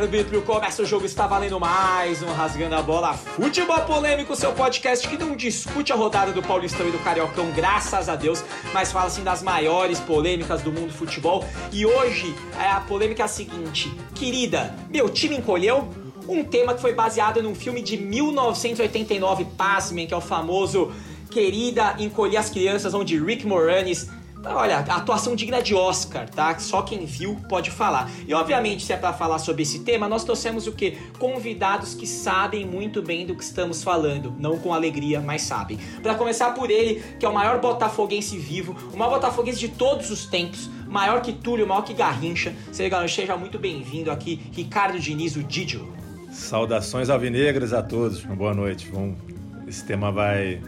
árbitro, 0.00 0.40
começa 0.42 0.80
o 0.80 0.86
jogo, 0.86 1.04
está 1.04 1.26
valendo 1.26 1.58
mais 1.58 2.22
um 2.22 2.32
Rasgando 2.32 2.76
a 2.76 2.80
Bola 2.80 3.14
Futebol 3.14 3.80
Polêmico, 3.80 4.36
seu 4.36 4.52
podcast 4.52 5.08
que 5.08 5.18
não 5.18 5.34
discute 5.34 5.92
a 5.92 5.96
rodada 5.96 6.30
do 6.30 6.40
Paulistão 6.40 6.86
e 6.86 6.92
do 6.92 7.00
Cariocão, 7.00 7.50
graças 7.50 8.08
a 8.08 8.14
Deus, 8.14 8.44
mas 8.72 8.92
fala 8.92 9.06
assim 9.06 9.24
das 9.24 9.42
maiores 9.42 9.98
polêmicas 9.98 10.62
do 10.62 10.70
mundo 10.70 10.86
do 10.86 10.92
futebol. 10.92 11.44
E 11.72 11.84
hoje 11.84 12.32
a 12.56 12.80
polêmica 12.80 13.22
é 13.22 13.24
a 13.24 13.28
seguinte: 13.28 13.92
querida, 14.14 14.72
meu 14.88 15.08
time 15.08 15.36
encolheu? 15.36 15.88
Um 16.28 16.44
tema 16.44 16.74
que 16.74 16.80
foi 16.80 16.94
baseado 16.94 17.42
num 17.42 17.54
filme 17.54 17.82
de 17.82 17.96
1989, 17.96 19.46
pasmem, 19.56 20.06
que 20.06 20.14
é 20.14 20.16
o 20.16 20.20
famoso 20.20 20.92
Querida 21.28 21.96
Encolher 21.98 22.38
as 22.38 22.48
Crianças, 22.48 22.94
onde 22.94 23.18
Rick 23.18 23.44
Moranis 23.44 24.08
Olha, 24.44 24.78
atuação 24.78 25.34
digna 25.34 25.60
de 25.60 25.74
Oscar, 25.74 26.28
tá? 26.28 26.56
Só 26.58 26.82
quem 26.82 27.04
viu 27.04 27.36
pode 27.48 27.70
falar. 27.70 28.10
E 28.26 28.32
obviamente, 28.32 28.84
se 28.84 28.92
é 28.92 28.96
para 28.96 29.12
falar 29.12 29.38
sobre 29.38 29.62
esse 29.62 29.80
tema, 29.80 30.08
nós 30.08 30.24
trouxemos 30.24 30.66
o 30.66 30.72
quê? 30.72 30.96
Convidados 31.18 31.94
que 31.94 32.06
sabem 32.06 32.64
muito 32.64 33.02
bem 33.02 33.26
do 33.26 33.34
que 33.34 33.42
estamos 33.42 33.82
falando, 33.82 34.34
não 34.38 34.58
com 34.58 34.72
alegria, 34.72 35.20
mas 35.20 35.42
sabem. 35.42 35.78
Para 36.02 36.14
começar 36.14 36.52
por 36.52 36.70
ele, 36.70 37.02
que 37.18 37.26
é 37.26 37.28
o 37.28 37.34
maior 37.34 37.60
botafoguense 37.60 38.38
vivo, 38.38 38.76
o 38.92 38.96
maior 38.96 39.10
botafoguense 39.10 39.58
de 39.58 39.68
todos 39.68 40.10
os 40.10 40.26
tempos, 40.26 40.70
maior 40.86 41.20
que 41.20 41.32
Túlio, 41.32 41.66
maior 41.66 41.82
que 41.82 41.92
Garrincha. 41.92 42.54
Seja 42.72 43.36
muito 43.36 43.58
bem-vindo 43.58 44.10
aqui, 44.10 44.40
Ricardo 44.52 44.98
Diniz, 45.00 45.36
o 45.36 45.42
Didio. 45.42 45.92
Saudações 46.30 47.10
alvinegras 47.10 47.72
a 47.72 47.82
todos. 47.82 48.24
Boa 48.24 48.54
noite. 48.54 48.88
Vamos... 48.92 49.18
Esse 49.66 49.84
tema 49.84 50.10
vai 50.10 50.62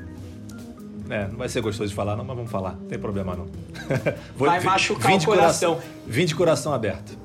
é, 1.10 1.28
não 1.28 1.36
vai 1.36 1.48
ser 1.48 1.60
gostoso 1.60 1.88
de 1.88 1.94
falar, 1.94 2.16
não, 2.16 2.24
mas 2.24 2.36
vamos 2.36 2.50
falar. 2.50 2.72
Não 2.72 2.86
tem 2.86 2.98
problema, 2.98 3.36
não. 3.36 3.46
Vou, 4.36 4.48
vai 4.48 4.60
machucar 4.60 5.12
o 5.12 5.24
coração. 5.24 5.74
coração. 5.74 5.90
Vim 6.06 6.24
de 6.24 6.34
coração 6.34 6.72
aberto. 6.72 7.18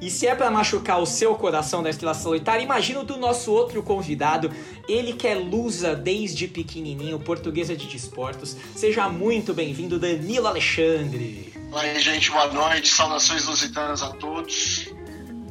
E 0.00 0.10
se 0.10 0.26
é 0.26 0.34
para 0.34 0.50
machucar 0.50 1.00
o 1.00 1.06
seu 1.06 1.34
coração 1.34 1.82
da 1.82 1.88
Estrela 1.88 2.12
Solitária, 2.12 2.62
imagina 2.62 3.00
o 3.00 3.04
do 3.04 3.16
nosso 3.16 3.50
outro 3.50 3.82
convidado, 3.82 4.50
ele 4.86 5.14
que 5.14 5.26
é 5.26 5.34
lusa 5.34 5.94
desde 5.94 6.46
pequenininho, 6.46 7.18
portuguesa 7.18 7.74
de 7.74 7.86
desportos. 7.86 8.54
Seja 8.76 9.08
muito 9.08 9.54
bem-vindo, 9.54 9.98
Danilo 9.98 10.46
Alexandre. 10.46 11.54
Oi, 11.72 12.00
gente, 12.00 12.30
boa 12.30 12.52
noite. 12.52 12.88
Saudações 12.88 13.46
lusitanas 13.46 14.02
a 14.02 14.10
todos. 14.10 14.88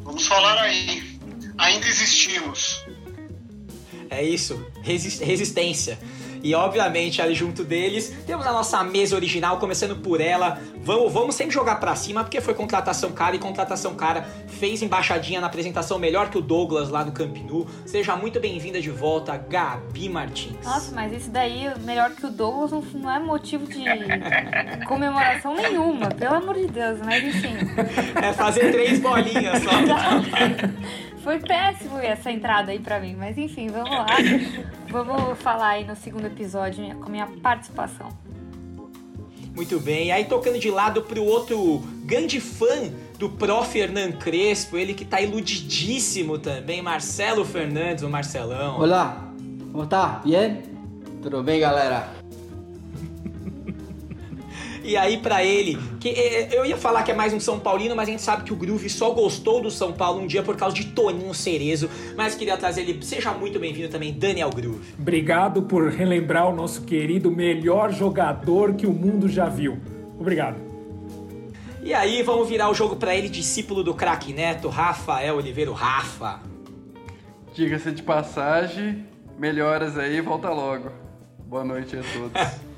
Vamos 0.03 0.27
falar 0.27 0.59
aí. 0.59 1.19
Ainda 1.57 1.87
existimos. 1.87 2.85
É 4.09 4.23
isso, 4.23 4.63
resistência. 4.83 5.97
E 6.44 6.53
obviamente 6.53 7.22
ali 7.22 7.33
junto 7.33 7.63
deles 7.63 8.13
temos 8.27 8.45
a 8.45 8.52
nossa 8.52 8.83
mesa 8.83 9.16
original, 9.16 9.58
começando 9.58 9.95
por 9.95 10.19
ela. 10.19 10.59
Vamos, 10.83 11.13
vamos 11.13 11.36
sempre 11.36 11.53
jogar 11.53 11.77
para 11.77 11.95
cima 11.95 12.22
porque 12.22 12.41
foi 12.41 12.53
contratação 12.53 13.13
cara 13.13 13.36
e 13.38 13.39
contratação 13.39 13.95
cara 13.95 14.23
fez 14.47 14.81
embaixadinha 14.81 15.39
na 15.39 15.47
apresentação 15.47 15.97
melhor 15.97 16.30
que 16.30 16.38
o 16.38 16.41
Douglas 16.41 16.89
lá 16.89 17.05
no 17.05 17.14
Camp 17.14 17.38
Nou. 17.38 17.66
Seja 17.86 18.17
muito 18.17 18.41
bem-vinda 18.41 18.81
de 18.81 18.89
volta, 18.89 19.38
Gabi 19.38 20.09
Martins. 20.09 20.66
Nossa, 20.66 20.94
mas 20.94 21.14
isso 21.14 21.31
daí, 21.31 21.71
melhor 21.80 22.11
que 22.11 22.25
o 22.25 22.30
Douglas, 22.30 22.71
não 22.94 23.09
é 23.09 23.19
motivo 23.19 23.66
de 23.66 23.86
comemoração 24.86 25.55
nenhuma, 25.55 26.09
pelo 26.09 26.36
amor 26.36 26.55
de 26.55 26.67
Deus, 26.67 26.99
mas 27.05 27.23
enfim. 27.23 27.55
É 28.21 28.33
fazer 28.33 28.69
três 28.71 28.99
bolinhas 28.99 29.64
só. 29.64 29.71
Foi 31.23 31.39
péssimo 31.39 31.97
essa 31.99 32.30
entrada 32.30 32.73
aí 32.73 32.80
pra 32.80 32.99
mim, 32.99 33.16
mas 33.16 33.38
enfim, 33.38 33.67
vamos 33.67 33.89
lá. 33.89 34.08
Vamos 34.94 35.39
falar 35.39 35.69
aí 35.69 35.86
no 35.86 35.95
segundo 35.95 36.27
episódio 36.27 36.95
com 36.97 37.05
a 37.05 37.09
minha 37.09 37.27
participação. 37.41 38.09
Muito 39.55 39.80
bem, 39.80 40.11
aí 40.11 40.26
tocando 40.26 40.59
de 40.59 40.70
lado 40.70 41.02
pro 41.02 41.23
outro 41.23 41.81
grande 42.05 42.39
fã 42.39 42.92
do 43.17 43.30
prof. 43.30 43.77
Hernan 43.77 44.11
Crespo, 44.14 44.77
ele 44.77 44.93
que 44.93 45.04
tá 45.04 45.20
iludidíssimo 45.20 46.37
também, 46.37 46.81
Marcelo 46.81 47.43
Fernandes, 47.43 48.04
o 48.04 48.09
Marcelão. 48.09 48.80
Olá, 48.80 49.31
como 49.71 49.86
tá? 49.87 50.21
Bien? 50.23 50.61
Tudo 51.21 51.42
bem, 51.42 51.60
galera? 51.60 52.23
E 54.83 54.98
aí 54.98 55.17
para 55.17 55.44
ele, 55.44 55.77
que 55.98 56.10
é, 56.10 56.42
é, 56.42 56.60
eu 56.60 56.66
ia 56.66 56.76
falar 56.76 57.04
que 57.04 57.11
é 57.11 57.16
mais 57.16 57.33
um 57.33 57.39
São 57.39 57.58
Paulino, 57.58 57.95
mas 57.95 58.10
a 58.10 58.11
gente 58.11 58.21
sabe 58.21 58.44
que 58.44 58.52
o 58.52 58.55
Groove 58.55 58.89
só 58.89 59.11
gostou 59.11 59.61
do 59.61 59.71
São 59.71 59.94
Paulo 59.94 60.21
um 60.21 60.27
dia 60.27 60.44
por 60.44 60.58
causa 60.58 60.76
de 60.76 60.88
Toninho 60.88 61.33
Cerezo, 61.33 61.89
mas 62.17 62.36
queria 62.36 62.58
trazer 62.58 62.82
ele, 62.82 63.02
seja 63.02 63.32
muito 63.32 63.58
bem-vindo 63.60 63.88
também, 63.88 64.11
Daniel 64.11 64.49
Groove. 64.49 64.93
Obrigado 64.99 65.61
por 65.61 65.89
relembrar 65.89 66.49
o 66.49 66.54
nosso 66.54 66.82
querido 66.82 67.32
melhor 67.32 67.93
jogador 67.93 68.73
que 68.73 68.86
o 68.86 68.92
mundo 68.92 69.30
já 69.30 69.48
viu. 69.48 69.80
Obrigado. 70.20 70.58
E 71.82 71.93
aí, 71.93 72.22
vamos 72.22 72.49
virar 72.49 72.70
o 72.70 72.73
jogo 72.73 72.98
para 72.98 73.16
ele, 73.16 73.30
discípulo 73.30 73.83
do 73.83 73.93
craque 73.93 74.33
Neto, 74.33 74.67
Rafael 74.67 75.38
Oliveira, 75.38 75.72
Rafa. 75.73 76.42
Diga-se 77.54 77.92
de 77.92 78.04
passagem, 78.04 79.05
melhoras 79.38 79.98
aí, 79.98 80.20
volta 80.20 80.49
logo. 80.49 80.92
Boa 81.45 81.64
noite 81.64 81.95
a 81.95 82.02
todos. 82.02 82.64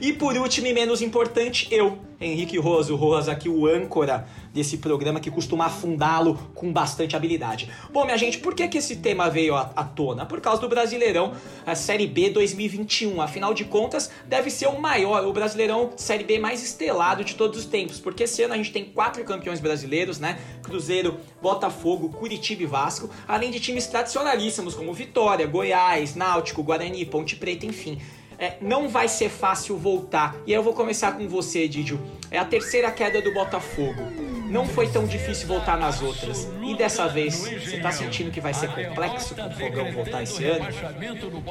E 0.00 0.14
por 0.14 0.34
último 0.34 0.66
e 0.66 0.72
menos 0.72 1.02
importante, 1.02 1.68
eu, 1.70 1.98
Henrique 2.18 2.58
Rosa, 2.58 2.94
o 2.94 3.14
aqui, 3.30 3.50
o 3.50 3.66
âncora 3.66 4.26
desse 4.50 4.78
programa 4.78 5.20
que 5.20 5.30
costuma 5.30 5.66
afundá-lo 5.66 6.36
com 6.54 6.72
bastante 6.72 7.14
habilidade. 7.14 7.70
Bom, 7.92 8.06
minha 8.06 8.16
gente, 8.16 8.38
por 8.38 8.54
que, 8.54 8.66
que 8.66 8.78
esse 8.78 8.96
tema 8.96 9.28
veio 9.28 9.54
à, 9.54 9.70
à 9.76 9.84
tona? 9.84 10.24
Por 10.24 10.40
causa 10.40 10.58
do 10.58 10.70
Brasileirão, 10.70 11.34
a 11.66 11.74
Série 11.74 12.06
B 12.06 12.30
2021. 12.30 13.20
Afinal 13.20 13.52
de 13.52 13.66
contas, 13.66 14.10
deve 14.26 14.48
ser 14.48 14.68
o 14.68 14.80
maior, 14.80 15.26
o 15.26 15.34
Brasileirão 15.34 15.90
Série 15.98 16.24
B 16.24 16.38
mais 16.38 16.62
estelado 16.62 17.22
de 17.22 17.34
todos 17.34 17.58
os 17.58 17.66
tempos, 17.66 18.00
porque 18.00 18.22
esse 18.22 18.42
ano 18.42 18.54
a 18.54 18.56
gente 18.56 18.72
tem 18.72 18.86
quatro 18.86 19.22
campeões 19.24 19.60
brasileiros, 19.60 20.18
né? 20.18 20.40
Cruzeiro, 20.62 21.18
Botafogo, 21.42 22.08
Curitiba 22.08 22.62
e 22.62 22.66
Vasco, 22.66 23.10
além 23.28 23.50
de 23.50 23.60
times 23.60 23.86
tradicionalíssimos 23.86 24.74
como 24.74 24.94
Vitória, 24.94 25.46
Goiás, 25.46 26.14
Náutico, 26.16 26.62
Guarani, 26.62 27.04
Ponte 27.04 27.36
Preta, 27.36 27.66
enfim 27.66 27.98
é, 28.40 28.56
não 28.60 28.88
vai 28.88 29.06
ser 29.06 29.28
fácil 29.28 29.76
voltar. 29.76 30.34
E 30.46 30.52
aí 30.52 30.58
eu 30.58 30.62
vou 30.62 30.72
começar 30.72 31.12
com 31.12 31.28
você, 31.28 31.68
Didio. 31.68 32.00
É 32.30 32.38
a 32.38 32.44
terceira 32.44 32.90
queda 32.90 33.20
do 33.20 33.34
Botafogo. 33.34 34.02
Não 34.48 34.66
foi 34.66 34.88
tão 34.88 35.06
difícil 35.06 35.46
voltar 35.46 35.76
nas 35.76 36.00
outras. 36.00 36.48
E 36.62 36.74
dessa 36.74 37.06
vez, 37.06 37.36
você 37.36 37.78
tá 37.78 37.92
sentindo 37.92 38.30
que 38.30 38.40
vai 38.40 38.54
ser 38.54 38.68
complexo 38.68 39.34
com 39.34 39.46
o 39.46 39.50
Fogão 39.50 39.92
voltar 39.92 40.22
esse 40.22 40.42
ano? 40.44 40.66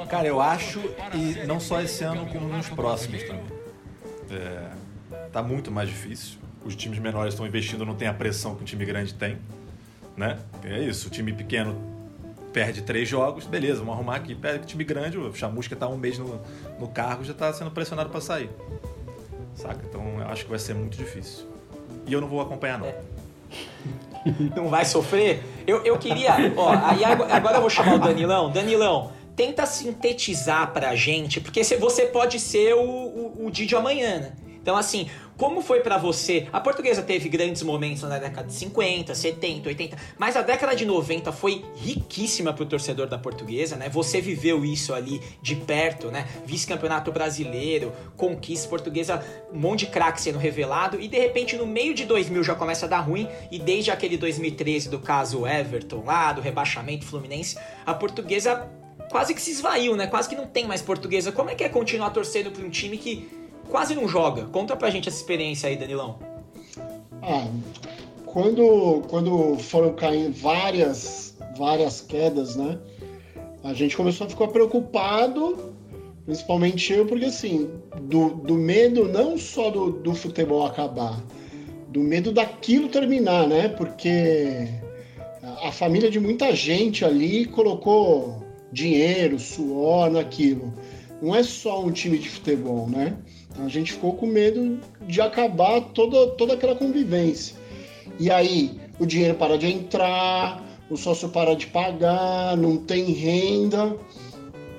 Cara, 0.09 0.27
eu 0.27 0.41
acho, 0.41 0.81
e 1.13 1.45
não 1.45 1.59
só 1.59 1.79
esse 1.79 2.03
ano, 2.03 2.25
como 2.25 2.47
nos 2.47 2.67
próximos 2.67 3.21
também. 3.23 3.43
É, 4.31 4.69
tá 5.31 5.43
muito 5.43 5.71
mais 5.71 5.87
difícil. 5.87 6.39
Os 6.65 6.75
times 6.75 6.99
menores 6.99 7.35
estão 7.35 7.45
investindo, 7.45 7.85
não 7.85 7.95
tem 7.95 8.07
a 8.07 8.13
pressão 8.13 8.55
que 8.55 8.63
o 8.63 8.65
time 8.65 8.83
grande 8.83 9.13
tem. 9.13 9.37
Né? 10.17 10.37
É 10.63 10.79
isso, 10.79 11.07
o 11.07 11.11
time 11.11 11.31
pequeno 11.31 11.98
perde 12.51 12.81
três 12.81 13.07
jogos, 13.07 13.45
beleza, 13.45 13.79
vamos 13.79 13.95
arrumar 13.95 14.15
aqui. 14.15 14.35
Perde 14.35 14.67
time 14.67 14.83
grande, 14.83 15.17
o 15.17 15.33
Chamusca 15.33 15.75
tá 15.75 15.87
um 15.87 15.97
mês 15.97 16.17
no, 16.17 16.41
no 16.79 16.87
cargo, 16.87 17.23
já 17.23 17.33
tá 17.33 17.51
sendo 17.53 17.71
pressionado 17.71 18.09
para 18.09 18.21
sair. 18.21 18.49
Saca? 19.55 19.79
Então 19.87 20.19
eu 20.19 20.27
acho 20.27 20.43
que 20.43 20.49
vai 20.49 20.59
ser 20.59 20.73
muito 20.73 20.97
difícil. 20.97 21.45
E 22.05 22.13
eu 22.13 22.21
não 22.21 22.27
vou 22.27 22.41
acompanhar, 22.41 22.79
não. 22.79 22.93
Não 24.53 24.67
vai 24.67 24.83
sofrer? 24.83 25.41
Eu, 25.65 25.81
eu 25.85 25.97
queria. 25.97 26.33
Ó, 26.57 26.69
aí 26.69 27.05
agora 27.05 27.55
eu 27.55 27.61
vou 27.61 27.69
chamar 27.69 27.95
o 27.95 27.99
Danilão. 27.99 28.51
Danilão, 28.51 29.13
tenta 29.33 29.65
sintetizar 29.65 30.73
pra 30.73 30.93
gente, 30.93 31.39
porque 31.39 31.63
você 31.63 32.05
pode 32.05 32.37
ser 32.37 32.75
o, 32.75 32.81
o, 32.81 33.45
o 33.45 33.49
Didi 33.49 33.77
amanhã, 33.77 34.19
né? 34.19 34.33
Então, 34.61 34.75
assim, 34.75 35.09
como 35.39 35.61
foi 35.61 35.79
para 35.79 35.97
você? 35.97 36.49
A 36.51 36.59
portuguesa 36.59 37.01
teve 37.01 37.29
grandes 37.29 37.63
momentos 37.63 38.03
na 38.03 38.19
década 38.19 38.45
de 38.45 38.53
50, 38.53 39.15
70, 39.15 39.69
80, 39.69 39.97
mas 40.17 40.35
a 40.35 40.41
década 40.41 40.75
de 40.75 40.85
90 40.85 41.31
foi 41.31 41.63
riquíssima 41.77 42.51
pro 42.51 42.65
torcedor 42.65 43.07
da 43.07 43.17
portuguesa, 43.17 43.77
né? 43.77 43.87
Você 43.87 44.19
viveu 44.19 44.65
isso 44.65 44.93
ali 44.93 45.21
de 45.41 45.55
perto, 45.55 46.11
né? 46.11 46.27
Vice-campeonato 46.45 47.09
brasileiro, 47.09 47.93
conquista 48.17 48.67
portuguesa, 48.67 49.23
um 49.53 49.57
monte 49.57 49.85
de 49.85 49.87
craque 49.87 50.21
sendo 50.21 50.37
revelado 50.37 50.99
e 50.99 51.07
de 51.07 51.17
repente 51.17 51.55
no 51.55 51.65
meio 51.65 51.93
de 51.93 52.03
2000 52.03 52.43
já 52.43 52.53
começa 52.53 52.85
a 52.85 52.89
dar 52.89 52.99
ruim 52.99 53.25
e 53.49 53.57
desde 53.57 53.91
aquele 53.91 54.17
2013 54.17 54.89
do 54.89 54.99
caso 54.99 55.47
Everton 55.47 56.03
lá, 56.03 56.33
do 56.33 56.41
rebaixamento 56.41 57.05
Fluminense, 57.05 57.57
a 57.85 57.93
portuguesa 57.93 58.69
quase 59.09 59.33
que 59.33 59.41
se 59.41 59.51
esvaiu, 59.51 59.95
né? 59.95 60.05
Quase 60.05 60.27
que 60.27 60.35
não 60.35 60.47
tem 60.47 60.67
mais 60.67 60.81
portuguesa. 60.81 61.31
Como 61.31 61.49
é 61.49 61.55
que 61.55 61.63
é 61.63 61.69
continuar 61.69 62.09
torcendo 62.09 62.51
para 62.51 62.61
um 62.61 62.69
time 62.69 62.97
que 62.97 63.38
quase 63.69 63.95
não 63.95 64.07
joga. 64.07 64.45
Conta 64.45 64.75
pra 64.75 64.89
gente 64.89 65.07
essa 65.07 65.17
experiência 65.17 65.69
aí, 65.69 65.77
Danilão. 65.77 66.19
Ah, 67.21 67.47
quando, 68.25 69.01
quando 69.09 69.57
foram 69.57 69.93
caindo 69.93 70.33
várias, 70.33 71.37
várias 71.57 72.01
quedas, 72.01 72.55
né? 72.55 72.77
A 73.63 73.73
gente 73.73 73.95
começou 73.95 74.27
a 74.27 74.29
ficar 74.29 74.47
preocupado, 74.47 75.73
principalmente 76.25 76.93
eu, 76.93 77.05
porque 77.05 77.25
assim, 77.25 77.69
do, 78.01 78.29
do 78.29 78.55
medo 78.55 79.07
não 79.07 79.37
só 79.37 79.69
do, 79.69 79.91
do 79.91 80.15
futebol 80.15 80.65
acabar, 80.65 81.21
do 81.89 81.99
medo 81.99 82.31
daquilo 82.31 82.87
terminar, 82.87 83.47
né? 83.47 83.67
Porque 83.67 84.67
a 85.63 85.71
família 85.71 86.09
de 86.09 86.19
muita 86.19 86.55
gente 86.55 87.03
ali 87.03 87.45
colocou 87.45 88.43
dinheiro, 88.71 89.39
suor 89.39 90.09
naquilo. 90.09 90.73
Não 91.21 91.35
é 91.35 91.43
só 91.43 91.83
um 91.83 91.91
time 91.91 92.17
de 92.17 92.29
futebol, 92.29 92.87
né? 92.87 93.17
A 93.63 93.67
gente 93.67 93.93
ficou 93.93 94.13
com 94.13 94.25
medo 94.25 94.79
de 95.01 95.21
acabar 95.21 95.81
toda, 95.81 96.31
toda 96.31 96.53
aquela 96.53 96.75
convivência. 96.75 97.55
E 98.19 98.31
aí, 98.31 98.79
o 98.99 99.05
dinheiro 99.05 99.35
para 99.35 99.57
de 99.57 99.67
entrar, 99.67 100.63
o 100.89 100.97
sócio 100.97 101.29
para 101.29 101.55
de 101.55 101.67
pagar, 101.67 102.57
não 102.57 102.77
tem 102.77 103.05
renda, 103.11 103.95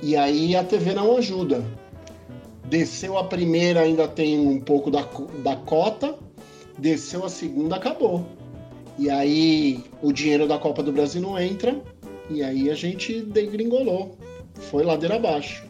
e 0.02 0.16
aí 0.16 0.56
a 0.56 0.64
TV 0.64 0.94
não 0.94 1.16
ajuda. 1.16 1.64
Desceu 2.64 3.18
a 3.18 3.24
primeira, 3.24 3.80
ainda 3.80 4.08
tem 4.08 4.38
um 4.38 4.60
pouco 4.60 4.90
da, 4.90 5.06
da 5.42 5.56
cota, 5.56 6.16
desceu 6.78 7.24
a 7.24 7.28
segunda, 7.28 7.76
acabou. 7.76 8.24
E 8.98 9.08
aí 9.08 9.82
o 10.02 10.12
dinheiro 10.12 10.46
da 10.46 10.58
Copa 10.58 10.82
do 10.82 10.92
Brasil 10.92 11.20
não 11.22 11.38
entra, 11.38 11.80
e 12.28 12.42
aí 12.42 12.70
a 12.70 12.74
gente 12.74 13.20
degringolou. 13.22 14.16
Foi 14.54 14.84
ladeira 14.84 15.16
abaixo. 15.16 15.69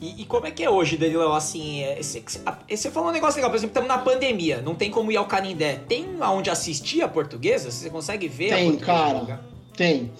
E, 0.00 0.22
e, 0.22 0.24
como 0.24 0.46
é 0.46 0.50
que 0.50 0.64
é 0.64 0.70
hoje, 0.70 0.96
Danilo? 0.96 1.30
Assim, 1.32 1.82
esse, 1.98 2.24
você 2.68 2.90
falou 2.90 3.10
um 3.10 3.12
negócio 3.12 3.36
legal, 3.36 3.50
por 3.50 3.56
exemplo, 3.56 3.78
estamos 3.78 3.88
na 3.88 3.98
pandemia, 3.98 4.62
não 4.62 4.74
tem 4.74 4.90
como 4.90 5.12
ir 5.12 5.16
ao 5.18 5.26
Canindé. 5.26 5.76
Tem 5.86 6.06
aonde 6.20 6.48
assistir 6.48 7.02
a 7.02 7.08
portuguesa? 7.08 7.70
Você 7.70 7.90
consegue 7.90 8.26
ver 8.26 8.54
tem, 8.54 8.76
cara? 8.76 9.40
Tem. 9.76 10.10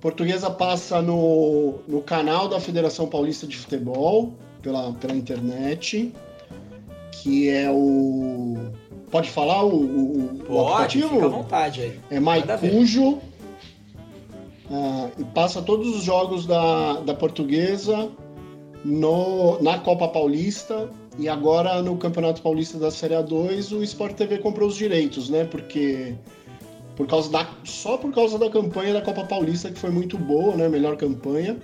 Portuguesa 0.00 0.50
passa 0.50 1.02
no, 1.02 1.80
no 1.88 2.00
canal 2.00 2.46
da 2.46 2.60
Federação 2.60 3.08
Paulista 3.08 3.46
de 3.46 3.56
Futebol, 3.56 4.34
pela, 4.62 4.92
pela 4.92 5.14
internet, 5.14 6.12
que 7.10 7.48
é 7.48 7.68
o. 7.70 8.70
Pode 9.10 9.30
falar 9.30 9.64
o, 9.64 9.74
o, 9.74 10.28
Pode, 10.46 10.52
o 10.52 10.68
aplicativo? 10.68 11.08
Fica 11.08 11.24
à 11.24 11.28
vontade 11.28 11.80
aí. 11.82 12.00
É 12.10 12.20
Maicujo. 12.20 13.18
Ah, 14.70 15.08
e 15.18 15.24
passa 15.24 15.60
todos 15.60 15.96
os 15.96 16.04
jogos 16.04 16.46
da, 16.46 17.00
da 17.00 17.14
Portuguesa 17.14 18.10
no, 18.84 19.60
na 19.62 19.78
Copa 19.78 20.06
Paulista 20.08 20.90
e 21.18 21.28
agora 21.28 21.80
no 21.82 21.96
Campeonato 21.96 22.42
Paulista 22.42 22.78
da 22.78 22.90
Série 22.90 23.14
A2 23.14 23.72
o 23.72 23.82
Sport 23.82 24.14
TV 24.14 24.38
comprou 24.38 24.68
os 24.68 24.76
direitos, 24.76 25.30
né? 25.30 25.44
Porque 25.44 26.14
por 26.94 27.06
causa 27.06 27.30
da 27.30 27.48
só 27.64 27.96
por 27.96 28.12
causa 28.12 28.38
da 28.38 28.50
campanha 28.50 28.92
da 28.92 29.00
Copa 29.00 29.24
Paulista 29.24 29.70
que 29.70 29.78
foi 29.78 29.90
muito 29.90 30.18
boa, 30.18 30.54
né? 30.56 30.68
Melhor 30.68 30.96
campanha. 30.96 31.56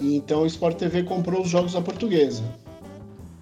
E 0.00 0.16
então 0.16 0.42
o 0.42 0.46
Sport 0.46 0.78
TV 0.78 1.02
comprou 1.02 1.42
os 1.42 1.50
jogos 1.50 1.74
da 1.74 1.80
Portuguesa. 1.82 2.42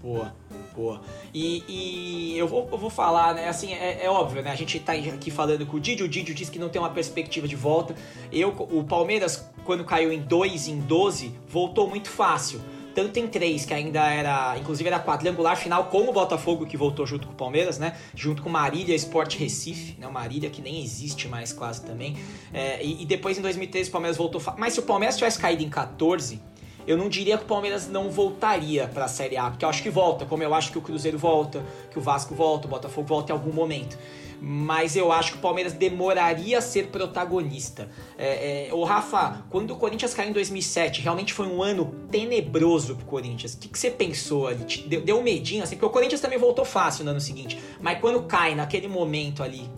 Boa. 0.02 0.34
Boa. 0.74 1.00
E, 1.32 1.62
e 1.68 2.36
eu, 2.36 2.48
vou, 2.48 2.68
eu 2.72 2.76
vou 2.76 2.90
falar, 2.90 3.32
né? 3.32 3.48
Assim, 3.48 3.72
é, 3.72 4.04
é, 4.04 4.10
óbvio, 4.10 4.42
né? 4.42 4.50
A 4.50 4.56
gente 4.56 4.80
tá 4.80 4.92
aqui 4.92 5.30
falando 5.30 5.64
com 5.64 5.76
o 5.76 5.80
Didio. 5.80 6.06
O 6.06 6.08
Didio 6.08 6.34
disse 6.34 6.50
que 6.50 6.58
não 6.58 6.68
tem 6.68 6.82
uma 6.82 6.90
perspectiva 6.90 7.46
de 7.46 7.54
volta. 7.54 7.94
Eu, 8.32 8.48
o 8.48 8.82
Palmeiras, 8.82 9.48
quando 9.64 9.84
caiu 9.84 10.12
em 10.12 10.20
2 10.20 10.66
em 10.66 10.80
12, 10.80 11.32
voltou 11.48 11.88
muito 11.88 12.08
fácil 12.08 12.60
tanto 12.94 13.18
em 13.18 13.26
três, 13.26 13.64
que 13.64 13.74
ainda 13.74 14.06
era, 14.06 14.56
inclusive 14.58 14.88
era 14.88 15.00
quadrangular 15.00 15.56
final 15.56 15.84
com 15.86 16.08
o 16.08 16.12
Botafogo, 16.12 16.64
que 16.64 16.76
voltou 16.76 17.06
junto 17.06 17.26
com 17.26 17.32
o 17.32 17.36
Palmeiras, 17.36 17.78
né? 17.78 17.96
Junto 18.14 18.42
com 18.42 18.48
Marília 18.48 18.94
Sport 18.94 19.36
Recife, 19.36 19.96
né? 19.98 20.06
Marília 20.08 20.48
que 20.48 20.62
nem 20.62 20.82
existe 20.82 21.26
mais 21.26 21.52
quase 21.52 21.82
também. 21.82 22.16
É, 22.52 22.82
e, 22.84 23.02
e, 23.02 23.06
depois 23.06 23.36
em 23.36 23.42
2013 23.42 23.88
o 23.88 23.92
Palmeiras 23.92 24.16
voltou. 24.16 24.40
Mas 24.56 24.74
se 24.74 24.80
o 24.80 24.82
Palmeiras 24.84 25.16
tivesse 25.16 25.38
caído 25.38 25.62
em 25.62 25.68
14, 25.68 26.40
eu 26.86 26.96
não 26.96 27.08
diria 27.08 27.36
que 27.36 27.44
o 27.44 27.46
Palmeiras 27.46 27.88
não 27.88 28.10
voltaria 28.10 28.86
para 28.86 29.06
a 29.06 29.08
Série 29.08 29.36
A, 29.36 29.50
porque 29.50 29.64
eu 29.64 29.68
acho 29.68 29.82
que 29.82 29.90
volta, 29.90 30.24
como 30.24 30.42
eu 30.42 30.54
acho 30.54 30.70
que 30.70 30.78
o 30.78 30.80
Cruzeiro 30.80 31.18
volta, 31.18 31.64
que 31.90 31.98
o 31.98 32.02
Vasco 32.02 32.34
volta, 32.34 32.66
o 32.66 32.70
Botafogo 32.70 33.06
volta 33.06 33.32
em 33.32 33.34
algum 33.34 33.52
momento 33.52 33.98
mas 34.46 34.94
eu 34.94 35.10
acho 35.10 35.32
que 35.32 35.38
o 35.38 35.40
Palmeiras 35.40 35.72
demoraria 35.72 36.58
a 36.58 36.60
ser 36.60 36.88
protagonista. 36.88 37.88
É, 38.18 38.68
é, 38.68 38.74
o 38.74 38.84
Rafa, 38.84 39.42
quando 39.48 39.70
o 39.70 39.76
Corinthians 39.76 40.12
caiu 40.12 40.28
em 40.28 40.32
2007, 40.32 41.00
realmente 41.00 41.32
foi 41.32 41.46
um 41.46 41.62
ano 41.62 41.94
tenebroso 42.10 42.94
pro 42.94 43.06
Corinthians. 43.06 43.54
O 43.54 43.58
que, 43.58 43.68
que 43.68 43.78
você 43.78 43.90
pensou 43.90 44.46
ali? 44.46 44.64
Deu, 44.86 45.00
deu 45.00 45.18
um 45.18 45.22
medinho, 45.22 45.62
assim, 45.62 45.76
porque 45.76 45.86
o 45.86 45.90
Corinthians 45.90 46.20
também 46.20 46.38
voltou 46.38 46.64
fácil 46.64 47.06
no 47.06 47.12
ano 47.12 47.20
seguinte, 47.20 47.58
mas 47.80 47.98
quando 48.00 48.22
cai 48.24 48.54
naquele 48.54 48.86
momento 48.86 49.42
ali. 49.42 49.70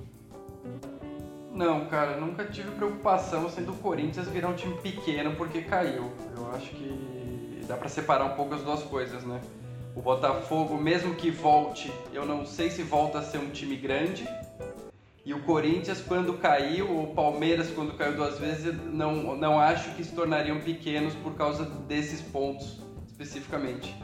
Não, 1.52 1.86
cara, 1.86 2.16
nunca 2.16 2.44
tive 2.44 2.72
preocupação 2.72 3.48
sendo 3.48 3.70
o 3.70 3.76
Corinthians 3.76 4.28
virar 4.28 4.48
um 4.48 4.54
time 4.54 4.74
pequeno 4.78 5.36
porque 5.36 5.62
caiu. 5.62 6.10
Eu 6.36 6.50
acho 6.52 6.70
que 6.70 7.62
dá 7.68 7.76
para 7.76 7.88
separar 7.88 8.24
um 8.24 8.34
pouco 8.34 8.54
as 8.54 8.62
duas 8.62 8.82
coisas, 8.82 9.22
né? 9.22 9.40
O 9.96 10.02
Botafogo, 10.02 10.76
mesmo 10.76 11.14
que 11.14 11.31
volte, 11.31 11.90
eu 12.12 12.26
não 12.26 12.44
sei 12.44 12.69
se 12.70 12.82
volta 12.82 13.19
a 13.19 13.22
ser 13.22 13.38
um 13.38 13.48
time 13.48 13.76
grande, 13.76 14.28
e 15.25 15.32
o 15.32 15.43
Corinthians, 15.43 16.02
quando 16.02 16.34
caiu, 16.34 17.02
o 17.02 17.14
Palmeiras, 17.14 17.70
quando 17.70 17.96
caiu 17.96 18.14
duas 18.14 18.38
vezes, 18.38 18.75
não, 18.93 19.34
não 19.34 19.58
acho 19.58 19.94
que 19.94 20.04
se 20.04 20.14
tornariam 20.14 20.60
pequenos 20.60 21.14
por 21.14 21.34
causa 21.34 21.64
desses 21.64 22.20
pontos 22.20 22.78
especificamente. 23.08 23.96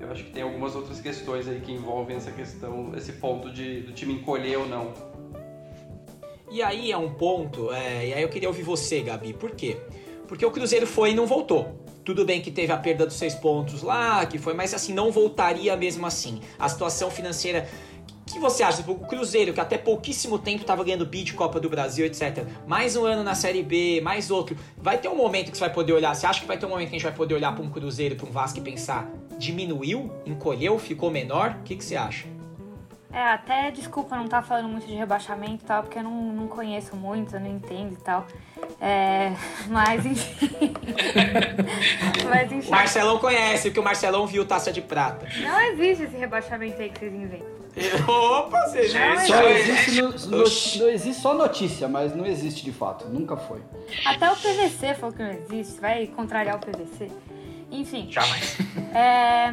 Eu 0.00 0.10
acho 0.10 0.24
que 0.24 0.30
tem 0.30 0.42
algumas 0.42 0.74
outras 0.74 1.00
questões 1.00 1.46
aí 1.46 1.60
que 1.60 1.70
envolvem 1.70 2.16
essa 2.16 2.32
questão, 2.32 2.92
esse 2.96 3.12
ponto 3.12 3.50
de, 3.52 3.82
do 3.82 3.92
time 3.92 4.14
encolher 4.14 4.56
ou 4.56 4.66
não. 4.66 4.92
E 6.50 6.62
aí 6.62 6.90
é 6.90 6.96
um 6.96 7.12
ponto, 7.12 7.70
é, 7.72 8.08
e 8.08 8.14
aí 8.14 8.22
eu 8.22 8.28
queria 8.30 8.48
ouvir 8.48 8.62
você, 8.62 9.02
Gabi, 9.02 9.34
por 9.34 9.50
quê? 9.50 9.76
Porque 10.26 10.44
o 10.46 10.50
Cruzeiro 10.50 10.86
foi 10.86 11.10
e 11.10 11.14
não 11.14 11.26
voltou. 11.26 11.85
Tudo 12.06 12.24
bem 12.24 12.40
que 12.40 12.52
teve 12.52 12.72
a 12.72 12.76
perda 12.76 13.04
dos 13.04 13.16
seis 13.16 13.34
pontos 13.34 13.82
lá, 13.82 14.24
que 14.24 14.38
foi, 14.38 14.54
mas 14.54 14.72
assim, 14.72 14.94
não 14.94 15.10
voltaria 15.10 15.76
mesmo 15.76 16.06
assim. 16.06 16.40
A 16.56 16.68
situação 16.68 17.10
financeira 17.10 17.68
que 18.24 18.38
você 18.38 18.62
acha? 18.62 18.76
Tipo, 18.76 18.92
o 18.92 18.98
Cruzeiro, 19.00 19.52
que 19.52 19.60
até 19.60 19.76
pouquíssimo 19.76 20.38
tempo 20.38 20.60
estava 20.60 20.84
ganhando 20.84 21.04
beat 21.04 21.34
Copa 21.34 21.58
do 21.58 21.68
Brasil, 21.68 22.06
etc. 22.06 22.46
Mais 22.64 22.94
um 22.94 23.04
ano 23.04 23.24
na 23.24 23.34
Série 23.34 23.60
B, 23.60 24.00
mais 24.00 24.30
outro. 24.30 24.56
Vai 24.78 24.98
ter 24.98 25.08
um 25.08 25.16
momento 25.16 25.50
que 25.50 25.58
você 25.58 25.64
vai 25.64 25.74
poder 25.74 25.94
olhar. 25.94 26.14
Você 26.14 26.26
acha 26.26 26.40
que 26.40 26.46
vai 26.46 26.56
ter 26.56 26.66
um 26.66 26.68
momento 26.68 26.90
que 26.90 26.94
a 26.94 26.98
gente 26.98 27.08
vai 27.08 27.14
poder 27.14 27.34
olhar 27.34 27.52
para 27.52 27.64
um 27.64 27.70
Cruzeiro, 27.70 28.14
para 28.14 28.28
um 28.28 28.30
Vasco 28.30 28.60
e 28.60 28.62
pensar: 28.62 29.10
diminuiu, 29.36 30.12
encolheu, 30.24 30.78
ficou 30.78 31.10
menor? 31.10 31.56
O 31.60 31.64
que, 31.64 31.74
que 31.74 31.84
você 31.84 31.96
acha? 31.96 32.35
É, 33.16 33.28
até 33.32 33.70
desculpa 33.70 34.14
não 34.14 34.26
estar 34.26 34.42
tá 34.42 34.46
falando 34.46 34.68
muito 34.68 34.86
de 34.86 34.92
rebaixamento 34.92 35.64
e 35.64 35.66
tal, 35.66 35.82
porque 35.82 35.98
eu 35.98 36.02
não, 36.02 36.34
não 36.34 36.48
conheço 36.48 36.94
muito, 36.94 37.34
eu 37.34 37.40
não 37.40 37.46
entendo 37.46 37.94
e 37.94 37.96
tal. 37.96 38.26
É, 38.78 39.32
mas 39.68 40.04
enfim. 40.04 40.50
mas 42.28 42.52
enfim. 42.52 42.70
Marcelão 42.70 43.18
conhece, 43.18 43.70
porque 43.70 43.80
o 43.80 43.82
Marcelão 43.82 44.26
viu 44.26 44.44
taça 44.44 44.70
de 44.70 44.82
prata. 44.82 45.26
Não 45.40 45.58
existe 45.62 46.04
esse 46.04 46.14
rebaixamento 46.14 46.78
aí 46.78 46.90
que 46.90 46.98
vocês 46.98 47.14
inventam. 47.14 47.56
Opa, 48.06 48.68
você 48.68 48.86
já 48.86 49.18
só 49.20 49.42
existe 49.48 50.02
no, 50.02 50.10
no, 50.10 50.38
não 50.38 50.88
existe 50.90 51.22
só 51.22 51.32
notícia, 51.32 51.88
mas 51.88 52.14
não 52.14 52.26
existe 52.26 52.64
de 52.66 52.72
fato, 52.72 53.08
nunca 53.08 53.34
foi. 53.34 53.62
Até 54.04 54.30
o 54.30 54.36
PVC 54.36 54.94
falou 54.94 55.14
que 55.14 55.22
não 55.22 55.32
existe, 55.32 55.80
vai 55.80 56.06
contrariar 56.06 56.56
o 56.56 56.58
PVC. 56.58 57.10
Enfim. 57.70 58.08
Jamais. 58.10 58.58
É, 58.94 59.50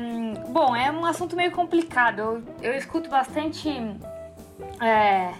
bom, 0.49 0.75
é 0.75 0.91
um 0.91 1.05
assunto 1.05 1.35
meio 1.35 1.51
complicado. 1.51 2.19
Eu, 2.19 2.43
eu 2.61 2.77
escuto 2.77 3.09
bastante 3.09 3.69
é, 4.81 5.33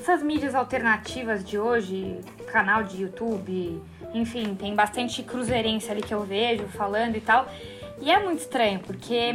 essas 0.00 0.22
mídias 0.22 0.54
alternativas 0.54 1.44
de 1.44 1.58
hoje, 1.58 2.20
canal 2.50 2.82
de 2.82 3.02
YouTube, 3.02 3.82
enfim, 4.14 4.54
tem 4.54 4.74
bastante 4.74 5.22
cruzeirense 5.22 5.90
ali 5.90 6.02
que 6.02 6.14
eu 6.14 6.22
vejo 6.22 6.66
falando 6.68 7.16
e 7.16 7.20
tal. 7.20 7.46
E 8.00 8.10
é 8.10 8.18
muito 8.18 8.40
estranho, 8.40 8.80
porque 8.80 9.32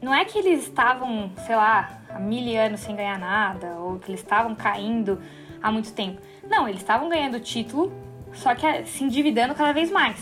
não 0.00 0.14
é 0.14 0.24
que 0.24 0.38
eles 0.38 0.62
estavam, 0.62 1.30
sei 1.46 1.54
lá, 1.54 2.00
há 2.08 2.18
mil 2.18 2.58
anos 2.58 2.80
sem 2.80 2.96
ganhar 2.96 3.18
nada, 3.18 3.74
ou 3.78 3.98
que 3.98 4.10
eles 4.10 4.20
estavam 4.20 4.54
caindo 4.54 5.20
há 5.62 5.70
muito 5.70 5.92
tempo. 5.92 6.20
Não, 6.48 6.66
eles 6.66 6.80
estavam 6.80 7.08
ganhando 7.08 7.38
título, 7.38 7.92
só 8.32 8.54
que 8.54 8.66
é, 8.66 8.84
se 8.84 9.04
endividando 9.04 9.54
cada 9.54 9.72
vez 9.72 9.90
mais. 9.90 10.16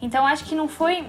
Então 0.00 0.26
acho 0.26 0.44
que 0.44 0.54
não 0.54 0.68
foi. 0.68 1.04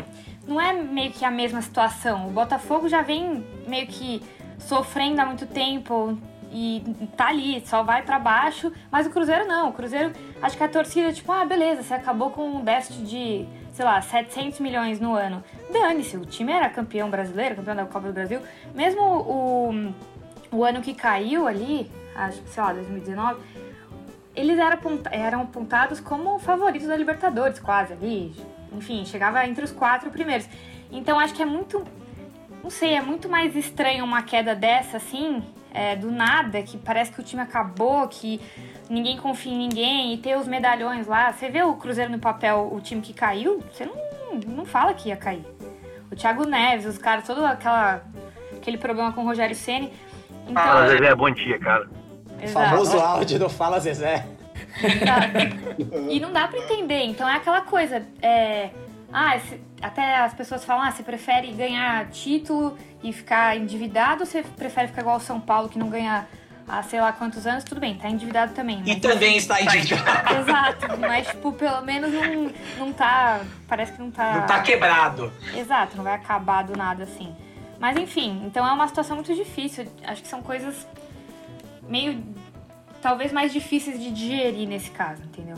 Não 0.50 0.60
é 0.60 0.74
meio 0.74 1.12
que 1.12 1.24
a 1.24 1.30
mesma 1.30 1.62
situação. 1.62 2.28
O 2.28 2.32
Botafogo 2.32 2.90
já 2.90 3.04
vem 3.04 3.46
meio 3.68 3.86
que 3.86 4.20
sofrendo 4.58 5.22
há 5.22 5.26
muito 5.26 5.46
tempo 5.46 6.18
e 6.52 6.84
tá 7.16 7.28
ali, 7.28 7.64
só 7.68 7.84
vai 7.84 8.02
para 8.02 8.18
baixo, 8.18 8.74
mas 8.92 9.06
o 9.06 9.12
Cruzeiro 9.12 9.46
não. 9.48 9.70
O 9.70 9.74
Cruzeiro, 9.74 10.12
acho 10.42 10.58
que 10.58 10.64
a 10.64 10.68
torcida, 10.68 11.14
tipo, 11.14 11.32
ah, 11.32 11.46
beleza, 11.46 11.84
você 11.84 11.94
acabou 11.94 12.32
com 12.32 12.56
um 12.56 12.64
déficit 12.64 13.04
de 13.04 13.48
sei 13.80 13.86
lá, 13.86 14.02
700 14.02 14.60
milhões 14.60 15.00
no 15.00 15.14
ano. 15.14 15.42
Dane-se, 15.72 16.18
o 16.18 16.26
time 16.26 16.52
era 16.52 16.68
campeão 16.68 17.10
brasileiro, 17.10 17.56
campeão 17.56 17.76
da 17.76 17.86
Copa 17.86 18.08
do 18.08 18.14
Brasil. 18.14 18.42
Mesmo 18.76 19.02
o, 19.02 19.94
o 20.52 20.66
ano 20.66 20.82
que 20.82 20.94
caiu 20.94 21.48
ali, 21.48 21.90
acho 22.14 22.42
que, 22.42 22.50
sei 22.50 22.62
lá, 22.62 22.74
2019, 22.74 23.40
eles 24.36 24.60
eram, 24.60 24.80
eram 25.12 25.42
apontados 25.44 26.02
como 26.02 26.40
favoritos 26.40 26.90
da 26.90 26.98
Libertadores, 26.98 27.60
quase 27.60 27.94
ali. 27.94 28.36
Enfim, 28.74 29.06
chegava 29.06 29.46
entre 29.46 29.64
os 29.64 29.72
quatro 29.72 30.10
primeiros. 30.10 30.48
Então 30.92 31.20
acho 31.20 31.34
que 31.34 31.42
é 31.42 31.46
muito. 31.46 31.86
Não 32.64 32.70
sei, 32.70 32.94
é 32.94 33.02
muito 33.02 33.30
mais 33.30 33.56
estranho 33.56 34.04
uma 34.04 34.22
queda 34.22 34.54
dessa, 34.54 34.98
assim, 34.98 35.42
é, 35.74 35.96
do 35.96 36.12
nada, 36.12 36.62
que 36.62 36.78
parece 36.78 37.12
que 37.12 37.20
o 37.20 37.24
time 37.24 37.42
acabou, 37.42 38.08
que 38.08 38.42
ninguém 38.90 39.18
confia 39.18 39.54
em 39.54 39.58
ninguém 39.58 40.14
e 40.14 40.18
ter 40.18 40.38
os 40.38 40.48
medalhões 40.48 41.08
lá. 41.08 41.32
Você 41.32 41.50
vê 41.50 41.64
o 41.64 41.76
Cruzeiro 41.76 42.12
no 42.12 42.20
papel, 42.20 42.70
o 42.72 42.82
time 42.82 43.02
que 43.02 43.14
caiu, 43.14 43.64
você 43.72 43.86
não, 43.86 43.96
não 44.46 44.66
fala 44.66 44.94
que 44.94 45.10
ia 45.10 45.16
cair. 45.16 45.46
O 46.12 46.16
Thiago 46.16 46.46
Neves, 46.46 46.86
os 46.86 46.98
caras, 46.98 47.26
todo 47.26 47.46
aquela, 47.46 48.04
aquele 48.56 48.78
problema 48.78 49.14
com 49.14 49.22
o 49.22 49.26
Rogério 49.26 49.56
Ceni. 49.56 49.94
Então, 50.48 50.62
fala 50.62 50.90
Zezé, 50.90 51.06
é 51.06 51.16
bom 51.16 51.30
dia, 51.30 51.60
cara. 51.60 51.88
Exato. 52.42 52.70
Famoso 52.70 53.00
áudio 53.00 53.40
do 53.40 53.50
Fala 53.50 53.80
Zezé. 53.80 54.26
E 56.10 56.20
não 56.20 56.32
dá 56.32 56.48
para 56.48 56.60
entender. 56.60 57.04
Então 57.04 57.28
é 57.28 57.36
aquela 57.36 57.62
coisa. 57.62 58.06
É, 58.22 58.70
ah, 59.12 59.40
até 59.82 60.18
as 60.18 60.34
pessoas 60.34 60.64
falam: 60.64 60.84
ah, 60.84 60.92
você 60.92 61.04
prefere 61.04 61.52
ganhar 61.52 62.10
título 62.10 62.78
e 63.04 63.14
ficar 63.14 63.58
endividado 63.58 64.22
ou 64.22 64.26
você 64.26 64.44
prefere 64.44 64.88
ficar 64.88 65.02
igual 65.02 65.18
o 65.18 65.22
São 65.22 65.40
Paulo 65.40 65.70
que 65.70 65.80
não 65.80 65.90
ganha 65.90 66.28
há 66.70 66.84
sei 66.84 67.02
lá 67.02 67.12
quantos 67.12 67.48
anos, 67.48 67.64
tudo 67.64 67.82
bem, 67.82 67.96
tá 67.96 68.10
endividado 68.10 68.54
também. 68.54 68.84
E 68.86 69.00
também 69.00 69.38
está 69.38 69.60
endividado. 69.60 70.36
Exato, 70.36 71.00
mas 71.00 71.28
tipo, 71.28 71.52
pelo 71.54 71.82
menos 71.82 72.12
não, 72.14 72.52
não 72.78 72.94
tá. 72.94 73.42
Parece 73.68 73.94
que 73.94 74.00
não 74.00 74.12
tá. 74.12 74.34
Não 74.38 74.46
tá 74.46 74.62
quebrado. 74.62 75.34
Exato, 75.56 75.98
não 75.98 76.04
vai 76.04 76.14
acabar 76.14 76.64
do 76.64 76.78
nada 76.78 77.04
assim. 77.04 77.36
Mas 77.80 77.98
enfim, 77.98 78.44
então 78.46 78.66
é 78.68 78.72
uma 78.72 78.88
situação 78.88 79.16
muito 79.16 79.34
difícil. 79.34 79.88
Acho 80.04 80.22
que 80.22 80.28
são 80.28 80.44
coisas 80.44 80.88
meio. 81.88 82.24
Talvez 83.02 83.32
mais 83.32 83.52
difíceis 83.52 84.00
de 84.00 84.12
digerir 84.12 84.68
nesse 84.68 84.92
caso, 84.92 85.22
entendeu? 85.24 85.58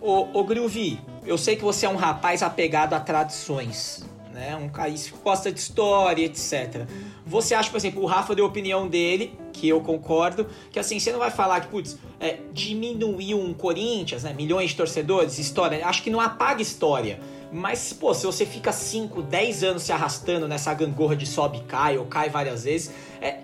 Ô, 0.00 0.28
ô 0.32 0.44
Groovy, 0.44 1.00
eu 1.26 1.36
sei 1.36 1.56
que 1.56 1.62
você 1.62 1.86
é 1.86 1.88
um 1.88 1.96
rapaz 1.96 2.42
apegado 2.42 2.94
a 2.94 3.00
tradições, 3.00 4.06
né? 4.32 4.56
Um 4.56 4.68
cara 4.68 4.90
que 4.90 5.12
gosta 5.22 5.50
de 5.50 5.58
história, 5.58 6.24
etc. 6.24 6.86
Você 7.26 7.54
acha, 7.54 7.68
por 7.70 7.76
exemplo, 7.76 8.02
o 8.02 8.06
Rafa 8.06 8.34
deu 8.34 8.44
a 8.44 8.48
opinião 8.48 8.86
dele, 8.86 9.36
que 9.52 9.68
eu 9.68 9.80
concordo, 9.80 10.46
que 10.70 10.78
assim, 10.78 11.00
você 11.00 11.10
não 11.10 11.18
vai 11.18 11.30
falar 11.30 11.60
que, 11.60 11.66
putz, 11.66 11.98
é, 12.20 12.38
diminuiu 12.52 13.40
um 13.40 13.52
Corinthians, 13.52 14.22
né? 14.22 14.32
Milhões 14.32 14.70
de 14.70 14.76
torcedores, 14.76 15.38
história. 15.38 15.84
Acho 15.84 16.02
que 16.02 16.10
não 16.10 16.20
apaga 16.20 16.62
história. 16.62 17.20
Mas, 17.52 17.92
pô, 17.92 18.14
se 18.14 18.24
você 18.24 18.46
fica 18.46 18.72
5, 18.72 19.22
10 19.22 19.64
anos 19.64 19.82
se 19.82 19.92
arrastando 19.92 20.46
nessa 20.46 20.72
gangorra 20.74 21.16
de 21.16 21.26
sobe 21.26 21.58
e 21.58 21.62
cai, 21.62 21.98
ou 21.98 22.06
cai 22.06 22.28
várias 22.28 22.64
vezes, 22.64 22.92
é, 23.20 23.38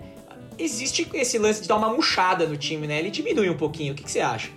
existe 0.57 1.07
esse 1.13 1.37
lance 1.37 1.61
de 1.61 1.67
dar 1.67 1.77
uma 1.77 1.89
murchada 1.89 2.45
no 2.45 2.57
time, 2.57 2.87
né? 2.87 2.99
Ele 2.99 3.11
diminui 3.11 3.49
um 3.49 3.57
pouquinho. 3.57 3.93
O 3.93 3.95
que, 3.95 4.03
que 4.03 4.11
você 4.11 4.21
acha? 4.21 4.49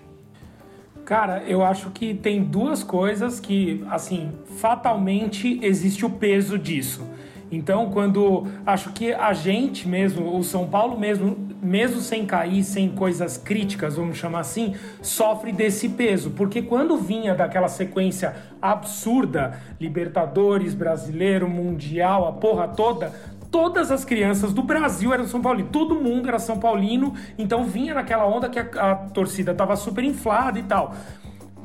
Cara, 1.04 1.42
eu 1.46 1.64
acho 1.64 1.90
que 1.90 2.12
tem 2.12 2.42
duas 2.42 2.82
coisas 2.82 3.40
que, 3.40 3.82
assim, 3.88 4.30
fatalmente 4.58 5.58
existe 5.62 6.04
o 6.04 6.10
peso 6.10 6.58
disso. 6.58 7.02
Então, 7.50 7.90
quando 7.90 8.46
acho 8.66 8.92
que 8.92 9.12
a 9.12 9.32
gente 9.32 9.88
mesmo, 9.88 10.36
o 10.36 10.44
São 10.44 10.66
Paulo 10.66 10.98
mesmo, 10.98 11.34
mesmo 11.62 12.00
sem 12.00 12.26
cair, 12.26 12.62
sem 12.62 12.90
coisas 12.90 13.38
críticas, 13.38 13.96
vamos 13.96 14.18
chamar 14.18 14.40
assim, 14.40 14.74
sofre 15.00 15.50
desse 15.50 15.88
peso. 15.88 16.30
Porque 16.30 16.60
quando 16.60 16.98
vinha 16.98 17.34
daquela 17.34 17.68
sequência 17.68 18.36
absurda, 18.60 19.58
Libertadores, 19.80 20.74
Brasileiro, 20.74 21.48
Mundial, 21.48 22.28
a 22.28 22.32
porra 22.32 22.68
toda, 22.68 23.12
todas 23.50 23.90
as 23.90 24.04
crianças 24.04 24.52
do 24.52 24.62
Brasil 24.62 25.12
eram 25.12 25.26
São 25.26 25.40
Paulino, 25.40 25.68
todo 25.70 25.94
mundo 25.94 26.28
era 26.28 26.38
São 26.38 26.58
Paulino, 26.58 27.14
então 27.36 27.64
vinha 27.64 27.94
naquela 27.94 28.26
onda 28.26 28.48
que 28.48 28.58
a, 28.58 28.62
a 28.62 28.94
torcida 28.94 29.54
tava 29.54 29.76
super 29.76 30.04
inflada 30.04 30.58
e 30.58 30.62
tal. 30.62 30.94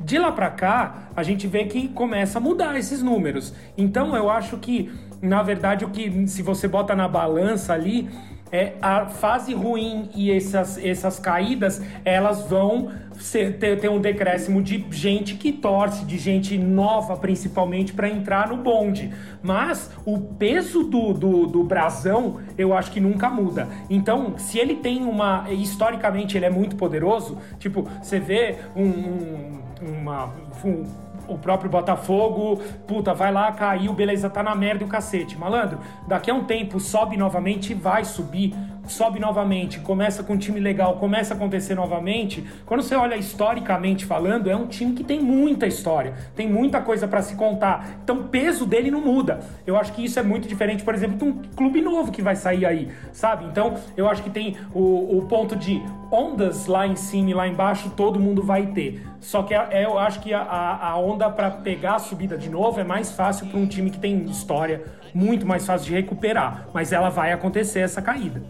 De 0.00 0.18
lá 0.18 0.30
pra 0.32 0.50
cá, 0.50 1.08
a 1.16 1.22
gente 1.22 1.46
vê 1.46 1.64
que 1.64 1.88
começa 1.88 2.38
a 2.38 2.40
mudar 2.40 2.76
esses 2.76 3.02
números. 3.02 3.54
Então 3.76 4.14
eu 4.14 4.28
acho 4.28 4.58
que, 4.58 4.92
na 5.22 5.42
verdade, 5.42 5.84
o 5.84 5.90
que 5.90 6.26
se 6.28 6.42
você 6.42 6.68
bota 6.68 6.94
na 6.94 7.08
balança 7.08 7.72
ali, 7.72 8.10
é 8.54 8.74
a 8.80 9.06
fase 9.06 9.52
ruim 9.52 10.08
e 10.14 10.30
essas, 10.30 10.78
essas 10.78 11.18
caídas, 11.18 11.82
elas 12.04 12.42
vão 12.48 12.92
ser- 13.18 13.58
ter, 13.58 13.80
ter 13.80 13.88
um 13.90 14.00
decréscimo 14.00 14.62
de 14.62 14.84
gente 14.92 15.34
que 15.34 15.50
torce, 15.50 16.04
de 16.04 16.16
gente 16.18 16.56
nova 16.56 17.16
principalmente, 17.16 17.92
para 17.92 18.08
entrar 18.08 18.48
no 18.48 18.56
bonde. 18.58 19.12
Mas 19.42 19.90
o 20.06 20.18
peso 20.20 20.84
do, 20.84 21.12
do, 21.12 21.46
do 21.48 21.64
brasão, 21.64 22.38
eu 22.56 22.72
acho 22.72 22.92
que 22.92 23.00
nunca 23.00 23.28
muda. 23.28 23.66
Então, 23.90 24.34
se 24.38 24.58
ele 24.60 24.76
tem 24.76 25.02
uma. 25.04 25.46
Historicamente, 25.50 26.36
ele 26.36 26.46
é 26.46 26.50
muito 26.50 26.76
poderoso, 26.76 27.38
tipo, 27.58 27.88
você 28.00 28.20
vê 28.20 28.56
um, 28.76 28.82
um- 28.84 29.60
uma. 29.82 30.32
um- 30.64 30.84
o 31.28 31.38
próprio 31.38 31.70
Botafogo, 31.70 32.60
puta, 32.86 33.14
vai 33.14 33.32
lá, 33.32 33.50
caiu, 33.52 33.92
beleza, 33.92 34.28
tá 34.30 34.42
na 34.42 34.54
merda 34.54 34.84
o 34.84 34.88
cacete. 34.88 35.38
Malandro, 35.38 35.78
daqui 36.06 36.30
a 36.30 36.34
um 36.34 36.44
tempo 36.44 36.78
sobe 36.80 37.16
novamente 37.16 37.72
e 37.72 37.74
vai 37.74 38.04
subir, 38.04 38.54
sobe 38.86 39.18
novamente, 39.18 39.80
começa 39.80 40.22
com 40.22 40.34
um 40.34 40.38
time 40.38 40.60
legal, 40.60 40.96
começa 40.96 41.34
a 41.34 41.36
acontecer 41.36 41.74
novamente. 41.74 42.44
Quando 42.66 42.82
você 42.82 42.94
olha 42.94 43.16
historicamente 43.16 44.04
falando, 44.04 44.50
é 44.50 44.56
um 44.56 44.66
time 44.66 44.92
que 44.94 45.04
tem 45.04 45.20
muita 45.20 45.66
história, 45.66 46.14
tem 46.34 46.48
muita 46.48 46.80
coisa 46.80 47.06
pra 47.08 47.22
se 47.22 47.34
contar. 47.34 47.98
Então 48.02 48.16
o 48.20 48.24
peso 48.24 48.66
dele 48.66 48.90
não 48.90 49.00
muda. 49.00 49.40
Eu 49.66 49.76
acho 49.76 49.92
que 49.92 50.04
isso 50.04 50.18
é 50.18 50.22
muito 50.22 50.46
diferente, 50.48 50.82
por 50.82 50.94
exemplo, 50.94 51.16
de 51.16 51.24
um 51.24 51.32
clube 51.56 51.80
novo 51.80 52.12
que 52.12 52.22
vai 52.22 52.36
sair 52.36 52.64
aí, 52.66 52.88
sabe? 53.12 53.44
Então 53.46 53.74
eu 53.96 54.08
acho 54.08 54.22
que 54.22 54.30
tem 54.30 54.56
o, 54.74 55.18
o 55.18 55.26
ponto 55.28 55.56
de 55.56 55.82
ondas 56.10 56.66
lá 56.66 56.86
em 56.86 56.96
cima 56.96 57.30
e 57.30 57.34
lá 57.34 57.48
embaixo, 57.48 57.90
todo 57.96 58.20
mundo 58.20 58.42
vai 58.42 58.66
ter. 58.66 59.02
Só 59.20 59.42
que 59.42 59.54
a- 59.54 59.68
é, 59.70 59.84
eu 59.84 59.98
acho 59.98 60.20
que 60.20 60.32
a, 60.34 60.42
a, 60.42 60.96
onda 60.98 61.28
pra 61.30 61.50
pegar 61.50 61.94
a 61.96 61.98
subida 61.98 62.36
de 62.36 62.48
novo 62.50 62.78
é 62.78 62.84
mais 62.84 63.10
fácil 63.12 63.46
pra 63.46 63.58
um 63.58 63.66
time 63.66 63.90
que 63.90 63.98
tem 63.98 64.24
história, 64.26 64.82
muito 65.14 65.46
mais 65.46 65.64
fácil 65.66 65.86
de 65.88 65.94
recuperar. 65.94 66.68
Mas 66.74 66.92
ela 66.92 67.08
vai 67.08 67.32
acontecer 67.32 67.80
essa 67.80 68.02
caída. 68.02 68.42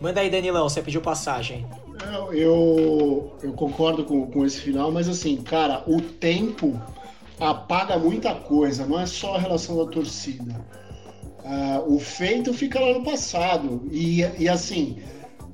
Manda 0.00 0.20
aí, 0.20 0.30
Danilão, 0.30 0.68
você 0.68 0.80
pediu 0.80 1.00
passagem. 1.02 1.66
Eu, 2.32 3.36
eu, 3.42 3.52
concordo 3.52 4.04
com, 4.04 4.26
com 4.26 4.46
esse 4.46 4.58
final, 4.60 4.90
mas 4.90 5.08
assim, 5.08 5.36
cara, 5.36 5.84
o 5.86 6.00
tempo 6.00 6.80
apaga 7.38 7.98
muita 7.98 8.34
coisa, 8.34 8.86
não 8.86 8.98
é 8.98 9.06
só 9.06 9.34
a 9.34 9.38
relação 9.38 9.76
da 9.76 9.90
torcida. 9.90 10.64
Ah, 11.44 11.82
o 11.86 11.98
feito 11.98 12.54
fica 12.54 12.80
lá 12.80 12.94
no 12.94 13.04
passado. 13.04 13.82
E, 13.90 14.20
e 14.38 14.48
assim, 14.48 14.98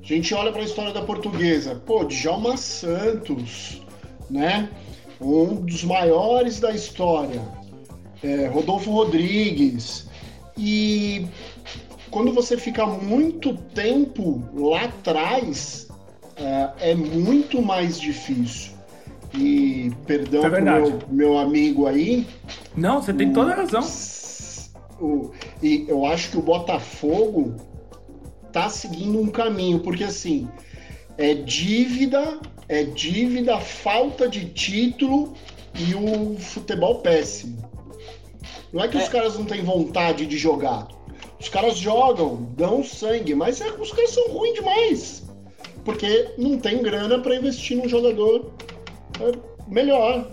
a 0.01 0.05
gente 0.05 0.33
olha 0.33 0.51
para 0.51 0.61
a 0.61 0.65
história 0.65 0.93
da 0.93 1.01
portuguesa, 1.01 1.75
pô, 1.85 2.05
Djalma 2.05 2.55
Santos, 2.55 3.81
né? 4.29 4.69
Um 5.19 5.55
dos 5.55 5.83
maiores 5.83 6.59
da 6.59 6.71
história. 6.71 7.41
É, 8.23 8.47
Rodolfo 8.47 8.91
Rodrigues. 8.91 10.07
E 10.57 11.27
quando 12.09 12.33
você 12.33 12.57
fica 12.57 12.85
muito 12.85 13.53
tempo 13.55 14.43
lá 14.53 14.83
atrás, 14.85 15.87
é, 16.35 16.91
é 16.91 16.95
muito 16.95 17.61
mais 17.61 17.99
difícil. 17.99 18.73
E 19.33 19.91
perdão 20.05 20.43
É 20.45 20.61
meu, 20.61 20.99
meu 21.09 21.37
amigo 21.37 21.85
aí, 21.85 22.25
Não, 22.75 23.01
você 23.01 23.13
tem 23.13 23.31
toda 23.33 23.51
a 23.51 23.55
razão. 23.55 23.83
o- 25.01 25.31
e 25.61 25.85
eu 25.87 26.05
acho 26.05 26.31
que 26.31 26.37
o 26.37 26.41
Botafogo 26.41 27.55
tá 28.51 28.69
seguindo 28.69 29.19
um 29.19 29.27
caminho, 29.27 29.79
porque 29.79 30.05
assim, 30.05 30.47
é 31.17 31.33
dívida, 31.33 32.39
é 32.69 32.83
dívida, 32.83 33.59
falta 33.59 34.27
de 34.29 34.45
título 34.45 35.33
e 35.75 35.93
o 35.93 36.37
futebol 36.39 36.95
péssimo. 36.99 37.57
Não 38.71 38.83
é 38.83 38.87
que 38.87 38.97
os 38.97 39.07
caras 39.09 39.37
não 39.37 39.45
têm 39.45 39.61
vontade 39.63 40.25
de 40.25 40.37
jogar. 40.37 40.87
Os 41.39 41.49
caras 41.49 41.77
jogam, 41.77 42.47
dão 42.55 42.83
sangue, 42.83 43.35
mas 43.35 43.61
é- 43.61 43.71
os 43.71 43.91
caras 43.91 44.11
são 44.11 44.27
ruins 44.29 44.55
demais. 44.55 45.23
Porque 45.85 46.31
não 46.37 46.57
tem 46.59 46.81
grana 46.81 47.19
para 47.19 47.35
investir 47.35 47.77
num 47.77 47.87
jogador 47.87 48.51
é, 49.19 49.31
melhor. 49.67 50.27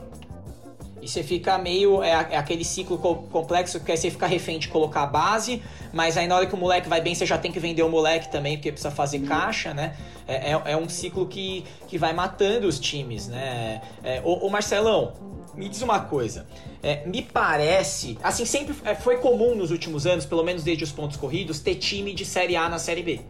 E 1.04 1.08
você 1.08 1.22
fica 1.22 1.58
meio. 1.58 2.02
É, 2.02 2.12
é 2.30 2.36
aquele 2.38 2.64
ciclo 2.64 2.96
co- 2.96 3.16
complexo 3.30 3.78
que 3.78 3.92
aí 3.92 3.98
você 3.98 4.10
fica 4.10 4.26
refém 4.26 4.58
de 4.58 4.68
colocar 4.68 5.02
a 5.02 5.06
base, 5.06 5.62
mas 5.92 6.16
aí 6.16 6.26
na 6.26 6.34
hora 6.34 6.46
que 6.46 6.54
o 6.54 6.56
moleque 6.56 6.88
vai 6.88 7.02
bem, 7.02 7.14
você 7.14 7.26
já 7.26 7.36
tem 7.36 7.52
que 7.52 7.60
vender 7.60 7.82
o 7.82 7.90
moleque 7.90 8.32
também, 8.32 8.56
porque 8.56 8.72
precisa 8.72 8.90
fazer 8.90 9.18
caixa, 9.20 9.74
né? 9.74 9.94
É, 10.26 10.52
é- 10.52 10.62
é 10.72 10.76
um 10.78 10.88
ciclo 10.88 11.26
que, 11.26 11.62
que 11.88 11.98
vai 11.98 12.14
matando 12.14 12.66
os 12.66 12.80
times, 12.80 13.28
né? 13.28 13.82
É, 14.02 14.22
ô, 14.24 14.46
ô, 14.46 14.48
Marcelão, 14.48 15.12
me 15.54 15.68
diz 15.68 15.82
uma 15.82 16.00
coisa. 16.00 16.46
É, 16.82 17.06
me 17.06 17.20
parece. 17.20 18.16
Assim, 18.22 18.46
sempre 18.46 18.74
é, 18.86 18.94
foi 18.94 19.18
comum 19.18 19.54
nos 19.54 19.70
últimos 19.70 20.06
anos, 20.06 20.24
pelo 20.24 20.42
menos 20.42 20.62
desde 20.62 20.84
os 20.84 20.90
pontos 20.90 21.18
corridos, 21.18 21.60
ter 21.60 21.74
time 21.74 22.14
de 22.14 22.24
Série 22.24 22.56
A 22.56 22.66
na 22.66 22.78
Série 22.78 23.02
B. 23.02 23.20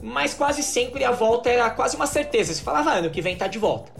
Mas 0.00 0.34
quase 0.34 0.62
sempre 0.62 1.02
a 1.02 1.10
volta 1.10 1.50
era 1.50 1.68
quase 1.70 1.96
uma 1.96 2.06
certeza. 2.06 2.54
Você 2.54 2.62
falava, 2.62 2.90
ah, 2.90 2.94
ano 2.98 3.10
que 3.10 3.20
vem 3.20 3.34
tá 3.36 3.48
de 3.48 3.58
volta 3.58 3.90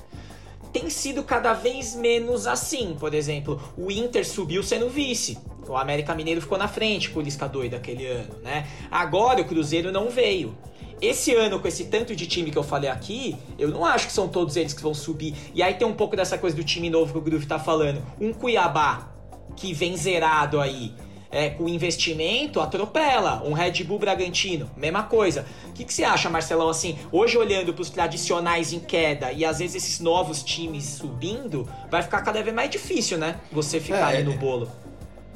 tem 0.72 0.90
sido 0.90 1.22
cada 1.22 1.52
vez 1.52 1.94
menos 1.94 2.46
assim. 2.46 2.96
Por 2.98 3.14
exemplo, 3.14 3.60
o 3.76 3.90
Inter 3.90 4.26
subiu 4.26 4.62
sendo 4.62 4.88
vice. 4.88 5.38
O 5.66 5.76
América 5.76 6.14
Mineiro 6.14 6.40
ficou 6.40 6.56
na 6.56 6.68
frente 6.68 7.10
com 7.10 7.20
o 7.20 7.22
Lisca 7.22 7.46
doido 7.46 7.74
aquele 7.74 8.06
ano, 8.06 8.34
né? 8.42 8.66
Agora 8.90 9.40
o 9.40 9.44
Cruzeiro 9.44 9.92
não 9.92 10.08
veio. 10.08 10.56
Esse 11.00 11.32
ano, 11.34 11.60
com 11.60 11.68
esse 11.68 11.84
tanto 11.84 12.16
de 12.16 12.26
time 12.26 12.50
que 12.50 12.58
eu 12.58 12.62
falei 12.62 12.90
aqui, 12.90 13.36
eu 13.58 13.68
não 13.68 13.84
acho 13.84 14.06
que 14.06 14.12
são 14.12 14.28
todos 14.28 14.56
eles 14.56 14.72
que 14.72 14.82
vão 14.82 14.94
subir. 14.94 15.34
E 15.54 15.62
aí 15.62 15.74
tem 15.74 15.86
um 15.86 15.94
pouco 15.94 16.16
dessa 16.16 16.36
coisa 16.36 16.56
do 16.56 16.64
time 16.64 16.90
novo 16.90 17.12
que 17.12 17.18
o 17.18 17.22
Groove 17.22 17.46
tá 17.46 17.58
falando. 17.58 18.02
Um 18.20 18.32
Cuiabá, 18.32 19.12
que 19.54 19.72
vem 19.72 19.96
zerado 19.96 20.60
aí, 20.60 20.92
é, 21.30 21.50
com 21.50 21.68
investimento, 21.68 22.60
atropela. 22.60 23.42
Um 23.44 23.52
Red 23.52 23.84
Bull 23.84 23.98
Bragantino, 23.98 24.70
mesma 24.76 25.02
coisa. 25.02 25.44
O 25.68 25.72
que, 25.72 25.84
que 25.84 25.92
você 25.92 26.04
acha, 26.04 26.28
Marcelão, 26.30 26.68
assim, 26.68 26.98
hoje 27.12 27.36
olhando 27.36 27.72
pros 27.74 27.90
tradicionais 27.90 28.72
em 28.72 28.80
queda 28.80 29.32
e 29.32 29.44
às 29.44 29.58
vezes 29.58 29.76
esses 29.76 30.00
novos 30.00 30.42
times 30.42 30.84
subindo, 30.84 31.68
vai 31.90 32.02
ficar 32.02 32.22
cada 32.22 32.42
vez 32.42 32.54
mais 32.54 32.70
difícil, 32.70 33.18
né? 33.18 33.36
Você 33.52 33.78
ficar 33.80 34.12
É, 34.14 34.18
aí 34.18 34.24
no 34.24 34.32
bolo. 34.34 34.68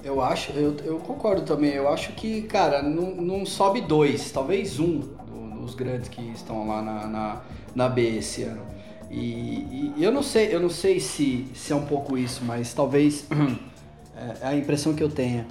Eu 0.05 0.21
acho, 0.21 0.51
eu, 0.53 0.77
eu 0.85 0.99
concordo 0.99 1.43
também. 1.43 1.71
Eu 1.73 1.89
acho 1.89 2.13
que, 2.13 2.43
cara, 2.43 2.83
não, 2.83 3.15
não 3.15 3.47
sobe 3.47 3.81
dois, 3.81 4.31
talvez 4.33 4.81
um 4.81 4.99
do- 4.99 5.61
dos 5.61 5.75
grandes 5.77 6.09
que 6.09 6.21
estão 6.33 6.67
lá 6.67 6.83
na, 6.83 7.07
na, 7.07 7.41
na 7.75 7.89
B 7.89 8.17
esse 8.19 8.43
ano. 8.43 8.63
E, 9.09 9.93
e 9.97 10.03
eu 10.03 10.11
não 10.11 10.23
sei, 10.23 10.53
eu 10.53 10.59
não 10.59 10.71
sei 10.71 10.99
se, 10.99 11.47
se 11.55 11.73
é 11.73 11.77
um 11.77 11.85
pouco 11.87 12.17
isso, 12.19 12.43
mas 12.45 12.73
talvez 12.75 13.27
é 14.41 14.47
a 14.49 14.57
impressão 14.57 14.95
que 14.95 15.03
eu 15.03 15.09
tenha. 15.09 15.47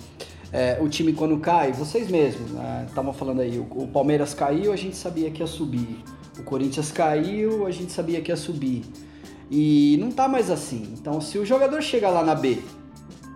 É, 0.54 0.78
o 0.82 0.90
time 0.90 1.14
quando 1.14 1.38
cai, 1.40 1.72
vocês 1.72 2.10
mesmos 2.10 2.52
estavam 2.88 3.14
falando 3.14 3.42
aí, 3.42 3.58
o, 3.58 3.64
o 3.64 3.88
Palmeiras 3.88 4.34
caiu, 4.34 4.74
a 4.74 4.76
gente 4.76 4.98
sabia 4.98 5.32
que 5.32 5.42
ia 5.42 5.48
subir. 5.48 6.04
O 6.38 6.44
Corinthians 6.44 6.92
caiu, 6.92 7.66
a 7.66 7.72
gente 7.72 7.92
sabia 7.92 8.22
que 8.22 8.32
ia 8.32 8.36
subir. 8.36 8.84
E 9.50 9.98
não 10.00 10.12
tá 10.12 10.28
mais 10.28 10.50
assim. 10.50 10.94
Então, 10.94 11.20
se 11.20 11.38
o 11.38 11.46
jogador 11.46 11.82
chega 11.82 12.10
lá 12.10 12.24
na 12.24 12.34
B 12.34 12.60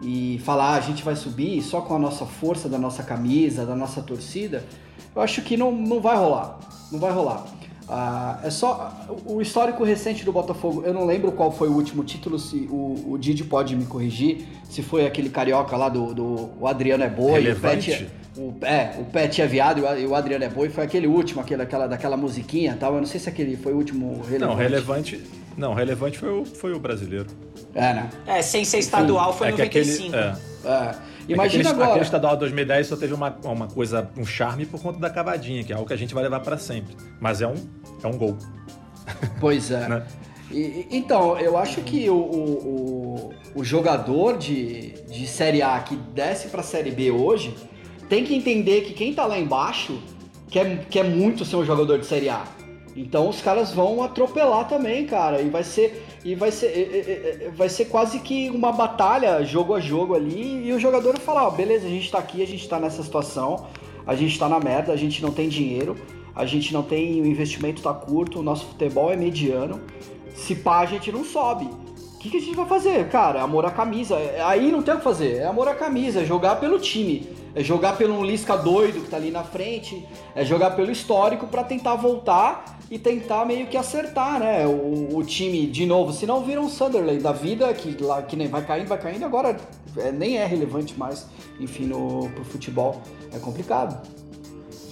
e 0.01 0.39
falar 0.43 0.73
ah, 0.73 0.75
a 0.75 0.81
gente 0.81 1.03
vai 1.03 1.15
subir 1.15 1.61
só 1.61 1.81
com 1.81 1.95
a 1.95 1.99
nossa 1.99 2.25
força 2.25 2.67
da 2.69 2.77
nossa 2.77 3.03
camisa, 3.03 3.65
da 3.65 3.75
nossa 3.75 4.01
torcida, 4.01 4.63
eu 5.15 5.21
acho 5.21 5.41
que 5.41 5.57
não, 5.57 5.71
não 5.71 5.99
vai 6.01 6.15
rolar. 6.15 6.59
Não 6.91 6.99
vai 6.99 7.11
rolar. 7.11 7.45
Ah, 7.87 8.39
é 8.43 8.49
só 8.49 9.07
o 9.25 9.41
histórico 9.41 9.83
recente 9.83 10.25
do 10.25 10.31
Botafogo. 10.31 10.83
Eu 10.85 10.93
não 10.93 11.05
lembro 11.05 11.31
qual 11.31 11.51
foi 11.51 11.67
o 11.67 11.73
último 11.73 12.03
título. 12.03 12.39
Se 12.39 12.67
o, 12.71 13.11
o 13.11 13.17
Didi 13.17 13.43
pode 13.43 13.75
me 13.75 13.85
corrigir. 13.85 14.45
Se 14.69 14.81
foi 14.81 15.05
aquele 15.05 15.29
carioca 15.29 15.77
lá 15.77 15.87
do, 15.87 16.13
do 16.13 16.49
o 16.59 16.67
Adriano 16.67 17.03
é 17.03 17.09
boi, 17.09 17.41
Relevante. 17.41 18.09
o 18.35 18.51
Pet, 18.51 18.63
o, 18.63 18.65
é, 18.65 18.95
o 18.99 19.05
Pet 19.05 19.41
é 19.41 19.47
viado 19.47 19.83
e 19.97 20.05
o 20.05 20.15
Adriano 20.15 20.43
é 20.43 20.49
boi. 20.49 20.69
Foi 20.69 20.83
aquele 20.83 21.07
último, 21.07 21.41
aquele, 21.41 21.61
aquela 21.61 21.87
daquela 21.87 22.17
musiquinha, 22.17 22.75
tal. 22.79 22.95
Eu 22.95 22.99
não 22.99 23.07
sei 23.07 23.19
se 23.19 23.29
aquele 23.29 23.55
foi 23.55 23.73
o 23.73 23.77
último 23.77 24.21
relevante. 24.23 24.39
Não, 24.39 24.55
relevante. 24.55 25.21
Não, 25.55 25.73
relevante 25.73 26.17
foi 26.17 26.29
o, 26.29 26.43
foi 26.43 26.73
o 26.73 26.79
brasileiro. 26.79 27.27
É, 27.73 27.93
né? 27.93 28.09
É, 28.25 28.41
sem 28.41 28.65
ser 28.65 28.79
estadual 28.79 29.31
foi 29.33 29.49
é 29.49 29.51
que 29.51 29.61
aquele, 29.61 29.85
95. 29.85 30.15
é. 30.15 30.35
É. 30.65 30.95
É 31.27 31.33
Imagina 31.33 31.63
que 31.63 31.69
aquele, 31.69 31.83
agora. 31.83 32.01
Estadual 32.01 32.37
2010 32.37 32.87
só 32.87 32.95
teve 32.95 33.13
uma, 33.13 33.35
uma 33.43 33.67
coisa, 33.67 34.09
um 34.17 34.25
charme 34.25 34.65
por 34.65 34.81
conta 34.81 34.99
da 34.99 35.09
cavadinha, 35.09 35.63
que 35.63 35.71
é 35.73 35.75
algo 35.75 35.87
que 35.87 35.93
a 35.93 35.97
gente 35.97 36.13
vai 36.13 36.23
levar 36.23 36.39
pra 36.41 36.57
sempre. 36.57 36.95
Mas 37.19 37.41
é 37.41 37.47
um, 37.47 37.55
é 38.03 38.07
um 38.07 38.17
gol. 38.17 38.37
Pois 39.39 39.71
é. 39.71 39.87
Né? 39.89 40.03
E- 40.51 40.85
então, 40.91 41.37
eu 41.39 41.57
acho 41.57 41.81
que 41.81 42.07
o, 42.09 42.15
o, 42.15 43.33
o- 43.55 43.63
jogador 43.63 44.37
de, 44.37 44.91
de 45.09 45.25
Série 45.25 45.61
A 45.63 45.79
que 45.79 45.95
desce 45.95 46.49
pra 46.49 46.61
Série 46.61 46.91
B 46.91 47.09
hoje 47.09 47.55
tem 48.07 48.23
que 48.23 48.35
entender 48.35 48.81
que 48.81 48.93
quem 48.93 49.11
tá 49.13 49.25
lá 49.25 49.39
embaixo 49.39 49.99
quer, 50.49 50.85
quer 50.85 51.03
muito 51.03 51.43
ser 51.43 51.55
um 51.55 51.65
jogador 51.65 51.97
de 51.97 52.05
Série 52.05 52.29
A. 52.29 52.43
Então 52.95 53.27
os 53.27 53.41
caras 53.41 53.73
vão 53.73 54.03
atropelar 54.03 54.67
também, 54.67 55.05
cara. 55.07 55.41
E 55.41 55.49
vai 55.49 55.63
ser. 55.63 56.05
E 56.25 56.33
vai 56.33 56.51
ser, 56.51 56.65
é, 56.65 57.45
é, 57.45 57.51
vai 57.55 57.69
ser 57.69 57.85
quase 57.85 58.17
que 58.17 58.49
uma 58.49 58.71
batalha, 58.71 59.43
jogo 59.43 59.75
a 59.75 59.79
jogo 59.79 60.15
ali, 60.15 60.67
e 60.67 60.73
o 60.73 60.79
jogador 60.79 61.19
falar, 61.19 61.47
beleza, 61.51 61.85
a 61.85 61.89
gente 61.89 62.09
tá 62.09 62.17
aqui, 62.17 62.41
a 62.41 62.47
gente 62.47 62.67
tá 62.67 62.79
nessa 62.79 63.03
situação, 63.03 63.67
a 64.07 64.15
gente 64.15 64.37
tá 64.39 64.49
na 64.49 64.59
merda, 64.59 64.91
a 64.91 64.95
gente 64.95 65.21
não 65.21 65.29
tem 65.29 65.47
dinheiro, 65.47 65.95
a 66.35 66.43
gente 66.43 66.73
não 66.73 66.81
tem, 66.81 67.21
o 67.21 67.27
investimento 67.27 67.79
tá 67.79 67.93
curto, 67.93 68.39
o 68.39 68.43
nosso 68.43 68.65
futebol 68.65 69.13
é 69.13 69.15
mediano. 69.15 69.79
Se 70.33 70.55
pá, 70.55 70.79
a 70.79 70.85
gente 70.87 71.11
não 71.11 71.23
sobe. 71.23 71.65
O 71.65 72.17
que, 72.17 72.31
que 72.31 72.37
a 72.37 72.41
gente 72.41 72.55
vai 72.55 72.65
fazer, 72.65 73.07
cara? 73.09 73.37
É 73.37 73.41
amor 73.43 73.63
à 73.63 73.69
camisa. 73.69 74.15
É- 74.15 74.41
Aí 74.41 74.71
não 74.71 74.81
tem 74.81 74.95
o 74.95 74.97
que 74.97 75.03
fazer. 75.03 75.37
É 75.37 75.45
amor 75.45 75.67
à 75.67 75.75
camisa, 75.75 76.21
é 76.21 76.25
jogar 76.25 76.55
pelo 76.55 76.79
time. 76.79 77.29
É 77.53 77.63
jogar 77.63 77.95
pelo 77.97 78.23
Lisca 78.23 78.57
doido 78.57 79.01
que 79.01 79.09
tá 79.09 79.17
ali 79.17 79.29
na 79.29 79.43
frente. 79.43 80.03
É 80.33 80.43
jogar 80.43 80.71
pelo 80.71 80.91
histórico 80.91 81.45
pra 81.45 81.63
tentar 81.63 81.95
voltar 81.95 82.74
e 82.89 82.99
tentar 82.99 83.45
meio 83.45 83.67
que 83.67 83.77
acertar, 83.77 84.39
né? 84.39 84.65
O, 84.67 85.17
o 85.17 85.23
time 85.23 85.65
de 85.67 85.85
novo. 85.85 86.13
Se 86.13 86.25
não 86.25 86.43
vira 86.43 86.61
um 86.61 86.69
Sunderland 86.69 87.21
da 87.21 87.31
vida, 87.31 87.73
que, 87.73 88.01
lá, 88.01 88.21
que 88.21 88.35
nem 88.35 88.47
vai 88.47 88.65
caindo, 88.65 88.87
vai 88.87 88.99
caindo. 88.99 89.25
Agora 89.25 89.57
é, 89.97 90.11
nem 90.11 90.37
é 90.37 90.45
relevante 90.45 90.97
mais, 90.97 91.27
enfim, 91.59 91.85
no, 91.85 92.29
pro 92.29 92.45
futebol. 92.45 93.01
É 93.33 93.39
complicado. 93.39 94.07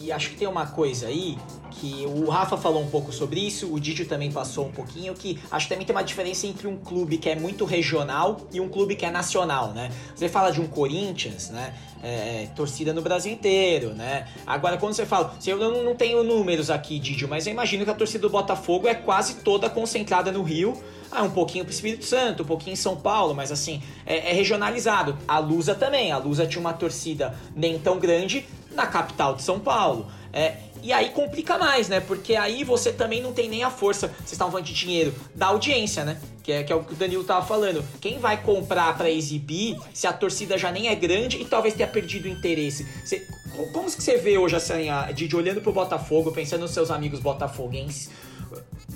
E 0.01 0.12
acho 0.12 0.31
que 0.31 0.38
tem 0.38 0.47
uma 0.47 0.65
coisa 0.65 1.07
aí 1.07 1.38
que 1.84 2.06
o 2.06 2.30
Rafa 2.30 2.56
falou 2.56 2.82
um 2.82 2.90
pouco 2.90 3.12
sobre 3.12 3.42
isso, 3.42 3.74
o 3.74 3.78
Didio 3.78 4.08
também 4.08 4.32
passou 4.32 4.68
um 4.68 4.72
pouquinho, 4.72 5.13
que 5.13 5.38
acho 5.52 5.66
que 5.66 5.74
também 5.74 5.86
tem 5.86 5.94
uma 5.94 6.02
diferença 6.02 6.48
entre 6.48 6.66
um 6.66 6.78
clube 6.78 7.18
que 7.18 7.30
é 7.30 7.36
muito 7.36 7.66
regional 7.66 8.40
e 8.54 8.62
um 8.62 8.70
clube 8.70 8.96
que 8.96 9.06
é 9.06 9.12
nacional, 9.12 9.74
né? 9.74 9.92
Você 10.16 10.30
fala 10.30 10.50
de 10.50 10.62
um 10.62 10.68
Corinthians, 10.68 11.50
né? 11.50 11.74
É, 12.02 12.48
torcida 12.56 12.93
no 12.93 13.02
Brasil 13.02 13.34
inteiro, 13.34 13.89
né? 13.89 14.30
Agora, 14.48 14.78
quando 14.78 14.93
você 14.93 15.06
fala, 15.06 15.36
eu 15.46 15.58
não, 15.58 15.84
não 15.84 15.93
tenho 15.93 16.24
números 16.24 16.69
aqui, 16.69 17.00
Didio, 17.00 17.28
mas 17.28 17.48
eu 17.48 17.52
imagino 17.52 17.84
que 17.84 17.91
a 17.91 17.96
torcida 17.96 18.22
do 18.22 18.30
Botafogo 18.30 18.88
é 18.88 18.96
quase 18.96 19.36
toda 19.41 19.69
concentrada 19.69 20.32
no 20.32 20.41
Rio. 20.41 20.82
Ah, 21.12 21.24
um 21.24 21.32
pouquinho 21.32 21.65
pro 21.65 21.74
Espírito 21.74 22.06
Santo, 22.06 22.43
um 22.43 22.46
pouquinho 22.46 22.74
em 22.74 22.78
São 22.78 22.96
Paulo, 22.96 23.36
mas 23.36 23.52
assim, 23.52 23.84
é, 24.06 24.32
é 24.32 24.34
regionalizado. 24.34 25.17
A 25.28 25.38
Lusa 25.38 25.76
também, 25.76 26.13
a 26.13 26.17
Lusa 26.17 26.48
tinha 26.48 26.62
uma 26.62 26.74
torcida 26.74 27.38
nem 27.54 27.78
tão 27.78 28.00
grande 28.00 28.46
na 28.72 28.88
capital 28.88 29.36
de 29.36 29.43
São 29.43 29.60
Paulo. 29.60 30.08
É, 30.32 30.56
e 30.84 30.91
aí 30.93 31.10
complica 31.12 31.58
mais, 31.58 31.88
né? 31.89 32.00
Porque 32.00 32.36
aí 32.36 32.63
você 32.63 32.91
também 32.91 33.22
não 33.22 33.32
tem 33.34 33.50
nem 33.50 33.63
a 33.63 33.72
força, 33.72 34.08
vocês 34.19 34.34
estavam 34.34 34.52
falando 34.52 34.65
de 34.67 34.74
dinheiro, 34.74 35.13
da 35.34 35.48
audiência, 35.48 36.04
né? 36.04 36.19
Que 36.43 36.52
é, 36.52 36.63
que 36.63 36.74
é 36.74 36.76
o 36.76 36.84
que 36.84 36.91
o 36.93 36.96
Danilo 36.96 37.24
tava 37.24 37.46
falando. 37.46 37.84
Quem 38.02 38.19
vai 38.19 38.41
comprar 38.43 38.98
pra 38.98 39.10
exibir 39.10 39.78
se 39.93 40.06
a 40.06 40.12
torcida 40.12 40.58
já 40.58 40.72
nem 40.72 40.89
é 40.89 40.96
grande 40.96 41.41
e 41.41 41.46
talvez 41.46 41.74
tenha 41.74 41.88
perdido 41.88 42.26
o 42.26 42.28
interesse? 42.28 42.86
Você- 43.06 43.26
co- 43.56 43.67
como 43.72 43.86
que 43.89 44.04
você 44.04 44.17
vê 44.17 44.38
hoje, 44.38 44.56
assim, 44.56 44.89
a, 44.89 45.12
de 45.12 45.34
olhando 45.36 45.62
pro 45.62 45.72
Botafogo, 45.72 46.32
pensando 46.34 46.62
nos 46.62 46.72
seus 46.72 46.91
amigos 46.91 47.22
botafoguenses? 47.22 48.10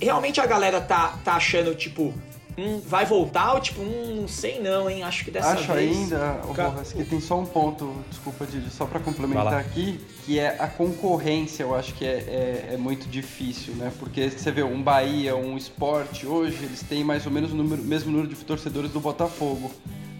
Realmente 0.02 0.39
a 0.41 0.45
galera 0.45 0.80
tá, 0.82 1.17
tá 1.23 1.34
achando, 1.34 1.73
tipo, 1.73 2.13
hum, 2.58 2.82
vai 2.86 3.06
voltar 3.06 3.54
ou 3.54 3.60
tipo, 3.60 3.82
hum, 3.82 4.17
não 4.22 4.28
sei 4.28 4.60
não, 4.62 4.89
hein? 4.89 5.04
Acho 5.04 5.24
que 5.26 5.32
dessa 5.32 5.52
Acho 5.52 5.74
vez... 5.74 5.96
ainda, 5.96 6.41
ô, 6.50 6.54
Ca- 6.54 6.70
Borras, 6.70 6.91
que 6.93 7.04
tem 7.06 7.20
só 7.22 7.39
um 7.39 7.46
ponto, 7.46 7.93
desculpa, 8.10 8.46
Didi, 8.46 8.70
só 8.72 8.86
pra 8.86 9.00
Vai 9.00 9.06
complementar 9.13 9.54
aqui, 9.60 10.00
que 10.26 10.39
é 10.39 10.56
a 10.60 10.67
concorrência, 10.67 11.63
eu 11.63 11.76
acho 11.76 11.93
que 11.93 12.06
é, 12.06 12.10
é, 12.70 12.70
é 12.74 12.78
muito 12.78 13.08
difícil, 13.08 13.74
né? 13.76 13.91
Porque 14.00 14.30
você 14.30 14.52
vê, 14.52 14.63
um 14.63 14.82
Bahia, 14.82 15.36
um 15.36 15.56
esporte, 15.58 16.26
hoje, 16.26 16.58
eles 16.63 16.82
têm 16.82 17.04
mais 17.04 17.26
ou 17.26 17.32
menos 17.32 17.52
o 17.52 17.56
número- 17.56 17.84
mesmo 17.84 18.12
número 18.12 18.28
de 18.28 18.36
torcedores 18.36 18.91
do 18.91 19.00
Botafogo. 19.00 19.72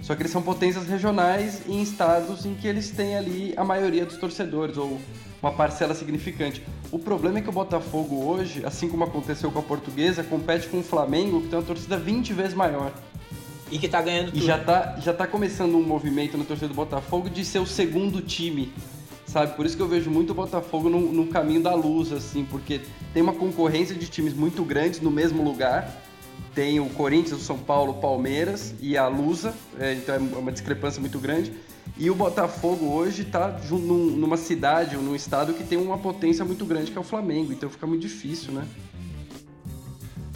Só 0.08 0.16
que 0.16 0.22
eles 0.22 0.32
são 0.32 0.42
potências 0.42 0.88
regionais 0.88 1.64
em 1.68 1.82
estados 1.82 2.46
em 2.46 2.54
que 2.56 2.66
eles 2.66 2.90
têm 2.92 3.18
ali 3.18 3.54
a 3.58 3.66
maioria 3.66 4.06
dos 4.06 4.16
torcedores, 4.16 4.78
ou 4.78 5.02
uma 5.42 5.52
parcela 5.52 5.94
significante. 5.94 6.64
O 6.90 6.98
problema 6.98 7.40
é 7.40 7.42
que 7.42 7.50
o 7.50 7.52
Botafogo 7.52 8.24
hoje, 8.24 8.66
assim 8.66 8.88
como 8.88 9.04
aconteceu 9.04 9.52
com 9.52 9.60
a 9.60 9.62
Portuguesa, 9.62 10.24
compete 10.24 10.70
com 10.70 10.80
o 10.80 10.82
Flamengo, 10.82 11.42
que 11.42 11.50
tem 11.50 11.60
uma 11.60 11.66
torcida 11.66 11.98
20 11.98 12.32
vezes 12.32 12.54
maior. 12.54 12.94
E 13.70 13.78
que 13.78 13.90
tá 13.90 14.02
ganhando 14.02 14.30
E 14.30 14.32
tudo. 14.32 14.46
já 14.46 14.58
tá, 14.58 14.96
já 14.98 15.14
tá 15.14 15.28
começando 15.28 15.76
um 15.76 15.84
movimento 15.84 16.38
na 16.38 16.46
torcida 16.46 16.70
do 16.70 16.74
Botafogo 16.74 17.30
de 17.30 17.44
ser 17.44 17.60
o 17.60 17.66
segundo 17.68 18.22
time, 18.22 18.72
sabe? 19.26 19.58
Por 19.58 19.66
isso 19.66 19.76
que 19.76 19.84
eu 19.84 19.90
vejo 19.90 20.10
muito 20.10 20.30
o 20.30 20.34
Botafogo 20.34 20.88
no, 20.88 21.02
no 21.02 21.28
caminho 21.28 21.62
da 21.62 21.76
luz, 21.76 22.14
assim, 22.14 22.46
porque 22.50 22.80
tem 23.14 23.22
uma 23.22 23.34
concorrência 23.34 23.94
de 23.94 24.08
times 24.08 24.34
muito 24.34 24.64
grandes 24.64 25.02
no 25.02 25.12
mesmo 25.12 25.44
lugar. 25.44 26.02
Tem 26.58 26.80
o 26.80 26.90
Corinthians, 26.90 27.40
o 27.40 27.44
São 27.44 27.60
Paulo, 27.60 27.92
o 27.92 27.96
Palmeiras 28.02 28.74
e 28.82 28.98
a 28.98 29.08
Lusa, 29.08 29.54
é, 29.80 29.94
então 29.94 30.16
é 30.16 30.18
uma 30.18 30.52
discrepância 30.52 31.00
muito 31.00 31.20
grande. 31.20 31.54
E 31.96 32.10
o 32.10 32.16
Botafogo 32.16 32.88
hoje 32.88 33.26
tá 33.26 33.60
jun- 33.60 33.78
num- 33.78 34.10
numa 34.16 34.38
cidade 34.38 34.96
ou 34.98 35.04
num 35.04 35.16
estado 35.16 35.54
que 35.54 35.64
tem 35.64 35.78
uma 35.78 36.00
potência 36.00 36.44
muito 36.44 36.66
grande, 36.66 36.90
que 36.90 36.98
é 36.98 37.00
o 37.00 37.04
Flamengo, 37.04 37.54
então 37.54 37.70
fica 37.70 37.86
muito 37.86 38.02
difícil, 38.02 38.52
né? 38.54 38.68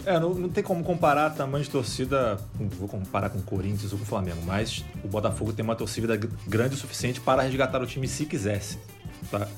É, 0.06 0.20
não, 0.20 0.32
não 0.32 0.48
tem 0.48 0.62
como 0.62 0.84
comparar 0.84 1.30
tamanho 1.30 1.64
de 1.64 1.70
torcida, 1.70 2.38
vou 2.78 2.86
comparar 2.86 3.28
com 3.30 3.40
o 3.40 3.42
Corinthians 3.42 3.90
ou 3.92 3.98
com 3.98 4.04
o 4.04 4.06
Flamengo, 4.06 4.42
mas 4.46 4.84
o 5.02 5.08
Botafogo 5.08 5.52
tem 5.52 5.64
uma 5.64 5.74
torcida 5.74 6.14
gr- 6.16 6.28
grande 6.46 6.76
o 6.76 6.78
suficiente 6.78 7.20
para 7.20 7.42
resgatar 7.42 7.82
o 7.82 7.86
time 7.86 8.06
se 8.06 8.26
quisesse. 8.26 8.78
Tá? 9.28 9.48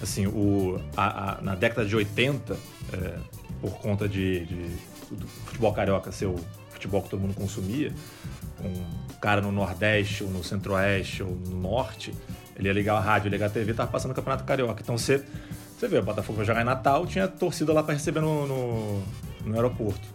Assim, 0.00 0.28
o, 0.28 0.80
a- 0.96 1.38
a- 1.38 1.42
na 1.42 1.56
década 1.56 1.84
de 1.84 1.96
80, 1.96 2.56
é, 2.92 3.18
por 3.60 3.72
conta 3.78 4.08
de, 4.08 4.46
de- 4.46 4.91
do 5.16 5.26
futebol 5.26 5.72
carioca 5.72 6.10
ser 6.12 6.26
o 6.26 6.36
futebol 6.70 7.02
que 7.02 7.10
todo 7.10 7.20
mundo 7.20 7.34
consumia, 7.34 7.92
um 8.64 9.18
cara 9.20 9.40
no 9.40 9.52
Nordeste 9.52 10.24
ou 10.24 10.30
no 10.30 10.42
Centro-Oeste 10.42 11.22
ou 11.22 11.30
no 11.30 11.60
Norte, 11.60 12.12
ele 12.56 12.68
ia 12.68 12.72
ligar 12.72 12.96
a 12.96 13.00
rádio, 13.00 13.30
ligar 13.30 13.46
a 13.46 13.50
TV, 13.50 13.72
tava 13.74 13.90
passando 13.90 14.10
o 14.10 14.14
Campeonato 14.14 14.44
Carioca. 14.44 14.80
Então 14.82 14.98
você, 14.98 15.24
você 15.78 15.88
vê, 15.88 15.98
o 15.98 16.02
Botafogo 16.02 16.36
vai 16.36 16.46
jogar 16.46 16.62
em 16.62 16.64
Natal, 16.64 17.06
tinha 17.06 17.26
torcida 17.28 17.72
lá 17.72 17.82
para 17.82 17.94
receber 17.94 18.20
no, 18.20 18.46
no, 18.46 19.02
no 19.44 19.54
aeroporto. 19.54 20.06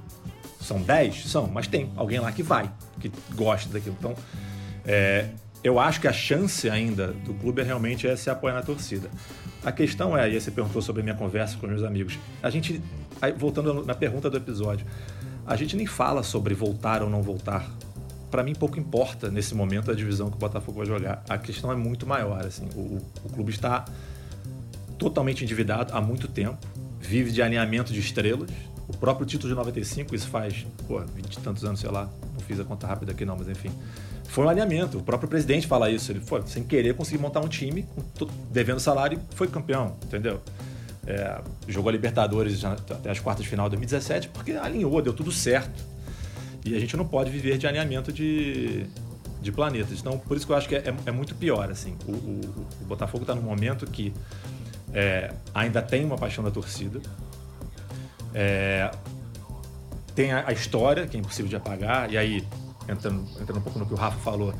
São 0.60 0.81
10? 0.81 1.29
São, 1.29 1.47
mas 1.47 1.67
tem 1.67 1.91
alguém 1.95 2.19
lá 2.19 2.31
que 2.31 2.43
vai, 2.43 2.69
que 2.99 3.12
gosta 3.33 3.71
daquilo. 3.71 3.95
Então, 3.97 4.15
é, 4.86 5.29
eu 5.67 5.80
acho 5.80 5.99
que 6.01 6.08
a 6.08 6.13
chance 6.13 6.69
ainda 6.69 7.08
do 7.08 7.34
clube 7.34 7.62
é 7.62 7.63
realmente 7.63 8.08
é 8.08 8.15
se 8.15 8.30
apoiar 8.30 8.53
na 8.56 8.62
torcida. 8.62 9.10
A 9.63 9.71
questão 9.71 10.17
é, 10.17 10.23
aí 10.23 10.39
você 10.39 10.49
perguntou 10.51 10.82
sobre 10.82 11.01
a 11.01 11.03
minha 11.03 11.15
conversa 11.15 11.58
com 11.58 11.67
meus 11.67 11.84
amigos. 11.84 12.17
A 12.41 12.49
gente, 12.49 12.82
voltando 13.38 13.84
na 13.86 13.93
pergunta 13.95 14.30
do 14.30 14.38
episódio, 14.38 14.86
a 15.45 15.56
gente 15.56 15.75
nem 15.75 15.86
fala 15.86 16.23
sobre 16.23 16.53
voltar 16.53 17.01
ou 17.01 17.10
não 17.10 17.21
voltar. 17.21 17.69
Para 18.30 18.43
mim 18.43 18.53
pouco 18.53 18.80
importa 18.80 19.30
nesse 19.30 19.56
momento 19.56 19.89
a 19.89 19.95
divisão 19.95 20.30
que 20.30 20.36
o 20.36 20.39
Botafogo 20.39 20.77
vai 20.80 20.86
jogar. 20.88 21.23
A 21.30 21.38
questão 21.38 21.71
é 21.71 21.75
muito 21.75 22.06
maior, 22.06 22.45
assim. 22.45 22.67
O, 22.75 22.80
o- 22.80 23.06
o 23.25 23.30
clube 23.30 23.51
está 23.51 23.86
totalmente 24.97 25.43
endividado 25.43 25.93
há 25.95 26.01
muito 26.01 26.27
tempo, 26.27 26.58
vive 26.99 27.32
de 27.32 27.41
alinhamento 27.41 27.93
de 27.93 27.99
estrelas. 27.99 28.49
O 28.88 28.95
próprio 28.95 29.25
título 29.25 29.49
de 29.51 29.56
95, 29.58 30.15
isso 30.15 30.27
faz, 30.30 30.65
pô, 30.88 30.99
20 30.99 31.34
e 31.36 31.39
tantos 31.41 31.65
anos, 31.65 31.80
sei 31.80 31.89
lá, 31.91 32.10
não 32.34 32.39
fiz 32.39 32.60
a 32.60 32.63
conta 32.63 32.88
rápida 32.88 33.12
aqui 33.12 33.25
não, 33.25 33.36
mas 33.38 33.49
enfim. 33.49 33.71
Foi 34.27 34.45
um 34.45 34.49
alinhamento, 34.49 34.97
o 34.99 35.03
próprio 35.03 35.27
presidente 35.29 35.65
fala 35.67 35.89
isso, 35.89 36.11
ele 36.11 36.19
foi 36.19 36.41
sem 36.47 36.63
querer 36.63 36.93
conseguir 36.93 37.17
montar 37.17 37.39
um 37.39 37.47
time, 37.47 37.85
devendo 38.51 38.79
salário 38.79 39.19
foi 39.35 39.47
campeão, 39.47 39.95
entendeu? 40.03 40.41
É, 41.07 41.39
jogou 41.67 41.89
a 41.89 41.91
Libertadores 41.93 42.63
até 42.65 43.09
as 43.09 43.19
quartas 43.19 43.43
de 43.43 43.49
final 43.49 43.67
de 43.69 43.77
2017 43.77 44.27
porque 44.29 44.51
alinhou, 44.51 45.01
deu 45.01 45.13
tudo 45.13 45.31
certo. 45.31 45.81
E 46.65 46.75
a 46.75 46.79
gente 46.79 46.97
não 46.97 47.07
pode 47.07 47.31
viver 47.31 47.57
de 47.57 47.65
alinhamento 47.65 48.11
de, 48.11 48.85
de 49.41 49.51
planetas. 49.53 49.99
Então, 50.01 50.17
por 50.19 50.35
isso 50.35 50.45
que 50.45 50.51
eu 50.51 50.57
acho 50.57 50.67
que 50.67 50.75
é, 50.75 50.79
é- 50.79 50.95
é 51.05 51.11
muito 51.11 51.33
pior. 51.33 51.71
Assim. 51.71 51.95
O, 52.05 52.11
o- 52.11 52.65
o 52.81 52.85
Botafogo 52.85 53.23
está 53.23 53.33
num 53.33 53.41
momento 53.41 53.87
que 53.87 54.13
é, 54.93 55.31
ainda 55.55 55.81
tem 55.81 56.03
uma 56.03 56.17
paixão 56.17 56.43
da 56.43 56.51
torcida. 56.51 56.99
É, 58.33 58.91
tem 60.13 60.33
a, 60.33 60.45
a 60.47 60.51
história, 60.51 61.07
que 61.07 61.15
é 61.15 61.19
impossível 61.21 61.47
de 61.49 61.55
apagar, 61.55 62.11
e 62.11 62.17
aí, 62.17 62.43
entrando, 62.88 63.23
entrando 63.41 63.58
um 63.58 63.62
pouco 63.62 63.80
no 63.80 63.86
que 63.86 63.93
o 63.93 63.97
Rafa 63.97 64.17
falou, 64.19 64.54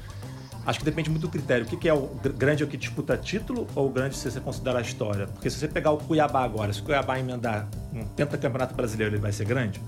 acho 0.66 0.80
que 0.80 0.86
depende 0.86 1.10
muito 1.10 1.22
do 1.24 1.30
critério. 1.30 1.66
O 1.66 1.70
que, 1.70 1.78
que 1.78 1.88
é 1.88 1.94
o 1.94 2.08
gr- 2.22 2.34
grande 2.34 2.63
é 2.63 2.66
o 2.66 2.70
que 2.70 2.78
disputa 2.78 3.18
título 3.18 3.68
ou 3.76 3.88
o 3.88 3.90
grande 3.90 4.16
se 4.16 4.30
você 4.30 4.40
considerar 4.40 4.80
a 4.80 4.82
história? 4.82 5.28
Porque 5.28 5.50
se 5.50 5.58
você 5.58 5.68
pegar 5.68 5.92
o 5.92 5.98
Cuiabá 5.98 6.44
agora, 6.44 6.74
se 6.74 6.82
o 6.82 6.84
Cuiabá 6.84 7.20
emendar 7.20 7.68
um 7.94 8.06
pentacampeonato 8.06 8.76
brasileiro, 8.76 9.16
ele 9.16 9.22
vai 9.22 9.32
ser 9.32 9.46
grande? 9.46 9.82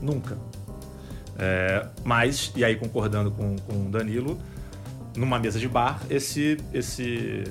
Nunca. 0.00 0.38
É, 1.38 1.86
mas, 2.04 2.52
e 2.54 2.64
aí 2.64 2.76
concordando 2.76 3.30
com, 3.30 3.56
com 3.56 3.86
o 3.86 3.90
Danilo, 3.90 4.38
numa 5.16 5.38
mesa 5.38 5.58
de 5.58 5.68
bar, 5.68 6.00
esse, 6.08 6.58
esse, 6.72 7.44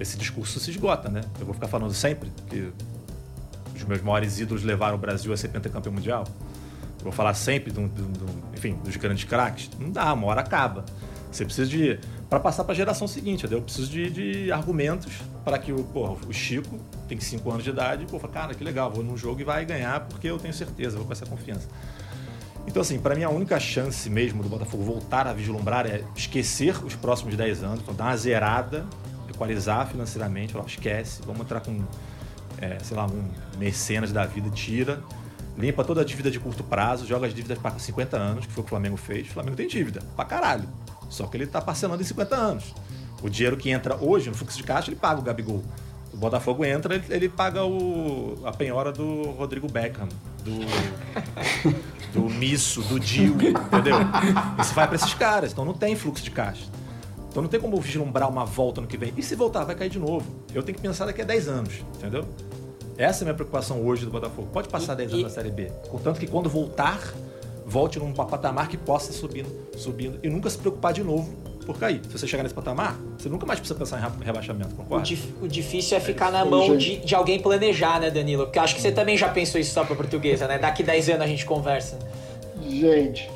esse 0.00 0.16
discurso 0.16 0.58
se 0.58 0.70
esgota, 0.70 1.08
né? 1.08 1.20
Eu 1.38 1.44
vou 1.44 1.54
ficar 1.54 1.68
falando 1.68 1.92
sempre 1.94 2.32
que 2.48 2.72
os 3.76 3.84
meus 3.84 4.02
maiores 4.02 4.40
ídolos 4.40 4.64
levaram 4.64 4.96
o 4.96 4.98
Brasil 4.98 5.32
a 5.32 5.36
ser 5.36 5.48
pentacampeão 5.48 5.92
mundial. 5.92 6.26
Vou 7.02 7.12
falar 7.12 7.34
sempre, 7.34 7.70
do, 7.72 7.86
do- 7.88 8.02
do- 8.06 8.44
enfim, 8.56 8.74
dos 8.84 8.96
grandes 8.96 9.24
craques. 9.24 9.70
Não 9.78 9.90
dá, 9.90 10.12
uma 10.12 10.26
hora 10.26 10.40
acaba. 10.40 10.84
Você 11.30 11.44
precisa 11.44 11.68
de... 11.68 11.98
Para 12.28 12.40
passar 12.40 12.64
para 12.64 12.72
a 12.72 12.76
geração 12.76 13.08
seguinte, 13.08 13.40
entendeu? 13.40 13.58
Eu 13.58 13.62
preciso 13.64 13.88
de, 13.90 14.10
de 14.10 14.52
argumentos 14.52 15.12
para 15.44 15.58
que 15.58 15.72
o, 15.72 15.82
porra, 15.84 16.16
o 16.28 16.32
Chico 16.32 16.78
tem 17.08 17.18
5 17.18 17.50
anos 17.50 17.64
de 17.64 17.70
idade, 17.70 18.04
pô, 18.04 18.18
cara, 18.20 18.52
que 18.54 18.62
legal, 18.62 18.90
vou 18.90 19.02
num 19.02 19.16
jogo 19.16 19.40
e 19.40 19.44
vai 19.44 19.64
ganhar 19.64 20.00
porque 20.00 20.26
eu 20.28 20.38
tenho 20.38 20.52
certeza, 20.52 20.98
vou 20.98 21.06
com 21.06 21.12
essa 21.12 21.24
confiança. 21.24 21.66
Então, 22.66 22.82
assim, 22.82 22.98
para 22.98 23.14
mim 23.14 23.24
a 23.24 23.30
única 23.30 23.58
chance 23.58 24.10
mesmo 24.10 24.42
do 24.42 24.48
Botafogo 24.50 24.82
voltar 24.84 25.26
a 25.26 25.32
vislumbrar 25.32 25.86
é 25.86 26.04
esquecer 26.14 26.76
os 26.84 26.94
próximos 26.94 27.34
10 27.34 27.62
anos, 27.62 27.82
dar 27.96 28.04
uma 28.04 28.16
zerada, 28.16 28.84
equalizar 29.30 29.86
financeiramente, 29.88 30.52
falar, 30.52 30.66
esquece, 30.66 31.22
vamos 31.24 31.40
entrar 31.42 31.60
com, 31.60 31.82
é, 32.60 32.78
sei 32.82 32.94
lá, 32.94 33.06
um 33.06 33.24
mecenas 33.58 34.12
da 34.12 34.26
vida, 34.26 34.50
tira, 34.50 35.00
limpa 35.58 35.84
toda 35.84 36.02
a 36.02 36.04
dívida 36.04 36.30
de 36.30 36.38
curto 36.38 36.62
prazo, 36.62 37.06
joga 37.06 37.26
as 37.26 37.34
dívidas 37.34 37.58
para 37.58 37.78
50 37.78 38.16
anos, 38.16 38.46
que 38.46 38.52
foi 38.52 38.62
o 38.62 38.64
que 38.64 38.68
o 38.68 38.70
Flamengo 38.70 38.96
fez. 38.96 39.26
O 39.26 39.30
Flamengo 39.30 39.56
tem 39.56 39.66
dívida, 39.66 40.00
pra 40.14 40.24
caralho. 40.24 40.68
Só 41.10 41.26
que 41.26 41.36
ele 41.36 41.46
tá 41.46 41.60
parcelando 41.60 42.00
em 42.00 42.06
50 42.06 42.36
anos. 42.36 42.74
O 43.20 43.28
dinheiro 43.28 43.56
que 43.56 43.68
entra 43.70 43.96
hoje 43.96 44.30
no 44.30 44.36
fluxo 44.36 44.56
de 44.56 44.62
caixa, 44.62 44.88
ele 44.90 44.96
paga 44.96 45.20
o 45.20 45.22
Gabigol. 45.22 45.64
O 46.12 46.16
Botafogo 46.16 46.64
entra, 46.64 46.94
ele, 46.94 47.04
ele 47.10 47.28
paga 47.28 47.64
o, 47.64 48.40
a 48.44 48.52
penhora 48.52 48.92
do 48.92 49.30
Rodrigo 49.32 49.70
Beckham, 49.70 50.08
do, 50.44 50.60
do 52.14 52.30
Misso, 52.30 52.80
do 52.82 52.98
Dil, 52.98 53.34
entendeu? 53.34 53.98
Isso 54.60 54.72
vai 54.74 54.86
para 54.86 54.96
esses 54.96 55.12
caras, 55.14 55.52
então 55.52 55.64
não 55.64 55.74
tem 55.74 55.96
fluxo 55.96 56.22
de 56.22 56.30
caixa. 56.30 56.64
Então 57.28 57.42
não 57.42 57.48
tem 57.48 57.60
como 57.60 57.78
vislumbrar 57.80 58.28
uma 58.28 58.44
volta 58.44 58.80
no 58.80 58.86
que 58.86 58.96
vem. 58.96 59.12
E 59.16 59.22
se 59.22 59.34
voltar, 59.34 59.64
vai 59.64 59.74
cair 59.74 59.90
de 59.90 59.98
novo. 59.98 60.24
Eu 60.54 60.62
tenho 60.62 60.76
que 60.76 60.82
pensar 60.82 61.04
daqui 61.04 61.20
a 61.20 61.24
10 61.24 61.48
anos, 61.48 61.74
entendeu? 61.96 62.26
Essa 62.98 63.20
é 63.20 63.22
a 63.22 63.26
minha 63.26 63.34
preocupação 63.34 63.80
hoje 63.86 64.04
do 64.04 64.10
Botafogo. 64.10 64.48
Pode 64.52 64.68
passar 64.68 64.94
10 64.94 65.10
anos 65.12 65.22
na 65.24 65.30
Série 65.30 65.50
B. 65.50 65.70
Contanto 65.88 66.18
que 66.18 66.26
quando 66.26 66.48
voltar, 66.50 67.00
volte 67.64 67.98
num 67.98 68.12
patamar 68.12 68.68
que 68.68 68.76
possa 68.76 69.12
subindo, 69.12 69.48
subindo. 69.76 70.18
E 70.22 70.28
nunca 70.28 70.50
se 70.50 70.58
preocupar 70.58 70.92
de 70.92 71.04
novo 71.04 71.32
por 71.64 71.78
cair. 71.78 72.00
Se 72.10 72.18
você 72.18 72.26
chegar 72.26 72.42
nesse 72.42 72.54
patamar, 72.54 72.96
você 73.16 73.28
nunca 73.28 73.46
mais 73.46 73.60
precisa 73.60 73.78
pensar 73.78 73.98
em 73.98 74.02
reba- 74.02 74.24
rebaixamento, 74.24 74.72
O, 74.72 74.76
concorda? 74.76 75.04
dif- 75.04 75.32
o 75.40 75.46
difícil 75.46 75.96
é 75.96 76.00
ficar 76.00 76.32
na 76.32 76.44
mão 76.44 76.76
de, 76.76 76.96
de 76.96 77.14
alguém 77.14 77.38
planejar, 77.40 78.00
né, 78.00 78.10
Danilo? 78.10 78.44
Porque 78.46 78.58
eu 78.58 78.62
acho 78.64 78.74
que 78.74 78.80
você 78.82 78.90
também 78.90 79.16
já 79.16 79.28
pensou 79.28 79.60
isso 79.60 79.72
só 79.74 79.84
pra 79.84 79.94
portuguesa, 79.94 80.48
né? 80.48 80.58
Daqui 80.58 80.82
10 80.82 81.08
anos 81.10 81.22
a 81.22 81.26
gente 81.26 81.44
conversa. 81.46 81.98
Gente, 82.66 83.30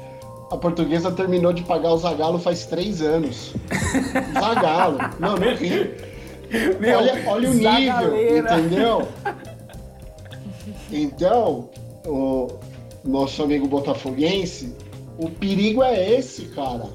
a 0.51 0.57
portuguesa 0.57 1.13
terminou 1.13 1.53
de 1.53 1.63
pagar 1.63 1.93
o 1.93 1.99
Zagalo 1.99 2.39
faz 2.41 2.67
três 2.67 3.01
anos. 3.01 3.53
Zagalo. 4.35 4.99
Não, 5.21 5.37
não 5.37 5.55
ri. 5.55 5.95
Meu, 6.81 6.99
olha, 6.99 7.23
olha 7.29 7.51
o 7.51 7.55
nível, 7.55 7.73
zagaleira. 7.73 8.59
entendeu? 8.59 9.09
Então, 10.93 11.71
o 12.07 12.49
nosso 13.05 13.43
amigo 13.43 13.67
botafoguense, 13.67 14.75
o 15.19 15.31
perigo 15.31 15.83
é 15.83 16.19
esse, 16.19 16.47
cara. 16.47 16.87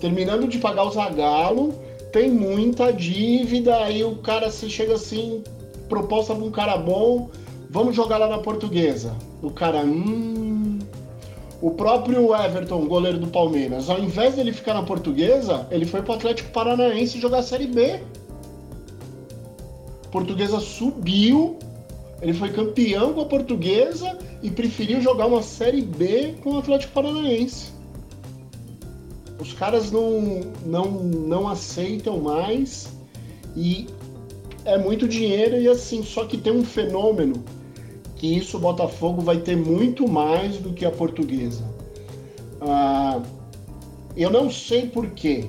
Terminando 0.00 0.46
de 0.46 0.58
pagar 0.58 0.84
o 0.84 0.90
Zagalo, 0.90 1.74
tem 2.12 2.30
muita 2.30 2.92
dívida, 2.92 3.76
aí 3.78 4.04
o 4.04 4.16
cara 4.16 4.50
se 4.50 4.68
chega 4.70 4.94
assim, 4.94 5.42
proposta 5.88 6.34
de 6.34 6.42
um 6.42 6.50
cara 6.50 6.76
bom, 6.76 7.30
vamos 7.70 7.96
jogar 7.96 8.18
lá 8.18 8.28
na 8.28 8.38
portuguesa. 8.38 9.14
O 9.42 9.50
cara, 9.50 9.80
hum. 9.80 10.78
O 11.60 11.72
próprio 11.72 12.32
Everton, 12.36 12.86
goleiro 12.86 13.18
do 13.18 13.26
Palmeiras, 13.26 13.90
ao 13.90 13.98
invés 13.98 14.36
dele 14.36 14.52
ficar 14.52 14.74
na 14.74 14.82
portuguesa, 14.84 15.66
ele 15.72 15.84
foi 15.84 16.02
pro 16.02 16.14
Atlético 16.14 16.50
Paranaense 16.50 17.18
jogar 17.18 17.38
a 17.38 17.42
Série 17.42 17.66
B. 17.66 18.00
Portuguesa 20.12 20.60
subiu, 20.60 21.58
ele 22.20 22.32
foi 22.32 22.50
campeão 22.50 23.12
com 23.12 23.20
a 23.20 23.26
Portuguesa 23.26 24.18
e 24.42 24.50
preferiu 24.50 25.00
jogar 25.00 25.26
uma 25.26 25.42
Série 25.42 25.82
B 25.82 26.34
com 26.42 26.52
o 26.52 26.58
Atlético 26.58 26.92
Paranaense. 26.92 27.72
Os 29.40 29.52
caras 29.52 29.92
não, 29.92 30.40
não, 30.66 30.90
não 30.90 31.48
aceitam 31.48 32.18
mais 32.18 32.92
e 33.56 33.86
é 34.64 34.76
muito 34.76 35.06
dinheiro 35.06 35.56
e 35.60 35.68
assim, 35.68 36.02
só 36.02 36.24
que 36.24 36.36
tem 36.36 36.52
um 36.52 36.64
fenômeno 36.64 37.44
que 38.16 38.36
isso 38.36 38.56
o 38.56 38.60
Botafogo 38.60 39.22
vai 39.22 39.38
ter 39.38 39.56
muito 39.56 40.08
mais 40.08 40.56
do 40.56 40.72
que 40.72 40.84
a 40.84 40.90
Portuguesa. 40.90 41.64
Ah, 42.60 43.22
eu 44.16 44.28
não 44.28 44.50
sei 44.50 44.86
porquê, 44.86 45.48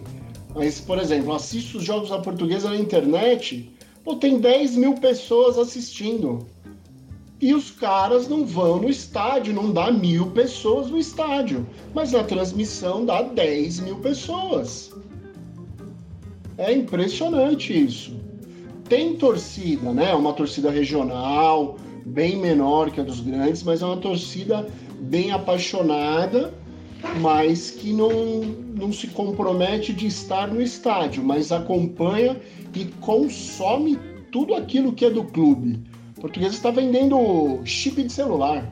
mas, 0.54 0.80
por 0.80 1.00
exemplo, 1.00 1.34
assisto 1.34 1.80
os 1.80 1.84
jogos 1.84 2.10
da 2.10 2.20
Portuguesa 2.20 2.70
na 2.70 2.78
internet, 2.78 3.72
pô, 4.04 4.16
tem 4.16 4.40
10 4.40 4.76
mil 4.76 4.94
pessoas 4.96 5.58
assistindo. 5.58 6.46
E 7.42 7.54
os 7.54 7.72
caras 7.72 8.28
não 8.28 8.46
vão 8.46 8.82
no 8.82 8.90
estádio, 8.90 9.54
não 9.54 9.72
dá 9.72 9.92
mil 9.92 10.32
pessoas 10.32 10.90
no 10.90 10.98
estádio. 10.98 11.66
Mas 11.94 12.12
na 12.12 12.24
transmissão 12.24 13.06
dá 13.06 13.22
10 13.22 13.80
mil 13.80 13.96
pessoas. 13.98 14.92
É 16.58 16.74
impressionante 16.74 17.74
isso. 17.74 18.20
Tem 18.90 19.16
torcida, 19.16 19.94
né? 19.94 20.12
É 20.12 20.16
uma 20.16 20.34
torcida 20.34 20.70
regional, 20.70 21.78
bem 22.06 22.36
menor 22.36 22.92
que 22.92 23.00
a 23.00 23.04
dos 23.04 23.22
grandes, 23.22 23.64
mas 23.64 23.82
é 23.82 23.86
uma 23.86 23.98
torcida 23.98 24.68
bem 25.00 25.32
apaixonada, 25.32 26.54
mas 27.22 27.72
que 27.72 27.94
não, 27.94 28.12
não 28.76 28.92
se 28.92 29.08
compromete 29.08 29.94
de 29.94 30.08
estar 30.08 30.48
no 30.48 30.62
estádio, 30.62 31.24
mas 31.24 31.54
acompanha 31.54 32.36
e 32.76 32.86
consome 33.00 33.98
tudo 34.30 34.54
aquilo 34.54 34.92
que 34.92 35.06
é 35.06 35.10
do 35.10 35.24
clube. 35.24 35.80
O 36.20 36.22
português 36.22 36.54
está 36.54 36.70
vendendo 36.70 37.62
chip 37.64 38.04
de 38.04 38.12
celular. 38.12 38.70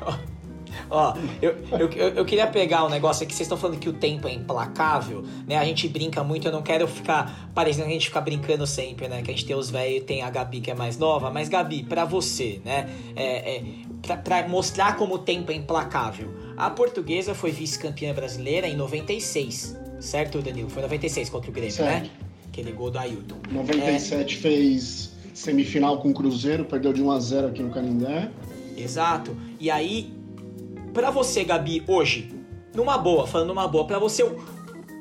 Ó, 0.88 1.14
eu, 1.42 1.56
eu, 1.72 1.88
eu, 2.14 2.24
queria 2.24 2.46
pegar 2.46 2.84
um 2.84 2.88
negócio 2.88 3.24
aqui, 3.24 3.34
vocês 3.34 3.46
estão 3.46 3.58
falando 3.58 3.76
que 3.80 3.88
o 3.88 3.92
tempo 3.92 4.28
é 4.28 4.32
implacável, 4.32 5.24
né? 5.48 5.56
A 5.56 5.64
gente 5.64 5.88
brinca 5.88 6.22
muito, 6.22 6.46
eu 6.46 6.52
não 6.52 6.62
quero 6.62 6.86
ficar 6.86 7.50
parecendo 7.52 7.86
que 7.86 7.90
a 7.90 7.94
gente 7.94 8.06
fica 8.06 8.20
brincando 8.20 8.64
sempre, 8.68 9.08
né? 9.08 9.20
Que 9.20 9.32
a 9.32 9.34
gente 9.34 9.44
tem 9.44 9.56
os 9.56 9.68
velhos 9.68 9.96
e 9.96 10.00
tem 10.00 10.22
a 10.22 10.30
Gabi 10.30 10.60
que 10.60 10.70
é 10.70 10.74
mais 10.74 10.96
nova, 10.96 11.28
mas 11.28 11.48
Gabi, 11.48 11.82
pra 11.82 12.04
você, 12.04 12.60
né? 12.64 12.88
É, 13.16 13.56
é, 13.56 13.64
pra, 14.00 14.16
pra 14.16 14.48
mostrar 14.48 14.96
como 14.96 15.16
o 15.16 15.18
tempo 15.18 15.50
é 15.50 15.56
implacável, 15.56 16.32
a 16.56 16.70
portuguesa 16.70 17.34
foi 17.34 17.50
vice-campeã 17.50 18.14
brasileira 18.14 18.68
em 18.68 18.76
96, 18.76 19.76
certo, 19.98 20.40
Danilo? 20.40 20.70
Foi 20.70 20.82
96 20.82 21.30
contra 21.30 21.50
o 21.50 21.52
Grêmio, 21.52 21.72
Certo. 21.72 22.04
né? 22.04 22.10
Aquele 22.48 22.70
gol 22.70 22.92
do 22.92 22.98
Ailton. 22.98 23.38
97 23.50 24.36
fez 24.36 25.19
semifinal 25.34 25.98
com 25.98 26.10
o 26.10 26.14
Cruzeiro, 26.14 26.64
perdeu 26.64 26.92
de 26.92 27.02
1 27.02 27.10
a 27.10 27.20
0 27.20 27.46
aqui 27.48 27.62
no 27.62 27.70
Canindé. 27.70 28.30
Exato. 28.76 29.36
E 29.58 29.70
aí, 29.70 30.12
pra 30.92 31.10
você, 31.10 31.44
Gabi, 31.44 31.82
hoje, 31.86 32.32
numa 32.74 32.96
boa, 32.96 33.26
falando 33.26 33.48
numa 33.48 33.68
boa, 33.68 33.86
pra 33.86 33.98
você, 33.98 34.24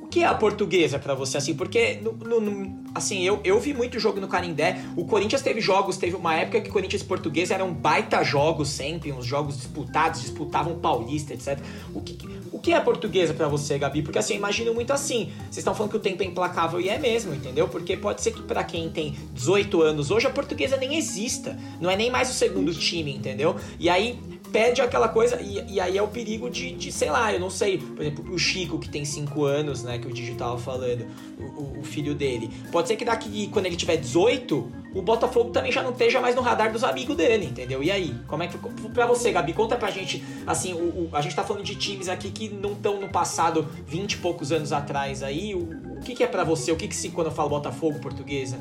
que 0.09 0.21
é 0.23 0.25
a 0.25 0.33
portuguesa 0.33 0.97
pra 0.97 1.13
você, 1.13 1.37
assim? 1.37 1.53
Porque, 1.53 1.99
no- 2.01 2.13
no- 2.13 2.41
no- 2.41 2.83
assim, 2.95 3.23
eu, 3.23 3.39
eu 3.43 3.59
vi 3.59 3.73
muito 3.73 3.99
jogo 3.99 4.19
no 4.19 4.27
Canindé. 4.27 4.81
O 4.95 5.05
Corinthians 5.05 5.41
teve 5.41 5.61
jogos, 5.61 5.97
teve 5.97 6.15
uma 6.15 6.35
época 6.35 6.61
que 6.61 6.69
Corinthians 6.69 7.01
e 7.01 7.05
Portuguesa 7.05 7.53
eram 7.53 7.73
baita 7.73 8.23
jogos 8.23 8.69
sempre, 8.69 9.11
uns 9.11 9.25
jogos 9.25 9.55
disputados, 9.57 10.21
disputavam 10.21 10.79
Paulista, 10.79 11.33
etc. 11.33 11.59
O 11.93 12.01
que, 12.01 12.17
o 12.51 12.59
que 12.59 12.73
é 12.73 12.79
portuguesa 12.79 13.33
pra 13.33 13.47
você, 13.47 13.77
Gabi? 13.77 14.01
Porque, 14.01 14.17
assim, 14.17 14.33
eu 14.33 14.39
imagino 14.39 14.73
muito 14.73 14.91
assim. 14.91 15.31
Vocês 15.43 15.57
estão 15.57 15.75
falando 15.75 15.91
que 15.91 15.97
o 15.97 16.01
tempo 16.01 16.23
é 16.23 16.25
implacável 16.25 16.81
e 16.81 16.89
é 16.89 16.97
mesmo, 16.97 17.33
entendeu? 17.33 17.67
Porque 17.67 17.95
pode 17.95 18.21
ser 18.21 18.31
que 18.31 18.41
pra 18.41 18.63
quem 18.63 18.89
tem 18.89 19.15
18 19.33 19.81
anos 19.81 20.09
hoje, 20.09 20.25
a 20.25 20.31
portuguesa 20.31 20.75
nem 20.77 20.97
exista. 20.97 21.57
Não 21.79 21.89
é 21.89 21.95
nem 21.95 22.09
mais 22.09 22.29
o 22.29 22.33
segundo 22.33 22.73
time, 22.73 23.15
entendeu? 23.15 23.55
E 23.79 23.87
aí 23.89 24.19
perde 24.51 24.81
aquela 24.81 25.07
coisa, 25.07 25.39
e, 25.41 25.73
e 25.73 25.79
aí 25.79 25.97
é 25.97 26.01
o 26.01 26.07
perigo 26.07 26.49
de, 26.49 26.71
de, 26.71 26.91
sei 26.91 27.09
lá, 27.09 27.31
eu 27.33 27.39
não 27.39 27.49
sei, 27.49 27.77
por 27.77 28.01
exemplo, 28.01 28.33
o 28.33 28.37
Chico, 28.37 28.79
que 28.79 28.89
tem 28.89 29.05
5 29.05 29.43
anos, 29.43 29.83
né, 29.83 29.97
que 29.99 30.07
o 30.07 30.11
Digi 30.13 30.33
tava 30.33 30.57
falando, 30.57 31.05
o, 31.39 31.79
o- 31.79 31.83
filho 31.83 32.13
dele. 32.15 32.49
Pode 32.71 32.87
ser 32.87 32.95
que 32.95 33.05
daqui, 33.05 33.47
quando 33.51 33.65
ele 33.65 33.75
tiver 33.75 33.97
18, 33.97 34.71
o 34.93 35.01
Botafogo 35.01 35.49
também 35.51 35.71
já 35.71 35.81
não 35.83 35.91
esteja 35.91 36.19
mais 36.19 36.35
no 36.35 36.41
radar 36.41 36.71
dos 36.71 36.83
amigos 36.83 37.15
dele, 37.15 37.45
entendeu? 37.45 37.81
E 37.83 37.89
aí? 37.91 38.15
Como 38.27 38.43
é 38.43 38.47
que 38.47 38.57
pra 38.93 39.05
você, 39.05 39.31
Gabi, 39.31 39.53
conta 39.53 39.75
pra 39.75 39.89
gente, 39.91 40.23
assim, 40.45 40.73
o, 40.73 40.77
o- 40.77 41.09
a 41.13 41.21
gente 41.21 41.35
tá 41.35 41.43
falando 41.43 41.63
de 41.63 41.75
times 41.75 42.07
aqui 42.09 42.29
que 42.31 42.49
não 42.49 42.73
estão 42.73 42.99
no 42.99 43.09
passado 43.09 43.67
20 43.87 44.13
e 44.13 44.17
poucos 44.17 44.51
anos 44.51 44.71
atrás 44.71 45.23
aí, 45.23 45.53
o, 45.55 45.59
o 45.97 45.99
que 46.01 46.15
que 46.15 46.23
é 46.23 46.27
pra 46.27 46.43
você? 46.43 46.71
O 46.71 46.75
que 46.75 46.87
que 46.87 46.95
se, 46.95 47.09
quando 47.09 47.27
eu 47.27 47.33
falo 47.33 47.49
Botafogo 47.49 47.99
portuguesa? 47.99 48.59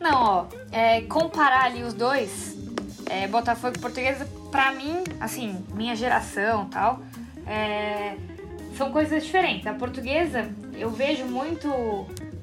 Não, 0.00 0.12
ó, 0.22 0.44
é, 0.70 1.00
comparar 1.02 1.64
ali 1.64 1.82
os 1.82 1.94
dois, 1.94 2.56
é, 3.06 3.26
Botafogo 3.26 3.78
Portuguesa, 3.78 4.26
pra 4.50 4.72
mim, 4.72 5.02
assim, 5.20 5.64
minha 5.74 5.94
geração 5.94 6.66
tal, 6.66 7.00
é, 7.46 8.16
são 8.76 8.90
coisas 8.90 9.24
diferentes. 9.24 9.66
A 9.66 9.74
portuguesa, 9.74 10.50
eu 10.74 10.90
vejo 10.90 11.24
muito, 11.24 11.68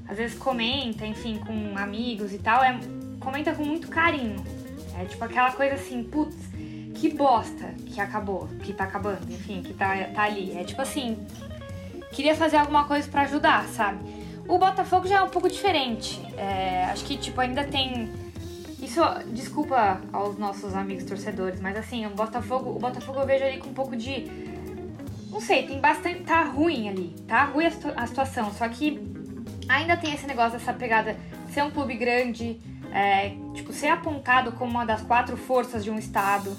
às 0.08 0.18
vezes 0.18 0.38
comenta, 0.38 1.06
enfim, 1.06 1.40
com 1.40 1.78
amigos 1.78 2.34
e 2.34 2.38
tal, 2.38 2.64
é, 2.64 2.80
comenta 3.20 3.54
com 3.54 3.64
muito 3.64 3.88
carinho. 3.88 4.44
É 5.00 5.06
tipo 5.06 5.24
aquela 5.24 5.52
coisa 5.52 5.76
assim, 5.76 6.04
putz, 6.04 6.36
que 6.96 7.10
bosta 7.10 7.74
que 7.88 8.00
acabou, 8.00 8.48
que 8.62 8.74
tá 8.74 8.84
acabando, 8.84 9.32
enfim, 9.32 9.62
que 9.62 9.74
tá, 9.74 9.96
tá 10.14 10.24
ali. 10.24 10.56
É 10.58 10.64
tipo 10.64 10.82
assim, 10.82 11.18
queria 12.12 12.36
fazer 12.36 12.58
alguma 12.58 12.86
coisa 12.86 13.08
para 13.10 13.22
ajudar, 13.22 13.66
sabe? 13.70 14.22
O 14.48 14.58
Botafogo 14.58 15.08
já 15.08 15.20
é 15.20 15.22
um 15.24 15.30
pouco 15.30 15.50
diferente. 15.50 16.22
É, 16.38 16.86
acho 16.92 17.06
que, 17.06 17.18
tipo, 17.18 17.40
ainda 17.40 17.64
tem. 17.64 18.12
Isso, 18.82 19.00
desculpa 19.28 20.02
aos 20.12 20.38
nossos 20.38 20.74
amigos 20.76 21.04
torcedores, 21.04 21.60
mas 21.62 21.78
assim, 21.78 22.06
o 22.06 22.10
Botafogo, 22.10 22.72
o 22.72 22.80
Botafogo 22.80 23.20
eu 23.20 23.26
vejo 23.28 23.46
ali 23.46 23.58
com 23.58 23.70
um 23.70 23.74
pouco 23.74 23.96
de. 23.96 24.26
Não 25.30 25.40
sei, 25.40 25.68
tem 25.68 25.80
bastante. 25.80 26.24
Tá 26.24 26.44
ruim 26.44 26.90
ali. 26.90 27.16
Tá 27.28 27.44
ruim 27.46 27.66
a, 27.68 27.72
situ- 27.72 27.94
a 27.96 28.08
situação. 28.08 28.52
Só 28.54 28.68
que 28.68 29.00
ainda 29.70 29.96
tem 29.96 30.14
esse 30.14 30.26
negócio 30.26 30.58
dessa 30.58 30.74
pegada 30.74 31.16
ser 31.54 31.64
um 31.64 31.70
clube 31.70 31.96
grande, 31.96 32.60
é, 32.92 33.36
tipo, 33.54 33.72
ser 33.72 33.88
apontado 33.90 34.52
como 34.54 34.72
uma 34.72 34.86
das 34.86 35.02
quatro 35.04 35.38
forças 35.38 35.84
de 35.84 35.92
um 35.92 36.00
estado. 36.00 36.52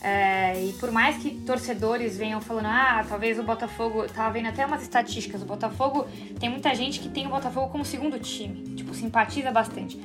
É, 0.00 0.62
e 0.64 0.72
por 0.74 0.92
mais 0.92 1.16
que 1.16 1.30
torcedores 1.30 2.16
venham 2.16 2.40
falando, 2.40 2.66
ah, 2.66 3.04
talvez 3.08 3.38
o 3.38 3.42
Botafogo. 3.42 4.06
Tava 4.06 4.30
vendo 4.30 4.48
até 4.48 4.66
umas 4.66 4.82
estatísticas. 4.82 5.40
O 5.42 5.46
Botafogo. 5.46 6.06
Tem 6.38 6.50
muita 6.50 6.74
gente 6.74 7.00
que 7.00 7.08
tem 7.08 7.26
o 7.26 7.30
Botafogo 7.30 7.68
como 7.68 7.84
segundo 7.86 8.18
time. 8.20 8.74
Tipo, 8.76 8.92
simpatiza 8.92 9.50
bastante. 9.50 9.98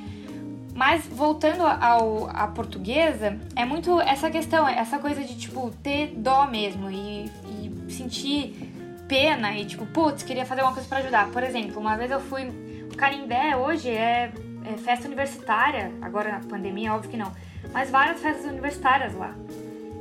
Mas 0.75 1.05
voltando 1.05 1.63
ao, 1.63 2.29
à 2.29 2.47
portuguesa, 2.47 3.37
é 3.55 3.63
muito 3.63 4.01
essa 4.01 4.29
questão, 4.31 4.67
essa 4.67 4.97
coisa 4.97 5.23
de, 5.23 5.37
tipo, 5.37 5.69
ter 5.83 6.13
dó 6.15 6.47
mesmo 6.47 6.89
e, 6.89 7.25
e 7.47 7.91
sentir 7.91 8.73
pena 9.07 9.55
e, 9.55 9.65
tipo, 9.65 9.85
putz, 9.85 10.23
queria 10.23 10.45
fazer 10.45 10.63
uma 10.63 10.73
coisa 10.73 10.87
pra 10.89 10.97
ajudar. 10.97 11.29
Por 11.29 11.43
exemplo, 11.43 11.79
uma 11.79 11.95
vez 11.95 12.09
eu 12.09 12.19
fui. 12.19 12.51
O 12.91 12.95
Carimbé 12.95 13.55
hoje 13.55 13.89
é, 13.89 14.31
é 14.65 14.77
festa 14.77 15.07
universitária, 15.07 15.91
agora 16.01 16.31
na 16.31 16.39
pandemia, 16.39 16.93
óbvio 16.93 17.11
que 17.11 17.17
não. 17.17 17.31
Mas 17.71 17.91
várias 17.91 18.19
festas 18.19 18.45
universitárias 18.45 19.13
lá. 19.13 19.35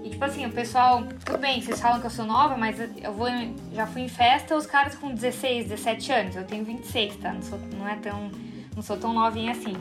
E 0.03 0.11
tipo 0.11 0.25
assim, 0.25 0.47
o 0.47 0.51
pessoal, 0.51 1.05
tudo 1.25 1.39
bem, 1.39 1.61
vocês 1.61 1.81
falam 1.81 2.01
que 2.01 2.07
eu 2.07 2.11
sou 2.11 2.25
nova, 2.25 2.57
mas 2.57 2.79
eu 2.81 3.13
vou 3.13 3.29
já 3.73 3.87
fui 3.87 4.03
em 4.03 4.09
festa, 4.09 4.57
os 4.57 4.67
caras 4.67 4.95
com 4.95 5.13
16, 5.13 5.69
17 5.69 6.13
anos. 6.13 6.37
Eu 6.37 6.45
tenho 6.45 6.65
26, 6.65 7.17
tá? 7.17 7.33
Não, 7.33 7.43
sou, 7.43 7.59
não 7.77 7.89
é 7.89 7.97
tão. 7.97 8.31
Não 8.75 8.83
sou 8.83 8.97
tão 8.97 9.13
novinha 9.13 9.53
assim. 9.53 9.75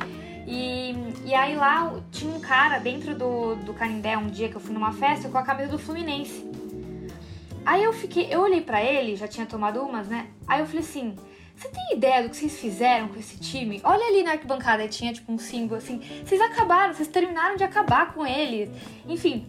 E, 0.48 0.96
e 1.26 1.34
aí 1.34 1.56
lá 1.56 1.94
tinha 2.12 2.34
um 2.34 2.40
cara 2.40 2.80
dentro 2.80 3.16
do, 3.16 3.56
do 3.56 3.74
Canindé 3.74 4.18
um 4.18 4.28
dia 4.28 4.50
que 4.50 4.56
eu 4.56 4.62
fui 4.62 4.74
numa 4.74 4.92
festa 4.92 5.30
com 5.30 5.38
a 5.38 5.44
camisa 5.44 5.70
do 5.70 5.80
Fluminense. 5.80 6.50
Aí 7.66 7.84
eu 7.84 7.94
fiquei, 7.94 8.28
eu 8.32 8.42
olhei 8.42 8.62
pra 8.62 8.84
ele, 8.84 9.16
já 9.16 9.28
tinha 9.28 9.46
tomado 9.46 9.82
umas, 9.82 10.08
né? 10.08 10.28
Aí 10.48 10.60
eu 10.60 10.66
falei 10.66 10.82
assim: 10.82 11.16
você 11.56 11.70
tem 11.70 11.96
ideia 11.96 12.24
do 12.24 12.30
que 12.30 12.36
vocês 12.36 12.60
fizeram 12.60 13.08
com 13.10 13.20
esse 13.20 13.38
time? 13.38 13.80
Olha 13.84 14.04
ali 14.08 14.24
na 14.24 14.32
arquibancada, 14.32 14.88
tinha 14.88 15.14
tipo 15.14 15.32
um 15.32 15.38
símbolo 15.38 15.78
assim. 15.78 16.02
Vocês 16.26 16.42
acabaram, 16.42 16.94
vocês 16.94 17.08
terminaram 17.08 17.56
de 17.56 17.64
acabar 17.64 18.14
com 18.14 18.26
ele. 18.26 18.72
Enfim, 19.08 19.46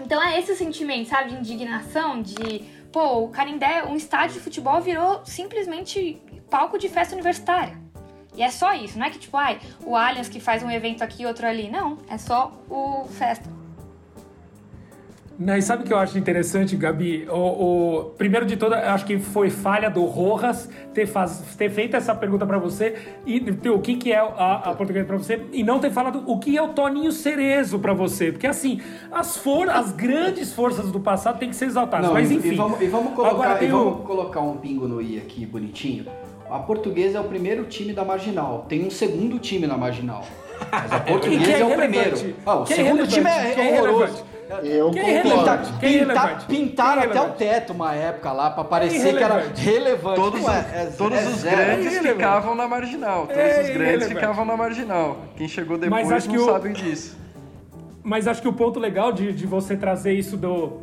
então 0.00 0.22
é 0.22 0.38
esse 0.38 0.52
o 0.52 0.56
sentimento, 0.56 1.10
sabe? 1.10 1.30
De 1.30 1.36
indignação, 1.36 2.22
de. 2.22 2.64
Pô, 2.90 3.24
o 3.24 3.28
Canindé, 3.28 3.84
um 3.84 3.96
estádio 3.96 4.36
de 4.36 4.40
futebol 4.40 4.80
virou 4.80 5.20
simplesmente 5.26 6.22
palco 6.48 6.78
de 6.78 6.88
festa 6.88 7.14
universitária. 7.14 7.83
E 8.36 8.42
é 8.42 8.50
só 8.50 8.74
isso, 8.74 8.98
não 8.98 9.06
é 9.06 9.10
que 9.10 9.18
tipo, 9.18 9.36
ai, 9.36 9.58
o 9.84 9.94
Allianz 9.96 10.28
que 10.28 10.40
faz 10.40 10.62
um 10.62 10.70
evento 10.70 11.02
aqui 11.02 11.22
e 11.22 11.26
outro 11.26 11.46
ali. 11.46 11.70
Não, 11.70 11.98
é 12.08 12.18
só 12.18 12.52
o 12.68 13.04
festa. 13.08 13.48
Não, 15.36 15.56
e 15.56 15.62
sabe 15.62 15.82
o 15.82 15.86
que 15.86 15.92
eu 15.92 15.98
acho 15.98 16.16
interessante, 16.16 16.76
Gabi? 16.76 17.26
O, 17.28 17.34
o- 17.36 18.04
primeiro 18.10 18.46
de 18.46 18.56
tudo, 18.56 18.76
eu 18.76 18.90
acho 18.90 19.04
que 19.04 19.18
foi 19.18 19.50
falha 19.50 19.90
do 19.90 20.04
Rojas 20.04 20.70
ter, 20.94 21.06
faz- 21.06 21.40
ter 21.58 21.68
feito 21.70 21.96
essa 21.96 22.14
pergunta 22.14 22.46
pra 22.46 22.56
você 22.56 22.94
e 23.26 23.40
ter 23.40 23.70
o 23.70 23.80
que, 23.80 23.96
que 23.96 24.12
é 24.12 24.18
a, 24.20 24.62
a 24.70 24.74
portuguesa 24.76 25.04
pra 25.06 25.16
você 25.16 25.44
e 25.52 25.64
não 25.64 25.80
ter 25.80 25.90
falado 25.90 26.22
o 26.24 26.38
que 26.38 26.56
é 26.56 26.62
o 26.62 26.68
Toninho 26.68 27.10
Cerezo 27.10 27.80
pra 27.80 27.92
você. 27.92 28.30
Porque 28.30 28.46
assim, 28.46 28.80
as, 29.10 29.36
for, 29.36 29.68
as 29.68 29.90
grandes 29.90 30.52
forças 30.52 30.92
do 30.92 31.00
passado 31.00 31.36
têm 31.40 31.50
que 31.50 31.56
ser 31.56 31.64
exaltadas. 31.64 32.06
Não, 32.06 32.14
Mas 32.14 32.30
e- 32.30 32.34
enfim. 32.36 32.52
E 32.52 32.56
vamos, 32.56 32.80
e 32.80 32.86
vamos 32.86 33.12
colocar, 33.14 33.34
Agora 33.34 33.64
e 33.64 33.72
o- 33.72 33.90
vamos 33.90 34.06
colocar 34.06 34.40
um 34.40 34.56
pingo 34.58 34.86
no 34.86 35.02
i 35.02 35.18
aqui, 35.18 35.44
bonitinho. 35.44 36.06
A 36.50 36.58
portuguesa 36.58 37.18
é 37.18 37.20
o 37.20 37.24
primeiro 37.24 37.64
time 37.64 37.92
da 37.92 38.04
marginal. 38.04 38.66
Tem 38.68 38.84
um 38.86 38.90
segundo 38.90 39.38
time 39.38 39.66
na 39.66 39.76
marginal. 39.76 40.24
Mas 40.70 40.92
a 40.92 41.00
portuguesa 41.00 41.50
é 41.50 41.60
é, 41.60 41.64
o 41.64 41.68
irrelevante. 41.70 42.18
primeiro. 42.18 42.36
Ah, 42.46 42.54
o 42.56 42.64
Que 42.64 42.72
é 42.72 42.76
segundo 42.76 43.02
irrelevante. 43.04 43.14
time 43.14 43.30
é 43.30 43.76
é 43.76 43.80
horroroso. 43.82 44.24
Eu 44.62 44.90
Que 44.90 44.98
é 45.00 45.22
concordo. 45.22 45.50
é 45.50 46.46
Pintar- 46.46 46.98
é 46.98 47.04
até 47.06 47.20
o 47.22 47.30
teto 47.30 47.72
uma 47.72 47.94
época 47.94 48.30
lá 48.30 48.50
pra 48.50 48.62
parecer 48.62 49.16
que 49.16 49.22
era 49.22 49.42
relevante. 49.56 50.20
Todos, 50.20 50.46
é, 50.46 50.58
é- 50.58 50.92
todos 50.96 51.18
é 51.18 51.22
os 51.26 51.42
grandes 51.42 51.98
ficavam 51.98 52.54
na 52.54 52.68
marginal. 52.68 53.22
Todos 53.26 53.36
É 53.42 53.62
os 53.62 53.70
grandes 53.70 54.06
ficavam 54.08 54.44
na 54.44 54.56
marginal. 54.56 55.16
Quem 55.36 55.48
chegou 55.48 55.78
depois 55.78 56.12
acho 56.12 56.28
não 56.28 56.34
que 56.34 56.40
o- 56.40 56.44
sabem 56.46 56.72
disso. 56.72 57.16
Mas 58.02 58.28
acho 58.28 58.42
que 58.42 58.48
o 58.48 58.52
ponto 58.52 58.78
legal 58.78 59.10
de, 59.12 59.32
de 59.32 59.46
você 59.46 59.76
trazer 59.76 60.12
isso 60.12 60.36
do. 60.36 60.78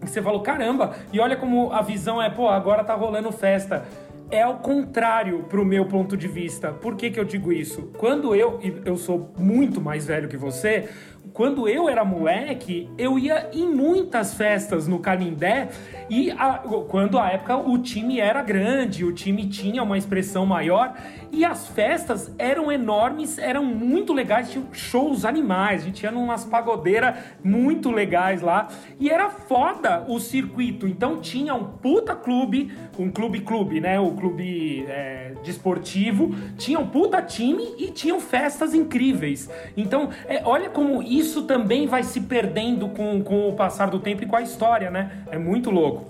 que 0.00 0.10
Você 0.10 0.20
falou, 0.20 0.40
caramba, 0.40 0.94
e 1.10 1.18
olha 1.18 1.36
como 1.36 1.72
a 1.72 1.80
visão 1.80 2.22
é, 2.22 2.28
pô, 2.28 2.48
agora 2.48 2.84
tá 2.84 2.94
rolando 2.94 3.32
festa. 3.32 3.84
É 4.30 4.42
ao 4.42 4.56
contrário 4.56 5.44
pro 5.48 5.64
meu 5.64 5.84
ponto 5.86 6.16
de 6.16 6.26
vista. 6.26 6.72
Por 6.72 6.96
que, 6.96 7.10
que 7.10 7.20
eu 7.20 7.24
digo 7.24 7.52
isso? 7.52 7.90
Quando 7.96 8.34
eu, 8.34 8.58
e 8.62 8.74
eu 8.84 8.96
sou 8.96 9.30
muito 9.38 9.80
mais 9.80 10.04
velho 10.06 10.28
que 10.28 10.36
você, 10.36 10.88
quando 11.32 11.68
eu 11.68 11.88
era 11.88 12.04
moleque, 12.04 12.90
eu 12.98 13.18
ia 13.20 13.48
em 13.52 13.68
muitas 13.72 14.34
festas 14.34 14.88
no 14.88 14.98
Canindé 14.98 15.68
e 16.10 16.32
a- 16.32 16.58
quando 16.88 17.18
a 17.20 17.28
época 17.30 17.56
o 17.56 17.78
time 17.78 18.18
era 18.18 18.42
grande, 18.42 19.04
o 19.04 19.12
time 19.12 19.46
tinha 19.46 19.80
uma 19.82 19.96
expressão 19.96 20.44
maior 20.44 20.94
e 21.30 21.44
as 21.44 21.66
festas 21.68 22.32
eram 22.38 22.70
enormes, 22.70 23.38
eram 23.38 23.64
muito 23.64 24.12
legais, 24.12 24.50
tinham 24.50 24.66
shows 24.72 25.24
animais, 25.24 25.82
a 25.82 25.84
gente 25.86 26.02
ia 26.02 26.10
numas 26.10 26.44
pagodeiras 26.44 27.16
muito 27.42 27.90
legais 27.90 28.42
lá 28.42 28.68
e 28.98 29.10
era 29.10 29.28
foda 29.30 30.04
o 30.08 30.18
circuito. 30.18 30.86
Então 30.86 31.20
tinha 31.20 31.54
um 31.54 31.64
puta 31.64 32.14
clube, 32.14 32.72
um 32.98 33.10
clube-clube, 33.10 33.80
né? 33.80 33.98
O 34.00 34.12
clube 34.12 34.84
é, 34.88 35.32
desportivo, 35.42 36.34
tinha 36.56 36.78
um 36.78 36.86
puta 36.86 37.20
time 37.22 37.74
e 37.78 37.90
tinham 37.90 38.20
festas 38.20 38.74
incríveis. 38.74 39.50
Então, 39.76 40.10
é, 40.26 40.42
olha 40.44 40.70
como 40.70 41.02
isso 41.02 41.42
também 41.42 41.86
vai 41.86 42.02
se 42.02 42.20
perdendo 42.22 42.88
com, 42.88 43.22
com 43.22 43.48
o 43.48 43.52
passar 43.54 43.90
do 43.90 43.98
tempo 43.98 44.22
e 44.22 44.26
com 44.26 44.36
a 44.36 44.42
história, 44.42 44.90
né? 44.90 45.24
É 45.30 45.38
muito 45.38 45.70
louco. 45.70 46.06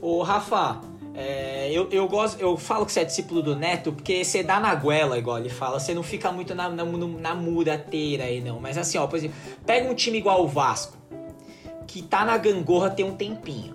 Ô, 0.00 0.22
Rafa, 0.22 0.80
é, 1.18 1.70
eu, 1.72 1.88
eu 1.90 2.06
gosto, 2.06 2.38
eu 2.38 2.58
falo 2.58 2.84
que 2.84 2.92
você 2.92 3.00
é 3.00 3.04
discípulo 3.04 3.42
do 3.42 3.56
Neto 3.56 3.90
porque 3.90 4.22
você 4.22 4.42
dá 4.42 4.60
na 4.60 4.74
goela, 4.74 5.16
igual 5.16 5.38
ele 5.38 5.48
fala. 5.48 5.80
Você 5.80 5.94
não 5.94 6.02
fica 6.02 6.30
muito 6.30 6.54
na, 6.54 6.68
na, 6.68 6.84
na 6.84 7.34
murateira 7.34 8.24
aí, 8.24 8.42
não. 8.42 8.60
Mas 8.60 8.76
assim, 8.76 8.98
ó, 8.98 9.06
por 9.06 9.16
exemplo, 9.16 9.34
pega 9.64 9.90
um 9.90 9.94
time 9.94 10.18
igual 10.18 10.44
o 10.44 10.46
Vasco, 10.46 10.98
que 11.86 12.02
tá 12.02 12.22
na 12.22 12.36
gangorra 12.36 12.90
tem 12.90 13.06
um 13.06 13.16
tempinho. 13.16 13.74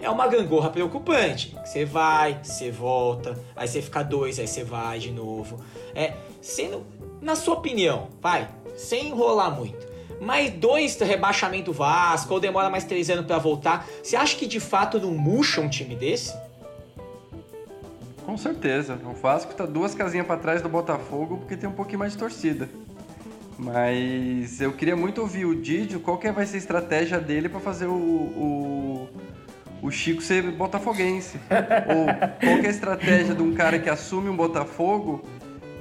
É 0.00 0.08
uma 0.08 0.26
gangorra 0.26 0.70
preocupante. 0.70 1.54
Você 1.62 1.84
vai, 1.84 2.40
você 2.42 2.70
volta, 2.70 3.38
aí 3.54 3.68
você 3.68 3.82
fica 3.82 4.02
dois, 4.02 4.38
aí 4.38 4.48
você 4.48 4.64
vai 4.64 4.98
de 4.98 5.10
novo. 5.10 5.62
É, 5.94 6.14
sendo, 6.40 6.86
na 7.20 7.36
sua 7.36 7.56
opinião, 7.56 8.08
vai, 8.22 8.48
sem 8.74 9.08
enrolar 9.08 9.54
muito. 9.54 9.86
Mais 10.18 10.50
dois 10.50 10.98
rebaixamento 10.98 11.74
Vasco, 11.74 12.32
ou 12.32 12.40
demora 12.40 12.70
mais 12.70 12.84
três 12.84 13.10
anos 13.10 13.26
pra 13.26 13.36
voltar. 13.36 13.86
Você 14.02 14.16
acha 14.16 14.34
que 14.34 14.46
de 14.46 14.60
fato 14.60 14.98
não 14.98 15.10
murcha 15.10 15.60
um 15.60 15.68
time 15.68 15.94
desse? 15.94 16.34
Com 18.24 18.36
certeza. 18.36 18.98
O 19.04 19.12
Vasco 19.12 19.54
tá 19.54 19.66
duas 19.66 19.94
casinhas 19.94 20.26
pra 20.26 20.36
trás 20.36 20.62
do 20.62 20.68
Botafogo 20.68 21.38
porque 21.38 21.56
tem 21.56 21.68
um 21.68 21.72
pouquinho 21.72 21.98
mais 21.98 22.12
de 22.12 22.18
torcida. 22.18 22.68
Mas 23.58 24.60
eu 24.60 24.72
queria 24.72 24.96
muito 24.96 25.20
ouvir 25.20 25.44
o 25.44 25.54
Didio, 25.54 26.00
qual 26.00 26.16
que 26.16 26.30
vai 26.32 26.46
ser 26.46 26.56
a 26.56 26.58
estratégia 26.58 27.20
dele 27.20 27.48
pra 27.48 27.60
fazer 27.60 27.86
o, 27.86 27.92
o, 27.92 29.08
o 29.82 29.90
Chico 29.90 30.22
ser 30.22 30.42
botafoguense. 30.52 31.38
Ou 31.88 32.06
qual 32.06 32.58
que 32.60 32.64
é 32.66 32.68
a 32.68 32.70
estratégia 32.70 33.34
de 33.34 33.42
um 33.42 33.52
cara 33.54 33.78
que 33.78 33.90
assume 33.90 34.30
um 34.30 34.36
Botafogo 34.36 35.22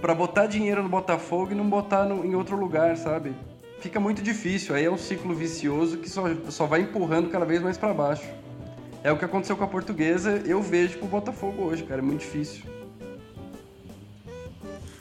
pra 0.01 0.13
botar 0.13 0.45
dinheiro 0.47 0.83
no 0.83 0.89
Botafogo 0.89 1.53
e 1.53 1.55
não 1.55 1.69
botar 1.69 2.03
no- 2.03 2.25
em 2.25 2.35
outro 2.35 2.57
lugar, 2.57 2.97
sabe? 2.97 3.33
Fica 3.79 3.97
muito 3.99 4.21
difícil, 4.21 4.75
aí 4.75 4.83
é 4.83 4.91
um 4.91 4.97
ciclo 4.97 5.33
vicioso 5.33 5.97
que 5.99 6.09
só, 6.09 6.23
só 6.49 6.65
vai 6.65 6.81
empurrando 6.81 7.29
cada 7.29 7.45
vez 7.45 7.61
mais 7.61 7.77
pra 7.77 7.93
baixo. 7.93 8.27
É 9.03 9.11
o 9.11 9.17
que 9.17 9.25
aconteceu 9.25 9.55
com 9.55 9.63
a 9.63 9.67
portuguesa, 9.67 10.41
eu 10.45 10.61
vejo 10.61 10.97
pro 10.97 11.07
Botafogo 11.07 11.63
hoje, 11.63 11.83
cara, 11.83 12.01
é 12.01 12.03
muito 12.03 12.21
difícil. 12.21 12.63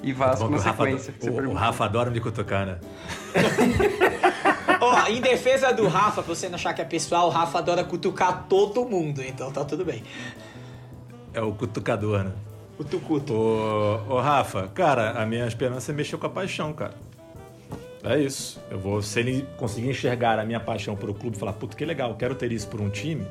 E 0.03 0.13
Vasco 0.13 0.45
Bom, 0.45 0.51
na 0.51 0.57
o 0.57 0.61
Rafa, 0.61 0.85
sequência, 0.85 1.13
que 1.13 1.25
você 1.25 1.31
o, 1.31 1.51
o. 1.51 1.53
Rafa 1.53 1.85
adora 1.85 2.11
me 2.11 2.21
cutucar, 2.21 2.65
né? 2.65 2.79
Ó, 4.81 5.09
em 5.09 5.21
defesa 5.21 5.73
do 5.73 5.89
Rafa, 5.89 6.23
pra 6.23 6.35
você 6.35 6.49
não 6.49 6.55
achar 6.55 6.73
que 6.73 6.81
é 6.81 6.85
pessoal, 6.85 7.27
o 7.27 7.31
Rafa 7.31 7.59
adora 7.59 7.83
cutucar 7.83 8.47
todo 8.49 8.85
mundo, 8.85 9.21
então 9.23 9.51
tá 9.51 9.65
tudo 9.65 9.85
bem. 9.85 10.05
É 11.35 11.41
o 11.41 11.53
cutucador, 11.53 12.23
né? 12.23 12.33
Cutucuto. 12.77 13.35
Ô, 13.35 14.15
ô 14.15 14.21
Rafa, 14.21 14.69
cara, 14.69 15.21
a 15.21 15.27
minha 15.27 15.47
esperança 15.47 15.91
é 15.91 15.95
mexer 15.95 16.17
com 16.17 16.27
a 16.27 16.31
paixão, 16.31 16.73
cara. 16.73 16.95
É 18.05 18.19
isso. 18.21 18.61
Eu 18.71 18.79
vou, 18.79 19.03
se 19.03 19.19
ele 19.19 19.47
conseguir 19.57 19.91
enxergar 19.91 20.39
a 20.39 20.45
minha 20.45 20.61
paixão 20.61 20.95
por 20.95 21.11
o 21.11 21.15
clube 21.15 21.37
e 21.37 21.41
falar, 21.41 21.55
puta, 21.55 21.77
que 21.77 21.85
legal, 21.85 22.15
quero 22.15 22.37
ter 22.37 22.53
isso 22.53 22.69
por 22.69 22.81
um 22.81 22.89
time, 22.89 23.27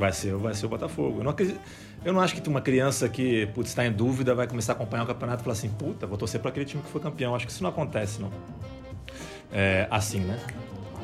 vai 0.00 0.12
ser, 0.12 0.34
vai 0.34 0.54
ser 0.54 0.66
o 0.66 0.68
Botafogo. 0.68 1.20
Eu 1.20 1.24
não, 1.24 1.30
acredito, 1.30 1.60
eu 2.04 2.12
não 2.12 2.20
acho 2.20 2.34
que 2.34 2.48
uma 2.48 2.62
criança 2.62 3.08
que 3.08 3.48
está 3.58 3.86
em 3.86 3.92
dúvida 3.92 4.34
vai 4.34 4.46
começar 4.48 4.72
a 4.72 4.74
acompanhar 4.74 5.04
o 5.04 5.06
campeonato 5.06 5.42
e 5.42 5.44
falar 5.44 5.52
assim, 5.52 5.68
puta, 5.68 6.06
vou 6.06 6.16
torcer 6.16 6.40
para 6.40 6.50
aquele 6.50 6.64
time 6.64 6.82
que 6.82 6.90
foi 6.90 7.00
campeão. 7.00 7.34
Acho 7.34 7.46
que 7.46 7.52
isso 7.52 7.62
não 7.62 7.70
acontece, 7.70 8.20
não. 8.20 8.32
É, 9.52 9.86
assim, 9.90 10.20
né? 10.20 10.38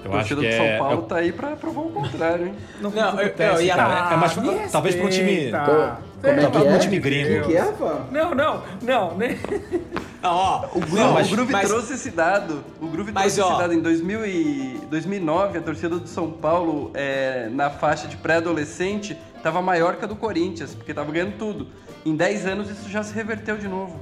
Eu 0.05 0.13
o 0.13 0.17
acho 0.17 0.29
que 0.29 0.35
do 0.37 0.41
São 0.41 0.65
é, 0.65 0.79
Paulo 0.79 1.03
é... 1.03 1.07
tá 1.07 1.17
aí 1.17 1.33
pra 1.33 1.57
provar 1.57 1.81
o 1.83 1.91
contrário, 1.91 2.47
hein? 2.47 2.55
Não, 2.81 2.91
não, 2.91 3.13
não 3.13 3.21
eu, 3.21 3.29
eu, 3.29 3.63
ia... 3.63 3.75
cara, 3.75 4.15
é 4.15 4.17
mais, 4.17 4.73
talvez 4.73 4.95
para 4.95 5.05
um 5.05 5.11
time... 5.11 5.51
Como 6.35 6.41
é 6.41 6.51
que 6.51 6.69
é? 6.69 6.75
Um 6.75 6.79
time 6.79 6.99
gringo. 6.99 7.45
O 7.45 7.49
que 7.49 7.57
é, 7.57 7.73
Não, 8.11 8.35
não, 8.35 8.63
não. 8.83 9.17
Nem... 9.17 9.39
ó, 10.23 10.67
o 10.75 10.81
Groove, 10.81 10.97
não, 10.97 11.13
mas, 11.13 11.27
o 11.27 11.31
Groove 11.31 11.53
mas, 11.53 11.69
trouxe 11.69 11.95
esse 11.95 12.11
dado. 12.11 12.65
O 12.81 12.87
Groove 12.89 13.13
mas, 13.13 13.35
trouxe 13.35 13.41
ó, 13.41 13.53
esse 13.53 13.63
dado 13.63 13.75
em 13.75 13.81
2000 13.81 14.27
e 14.27 14.81
2009. 14.91 15.59
A 15.59 15.63
torcida 15.63 15.99
do 15.99 16.07
São 16.09 16.31
Paulo, 16.31 16.91
é, 16.95 17.49
na 17.51 17.71
faixa 17.71 18.09
de 18.09 18.17
pré-adolescente, 18.17 19.17
estava 19.37 19.63
maior 19.63 19.97
que 19.97 20.05
a 20.05 20.09
do 20.09 20.17
Corinthians, 20.17 20.75
porque 20.75 20.93
estava 20.93 21.11
ganhando 21.13 21.37
tudo. 21.39 21.69
Em 22.05 22.15
10 22.15 22.47
anos 22.47 22.71
isso 22.71 22.89
já 22.89 23.03
se 23.03 23.15
reverteu 23.15 23.57
de 23.57 23.69
novo. 23.69 24.01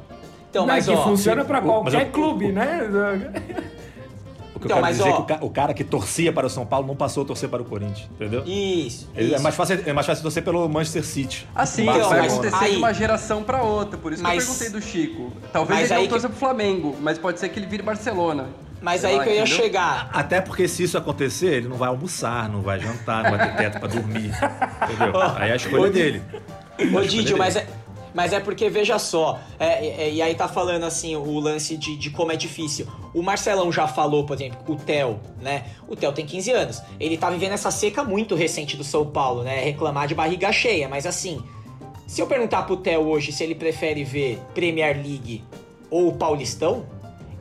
Então, 0.51 0.67
mas, 0.67 0.87
mas 0.87 0.99
ó, 0.99 1.05
funciona 1.05 1.45
para 1.45 1.61
qualquer 1.61 2.11
clube, 2.13 2.53
né? 2.53 2.81
que 4.67 4.73
então, 4.73 4.79
eu 4.79 4.85
quero 4.85 4.97
dizer 4.97 5.11
ó, 5.11 5.23
que 5.23 5.45
o 5.45 5.51
cara 5.51 5.75
que 5.75 5.85
torcia 5.85 6.33
para 6.33 6.47
o 6.47 6.51
São 6.51 6.65
Paulo 6.65 6.87
não 6.87 6.97
passou 6.97 7.23
a 7.23 7.27
torcer 7.27 7.49
para 7.49 7.63
o 7.63 7.65
Corinthians, 7.65 8.09
entendeu? 8.11 8.43
Isso. 8.47 9.09
É 9.15 9.23
isso. 9.23 9.35
É, 9.35 9.39
mais 9.39 9.55
fácil, 9.55 9.83
é 9.85 9.93
mais 9.93 10.07
fácil 10.07 10.23
torcer 10.23 10.43
pelo 10.43 10.69
Manchester 10.69 11.05
City. 11.05 11.47
Assim, 11.55 11.83
então, 11.83 12.09
vai 12.09 12.27
acontecer 12.27 12.71
de 12.71 12.77
uma 12.77 12.93
geração 12.93 13.43
para 13.43 13.63
outra. 13.63 13.99
Por 13.99 14.13
isso 14.13 14.23
mas, 14.23 14.45
que 14.45 14.51
eu 14.51 14.55
perguntei 14.57 14.81
do 14.81 14.85
Chico. 14.85 15.33
Talvez 15.53 15.91
ele 15.91 16.01
não 16.01 16.09
torça 16.09 16.29
que... 16.29 16.33
pro 16.35 16.41
Flamengo, 16.41 16.97
mas 17.01 17.19
pode 17.19 17.39
ser 17.39 17.49
que 17.49 17.59
ele 17.59 17.67
vire 17.67 17.83
Barcelona. 17.83 18.49
Mas 18.81 19.03
aí 19.03 19.17
lá, 19.17 19.25
que 19.25 19.31
eu 19.31 19.35
ia 19.35 19.41
entendeu? 19.43 19.57
chegar. 19.57 20.11
Até 20.13 20.43
porque 20.43 20.69
se 20.69 20.83
isso 20.83 20.99
acontecer, 20.99 21.55
ele 21.55 21.69
não 21.69 21.77
vai 21.77 21.89
almoçar, 21.89 22.51
não 22.51 22.61
vai 22.61 22.79
jantar, 22.79 23.25
não 23.25 23.31
vai 23.31 23.51
ter 23.51 23.57
teto 23.57 23.81
para 23.81 23.89
dormir. 23.89 24.31
Entendeu? 24.83 25.21
aí 25.37 25.49
é 25.49 25.53
a 25.55 25.57
escolha 25.57 25.91
dele. 25.91 26.23
Ô, 26.95 27.01
Didio, 27.01 27.39
mas 27.39 27.57
é, 27.57 27.67
mas 28.15 28.33
é 28.33 28.39
porque, 28.39 28.71
veja 28.71 28.97
só, 28.97 29.41
é, 29.59 30.05
é, 30.05 30.11
e 30.13 30.23
aí 30.23 30.37
tá 30.37 30.47
falando 30.47 30.85
assim 30.85 31.17
o 31.17 31.41
lance 31.41 31.77
de, 31.77 31.97
de 31.97 32.11
como 32.11 32.31
é 32.31 32.37
difícil. 32.37 32.87
O 33.13 33.21
Marcelão 33.23 33.73
já 33.73 33.89
falou, 33.89 34.25
por 34.25 34.37
exemplo, 34.37 34.59
o 34.69 34.77
Theo, 34.77 35.19
né? 35.43 35.65
O 35.89 35.97
Theo 35.97 36.13
tem 36.13 36.25
15 36.25 36.51
anos. 36.53 36.83
Ele 37.01 37.17
tá 37.17 37.29
vivendo 37.29 37.53
essa 37.53 37.73
seca 37.73 38.05
muito 38.05 38.37
recente 38.37 38.77
do 38.77 38.85
São 38.85 39.05
Paulo, 39.05 39.43
né? 39.43 39.65
Reclamar 39.65 40.07
de 40.07 40.15
barriga 40.15 40.53
cheia, 40.53 40.89
mas 40.89 41.05
assim. 41.07 41.43
Se 42.07 42.21
eu 42.21 42.27
perguntar 42.27 42.63
pro 42.63 42.77
Theo 42.77 43.09
hoje 43.09 43.33
se 43.33 43.43
ele 43.43 43.55
prefere 43.55 44.05
ver 44.05 44.39
Premier 44.55 44.95
League 44.95 45.43
ou 45.91 46.13
Paulistão, 46.13 46.87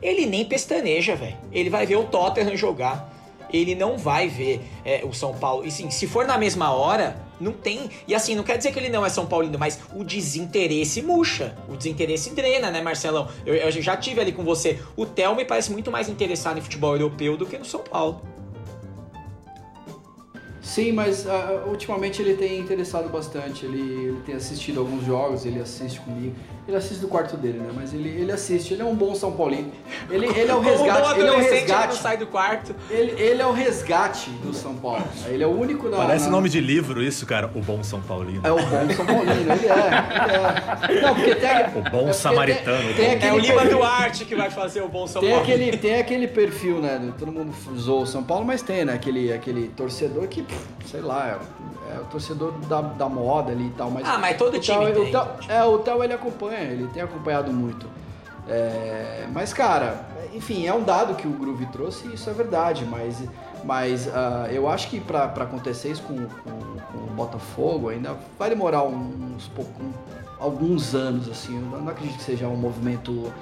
ele 0.02 0.26
nem 0.26 0.44
pestaneja, 0.44 1.14
velho. 1.14 1.36
Ele 1.52 1.70
vai 1.70 1.86
ver 1.86 1.96
o 1.96 2.04
Tottenham 2.04 2.56
jogar. 2.56 3.12
Ele 3.52 3.76
não 3.76 3.96
vai 3.96 4.26
ver 4.26 4.60
é, 4.84 5.02
o 5.04 5.12
São 5.12 5.34
Paulo. 5.34 5.64
E 5.64 5.70
sim, 5.70 5.90
se 5.90 6.08
for 6.08 6.26
na 6.26 6.36
mesma 6.36 6.72
hora, 6.72 7.16
não 7.40 7.52
tem. 7.52 7.90
E 8.06 8.14
assim, 8.14 8.34
não 8.34 8.42
quer 8.42 8.56
dizer 8.56 8.72
que 8.72 8.78
ele 8.78 8.88
não 8.88 9.04
é 9.04 9.08
São 9.08 9.26
Paulino, 9.26 9.58
mas 9.58 9.80
o 9.94 10.04
desinteresse 10.04 11.02
murcha. 11.02 11.56
O 11.68 11.76
desinteresse 11.76 12.30
drena, 12.30 12.70
né, 12.70 12.80
Marcelão? 12.80 13.28
Eu, 13.44 13.54
eu 13.54 13.70
já 13.70 13.96
tive 13.96 14.20
ali 14.20 14.32
com 14.32 14.44
você. 14.44 14.80
O 14.96 15.06
Theo 15.06 15.34
me 15.34 15.44
parece 15.44 15.72
muito 15.72 15.90
mais 15.90 16.08
interessado 16.08 16.58
em 16.58 16.62
futebol 16.62 16.92
europeu 16.92 17.36
do 17.36 17.46
que 17.46 17.58
no 17.58 17.64
São 17.64 17.80
Paulo. 17.80 18.20
Sim, 20.64 20.92
mas 20.92 21.26
uh, 21.26 21.68
ultimamente 21.68 22.22
ele 22.22 22.34
tem 22.34 22.58
interessado 22.58 23.10
bastante. 23.10 23.66
Ele, 23.66 23.80
ele 23.80 24.20
tem 24.24 24.34
assistido 24.34 24.80
alguns 24.80 25.04
jogos, 25.04 25.44
ele 25.44 25.60
assiste 25.60 26.00
comigo. 26.00 26.34
Ele 26.66 26.76
assiste 26.78 27.00
do 27.00 27.08
quarto 27.08 27.36
dele, 27.36 27.58
né? 27.58 27.70
Mas 27.74 27.92
ele, 27.92 28.08
ele 28.08 28.32
assiste, 28.32 28.72
ele 28.72 28.80
é 28.80 28.84
um 28.84 28.94
bom 28.94 29.14
São 29.14 29.32
Paulino. 29.32 29.70
Ele, 30.10 30.26
ele 30.26 30.50
é 30.50 30.54
o 30.54 30.60
resgate. 30.64 31.20
ele 31.20 31.28
é 31.28 31.32
o 31.32 31.38
resgate. 31.38 31.96
Sai 31.96 32.16
do 32.16 32.26
quarto. 32.26 32.74
Ele, 32.88 33.12
ele 33.20 33.42
é 33.42 33.46
o 33.46 33.52
resgate 33.52 34.30
do 34.42 34.54
São 34.54 34.74
Paulo. 34.74 35.04
Ele 35.26 35.44
é 35.44 35.46
o 35.46 35.50
único 35.50 35.90
da. 35.90 35.98
Parece 35.98 36.24
na... 36.24 36.30
nome 36.30 36.48
de 36.48 36.60
livro 36.60 37.02
isso, 37.02 37.26
cara. 37.26 37.50
O 37.54 37.60
bom 37.60 37.84
São 37.84 38.00
Paulino. 38.00 38.40
É 38.42 38.50
o 38.50 38.56
bom 38.56 38.94
São 38.96 39.04
Paulino, 39.04 39.52
ele 39.52 39.66
é. 39.66 40.88
Ele 40.88 40.98
é. 40.98 41.02
Não, 41.02 41.14
porque 41.14 41.34
tem. 41.34 41.50
O 41.76 41.90
bom 41.90 42.08
é 42.08 42.12
samaritano. 42.14 42.94
Tem, 42.94 43.18
tem 43.18 43.28
é 43.28 43.32
o 43.34 43.38
Lima 43.38 43.60
perfil. 43.60 43.76
Duarte 43.76 44.24
que 44.24 44.34
vai 44.34 44.50
fazer 44.50 44.80
o 44.80 44.88
bom 44.88 45.06
São 45.06 45.20
tem 45.20 45.32
Paulo. 45.32 45.44
Aquele, 45.44 45.76
tem 45.76 46.00
aquele 46.00 46.26
perfil, 46.26 46.80
né? 46.80 47.12
Todo 47.18 47.30
mundo 47.30 47.52
usou 47.74 48.02
o 48.02 48.06
São 48.06 48.22
Paulo, 48.22 48.46
mas 48.46 48.62
tem, 48.62 48.86
né? 48.86 48.94
Aquele, 48.94 49.30
aquele 49.30 49.68
torcedor 49.68 50.26
que, 50.28 50.42
sei 50.86 51.00
lá, 51.00 51.38
é, 51.88 51.94
é 51.96 52.00
o 52.00 52.04
torcedor 52.04 52.52
da, 52.68 52.80
da 52.80 53.08
moda 53.08 53.52
ali 53.52 53.66
e 53.66 53.70
tal. 53.70 53.90
Mas 53.90 54.08
ah, 54.08 54.18
mas 54.18 54.36
todo 54.36 54.58
time 54.58 54.92
tem. 54.92 55.02
O 55.02 55.10
Theo, 55.10 55.28
é, 55.48 55.64
o 55.64 55.78
Theo 55.78 56.04
ele 56.04 56.12
acompanha, 56.12 56.60
ele 56.60 56.86
tem 56.88 57.02
acompanhado 57.02 57.52
muito. 57.52 57.86
É, 58.48 59.26
mas, 59.32 59.52
cara, 59.52 60.06
enfim, 60.34 60.66
é 60.66 60.74
um 60.74 60.82
dado 60.82 61.14
que 61.14 61.26
o 61.26 61.30
Groove 61.30 61.66
trouxe 61.66 62.08
e 62.08 62.14
isso 62.14 62.28
é 62.28 62.32
verdade, 62.32 62.84
mas, 62.84 63.22
mas 63.64 64.06
uh, 64.06 64.50
eu 64.50 64.68
acho 64.68 64.88
que 64.90 65.00
para 65.00 65.24
acontecer 65.24 65.90
isso 65.90 66.02
com, 66.02 66.16
com, 66.16 66.50
com, 66.92 66.98
o 66.98 67.10
Botafogo 67.14 67.88
ainda 67.88 68.16
vai 68.38 68.50
demorar 68.50 68.82
uns 68.82 69.48
pouco, 69.48 69.80
alguns 70.38 70.94
anos, 70.94 71.28
assim. 71.28 71.56
Eu 71.56 71.80
não 71.80 71.88
acredito 71.88 72.18
que 72.18 72.24
seja 72.24 72.46
um 72.46 72.56
movimento 72.56 73.32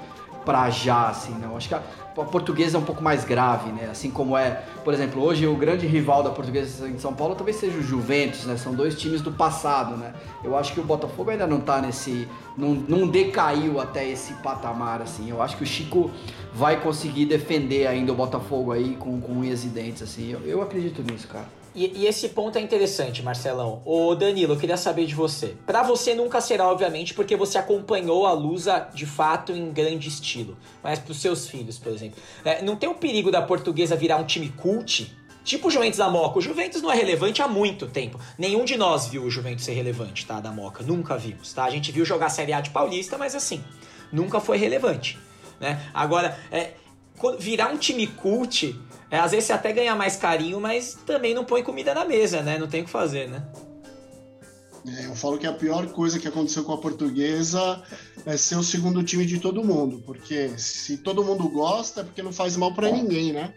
pra 0.45 0.69
já, 0.69 1.09
assim, 1.09 1.33
não. 1.37 1.57
Acho 1.57 1.67
que 1.67 1.75
a, 1.75 1.81
a 2.17 2.25
portuguesa 2.25 2.77
é 2.77 2.79
um 2.79 2.83
pouco 2.83 3.03
mais 3.03 3.23
grave, 3.25 3.71
né? 3.71 3.89
Assim 3.89 4.11
como 4.11 4.37
é, 4.37 4.63
por 4.83 4.93
exemplo, 4.93 5.21
hoje 5.21 5.47
o 5.47 5.55
grande 5.55 5.87
rival 5.87 6.21
da 6.21 6.29
portuguesa 6.29 6.87
em 6.87 6.99
São 6.99 7.13
Paulo 7.13 7.35
talvez 7.35 7.57
seja 7.57 7.77
o 7.77 7.81
Juventus, 7.81 8.45
né? 8.45 8.57
São 8.57 8.73
dois 8.73 8.99
times 8.99 9.21
do 9.21 9.31
passado, 9.31 9.97
né? 9.97 10.13
Eu 10.43 10.55
acho 10.57 10.73
que 10.73 10.79
o 10.79 10.83
Botafogo 10.83 11.31
ainda 11.31 11.47
não 11.47 11.59
tá 11.59 11.81
nesse. 11.81 12.27
não, 12.57 12.73
não 12.73 13.07
decaiu 13.07 13.79
até 13.79 14.07
esse 14.07 14.33
patamar, 14.35 15.01
assim. 15.01 15.29
Eu 15.29 15.41
acho 15.41 15.57
que 15.57 15.63
o 15.63 15.67
Chico 15.67 16.11
vai 16.53 16.79
conseguir 16.79 17.25
defender 17.25 17.87
ainda 17.87 18.11
o 18.11 18.15
Botafogo 18.15 18.71
aí 18.71 18.95
com, 18.95 19.19
com 19.19 19.33
unhas 19.33 19.63
e 19.63 19.67
dentes, 19.67 20.03
assim. 20.03 20.31
Eu, 20.31 20.41
eu 20.41 20.61
acredito 20.61 21.01
nisso, 21.01 21.27
cara. 21.27 21.62
E, 21.75 22.01
e, 22.01 22.05
esse 22.05 22.29
ponto 22.29 22.57
é 22.57 22.61
interessante, 22.61 23.23
Marcelão. 23.23 23.81
Ô 23.83 24.13
Danilo, 24.13 24.53
eu 24.53 24.59
queria 24.59 24.77
saber 24.77 25.05
de 25.05 25.15
você. 25.15 25.55
Para 25.65 25.81
você 25.81 26.13
nunca 26.13 26.39
será, 26.39 26.67
obviamente, 26.67 27.13
porque 27.13 27.35
você 27.35 27.57
acompanhou 27.57 28.27
a 28.27 28.33
Lusa 28.33 28.87
de 28.93 29.05
fato 29.05 29.51
em 29.51 29.71
grande 29.71 30.07
estilo. 30.07 30.55
Mas 30.83 30.99
pros 30.99 31.19
seus 31.19 31.47
filhos, 31.47 31.79
por 31.79 31.91
exemplo. 31.91 32.21
É, 32.45 32.61
não 32.61 32.75
tem 32.75 32.87
o 32.87 32.95
perigo 32.95 33.31
da 33.31 33.41
portuguesa 33.41 33.95
virar 33.95 34.17
um 34.17 34.25
time 34.25 34.49
cult? 34.49 35.11
Tipo 35.43 35.67
o 35.67 35.71
Juventus 35.71 35.97
da 35.97 36.09
Moca. 36.09 36.37
O 36.37 36.41
Juventus 36.41 36.81
não 36.81 36.91
é 36.91 36.95
relevante 36.95 37.41
há 37.41 37.47
muito 37.47 37.87
tempo. 37.87 38.19
Nenhum 38.37 38.63
de 38.63 38.77
nós 38.77 39.07
viu 39.07 39.23
o 39.23 39.31
Juventus 39.31 39.65
ser 39.65 39.73
relevante, 39.73 40.25
tá? 40.25 40.39
Da 40.39 40.51
Moca. 40.51 40.83
Nunca 40.83 41.17
vimos, 41.17 41.51
tá? 41.53 41.65
A 41.65 41.69
gente 41.69 41.91
viu 41.91 42.05
jogar 42.05 42.29
Série 42.29 42.53
A 42.53 42.61
de 42.61 42.69
Paulista, 42.69 43.17
mas 43.17 43.35
assim, 43.35 43.63
nunca 44.11 44.39
foi 44.39 44.57
relevante. 44.57 45.17
Né? 45.59 45.81
Agora, 45.93 46.37
é, 46.51 46.73
virar 47.39 47.71
um 47.71 47.77
time 47.77 48.07
cult 48.07 48.75
é, 49.13 49.19
às 49.19 49.29
vezes 49.29 49.45
você 49.45 49.53
até 49.53 49.71
ganha 49.71 49.95
mais 49.95 50.15
carinho, 50.15 50.59
mas 50.59 50.97
também 51.05 51.35
não 51.35 51.45
põe 51.45 51.61
comida 51.61 51.93
na 51.93 52.03
mesa, 52.03 52.41
né? 52.41 52.57
Não 52.57 52.67
tem 52.67 52.81
o 52.81 52.85
que 52.85 52.89
fazer, 52.89 53.29
né? 53.29 53.45
É, 54.87 55.05
eu 55.05 55.13
falo 55.13 55.37
que 55.37 55.45
a 55.45 55.53
pior 55.53 55.85
coisa 55.91 56.17
que 56.17 56.27
aconteceu 56.27 56.63
com 56.63 56.73
a 56.73 56.79
portuguesa 56.79 57.83
é 58.25 58.35
ser 58.35 58.55
o 58.55 58.63
segundo 58.63 59.03
time 59.03 59.23
de 59.23 59.39
todo 59.39 59.63
mundo, 59.63 60.01
porque 60.03 60.57
se 60.57 60.97
todo 60.97 61.23
mundo 61.23 61.47
gosta 61.47 62.01
é 62.01 62.03
porque 62.03 62.23
não 62.23 62.33
faz 62.33 62.57
mal 62.57 62.73
para 62.73 62.89
ninguém, 62.89 63.31
né? 63.31 63.53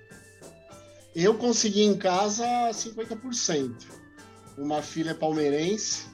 Eu 1.14 1.32
consegui 1.36 1.84
em 1.84 1.96
casa 1.96 2.44
50%. 2.70 3.76
Uma 4.58 4.82
filha 4.82 5.12
é 5.12 5.14
palmeirense 5.14 6.04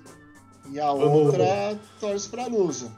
e 0.70 0.78
a 0.78 0.92
outra 0.92 1.76
torce 1.98 2.28
para 2.28 2.46
Lusa. 2.46 2.92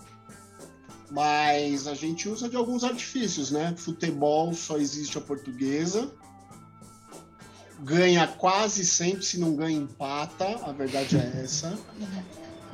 Mas 1.10 1.86
a 1.86 1.94
gente 1.94 2.28
usa 2.28 2.48
de 2.48 2.56
alguns 2.56 2.82
artifícios, 2.82 3.50
né? 3.50 3.74
Futebol 3.76 4.52
só 4.54 4.78
existe 4.78 5.18
a 5.18 5.20
portuguesa 5.20 6.10
ganha 7.84 8.26
quase 8.26 8.84
sempre, 8.84 9.24
se 9.24 9.38
não 9.38 9.54
ganha, 9.54 9.78
empata. 9.78 10.46
A 10.64 10.72
verdade 10.72 11.16
é 11.16 11.42
essa. 11.42 11.78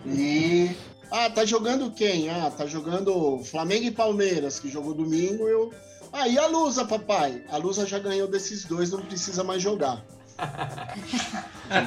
E. 0.06 0.70
Ah, 1.10 1.28
tá 1.28 1.44
jogando 1.44 1.90
quem? 1.90 2.28
Ah, 2.28 2.50
tá 2.50 2.66
jogando 2.66 3.42
Flamengo 3.44 3.86
e 3.86 3.90
Palmeiras, 3.90 4.60
que 4.60 4.68
jogou 4.68 4.94
domingo. 4.94 5.48
Eu. 5.48 5.72
Ah, 6.12 6.28
e 6.28 6.38
a 6.38 6.46
Lusa, 6.46 6.84
papai? 6.84 7.44
A 7.50 7.56
Lusa 7.56 7.86
já 7.86 7.98
ganhou 7.98 8.28
desses 8.28 8.64
dois, 8.64 8.90
não 8.90 9.00
precisa 9.02 9.42
mais 9.42 9.62
jogar. 9.62 10.04
É. 11.70 11.80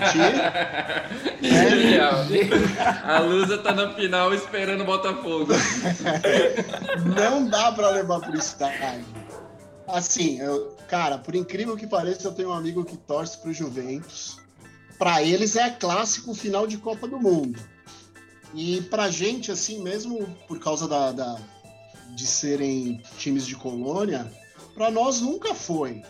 A 3.03 3.19
Lusa 3.19 3.57
tá 3.57 3.73
na 3.73 3.93
final 3.93 4.33
esperando 4.33 4.81
o 4.81 4.85
Botafogo. 4.85 5.53
não 7.17 7.47
dá 7.47 7.71
pra 7.71 7.89
levar 7.89 8.21
pro 8.21 8.37
estádio. 8.37 9.05
Assim, 9.87 10.39
eu, 10.39 10.75
cara, 10.87 11.17
por 11.17 11.35
incrível 11.35 11.75
que 11.75 11.85
pareça, 11.85 12.27
eu 12.27 12.33
tenho 12.33 12.49
um 12.49 12.53
amigo 12.53 12.85
que 12.85 12.95
torce 12.95 13.37
pro 13.37 13.53
Juventus. 13.53 14.39
Para 14.97 15.21
eles 15.21 15.55
é 15.55 15.69
clássico 15.69 16.33
final 16.33 16.65
de 16.65 16.77
Copa 16.77 17.07
do 17.07 17.19
Mundo. 17.19 17.59
E 18.53 18.81
pra 18.83 19.09
gente, 19.09 19.51
assim, 19.51 19.81
mesmo 19.81 20.25
por 20.47 20.59
causa 20.59 20.87
da, 20.87 21.11
da 21.11 21.37
de 22.15 22.27
serem 22.27 23.01
times 23.17 23.45
de 23.45 23.55
colônia, 23.55 24.31
para 24.75 24.91
nós 24.91 25.19
nunca 25.19 25.53
foi. 25.53 26.03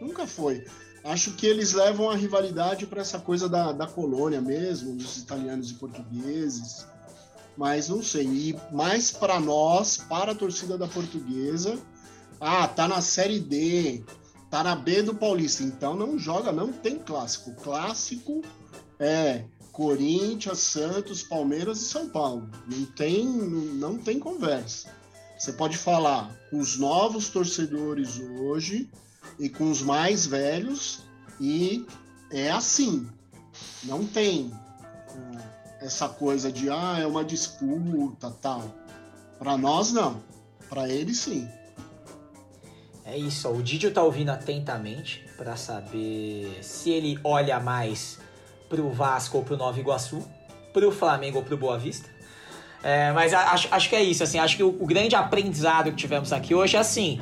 Nunca 0.00 0.26
foi. 0.26 0.64
Acho 1.04 1.32
que 1.32 1.46
eles 1.46 1.72
levam 1.72 2.10
a 2.10 2.16
rivalidade 2.16 2.86
para 2.86 3.00
essa 3.00 3.18
coisa 3.18 3.48
da, 3.48 3.72
da 3.72 3.86
colônia 3.86 4.40
mesmo, 4.40 4.94
dos 4.94 5.16
italianos 5.18 5.70
e 5.70 5.74
portugueses. 5.74 6.86
Mas 7.56 7.88
não 7.88 8.02
sei. 8.02 8.26
E 8.26 8.56
mais 8.72 9.10
para 9.10 9.40
nós, 9.40 9.96
para 9.96 10.32
a 10.32 10.34
torcida 10.34 10.76
da 10.76 10.86
portuguesa, 10.86 11.78
Ah, 12.40 12.66
tá 12.66 12.88
na 12.88 13.02
Série 13.02 13.38
D, 13.38 14.02
tá 14.50 14.64
na 14.64 14.74
B 14.74 15.02
do 15.02 15.14
Paulista, 15.14 15.62
então 15.62 15.94
não 15.94 16.18
joga, 16.18 16.50
não 16.50 16.72
tem 16.72 16.98
clássico. 16.98 17.52
Clássico 17.62 18.40
é 18.98 19.44
Corinthians, 19.72 20.58
Santos, 20.58 21.22
Palmeiras 21.22 21.82
e 21.82 21.84
São 21.84 22.08
Paulo. 22.08 22.48
Não 22.66 22.86
tem, 22.86 23.26
não 23.26 23.98
tem 23.98 24.18
conversa. 24.18 24.88
Você 25.38 25.52
pode 25.52 25.76
falar 25.76 26.34
com 26.50 26.58
os 26.58 26.78
novos 26.78 27.28
torcedores 27.28 28.18
hoje 28.18 28.88
e 29.40 29.48
com 29.48 29.70
os 29.70 29.80
mais 29.80 30.26
velhos 30.26 31.00
e 31.40 31.86
é 32.30 32.50
assim. 32.50 33.08
Não 33.82 34.04
tem 34.04 34.52
é, 35.80 35.86
essa 35.86 36.08
coisa 36.10 36.52
de 36.52 36.68
ah, 36.68 36.98
é 37.00 37.06
uma 37.06 37.24
disputa, 37.24 38.30
tal. 38.42 38.62
Para 39.38 39.56
nós 39.56 39.92
não. 39.92 40.22
Para 40.68 40.88
eles 40.88 41.18
sim. 41.18 41.48
É 43.04 43.16
isso, 43.16 43.48
ó. 43.48 43.52
o 43.52 43.62
Didio 43.62 43.90
tá 43.90 44.02
ouvindo 44.02 44.28
atentamente 44.28 45.24
para 45.36 45.56
saber 45.56 46.58
se 46.62 46.90
ele 46.90 47.18
olha 47.24 47.58
mais 47.58 48.18
pro 48.68 48.90
Vasco 48.90 49.38
ou 49.38 49.42
pro 49.42 49.56
Nova 49.56 49.80
Iguaçu, 49.80 50.22
pro 50.72 50.92
Flamengo 50.92 51.38
ou 51.38 51.44
pro 51.44 51.56
Boa 51.56 51.78
Vista. 51.78 52.08
É, 52.82 53.10
mas 53.12 53.34
acho, 53.34 53.68
acho 53.70 53.88
que 53.88 53.96
é 53.96 54.02
isso, 54.02 54.22
assim, 54.22 54.38
acho 54.38 54.56
que 54.56 54.62
o, 54.62 54.68
o, 54.68 54.86
grande 54.86 55.14
aprendizado 55.14 55.90
que 55.90 55.96
tivemos 55.96 56.32
aqui 56.32 56.54
hoje 56.54 56.76
é 56.76 56.80
assim, 56.80 57.20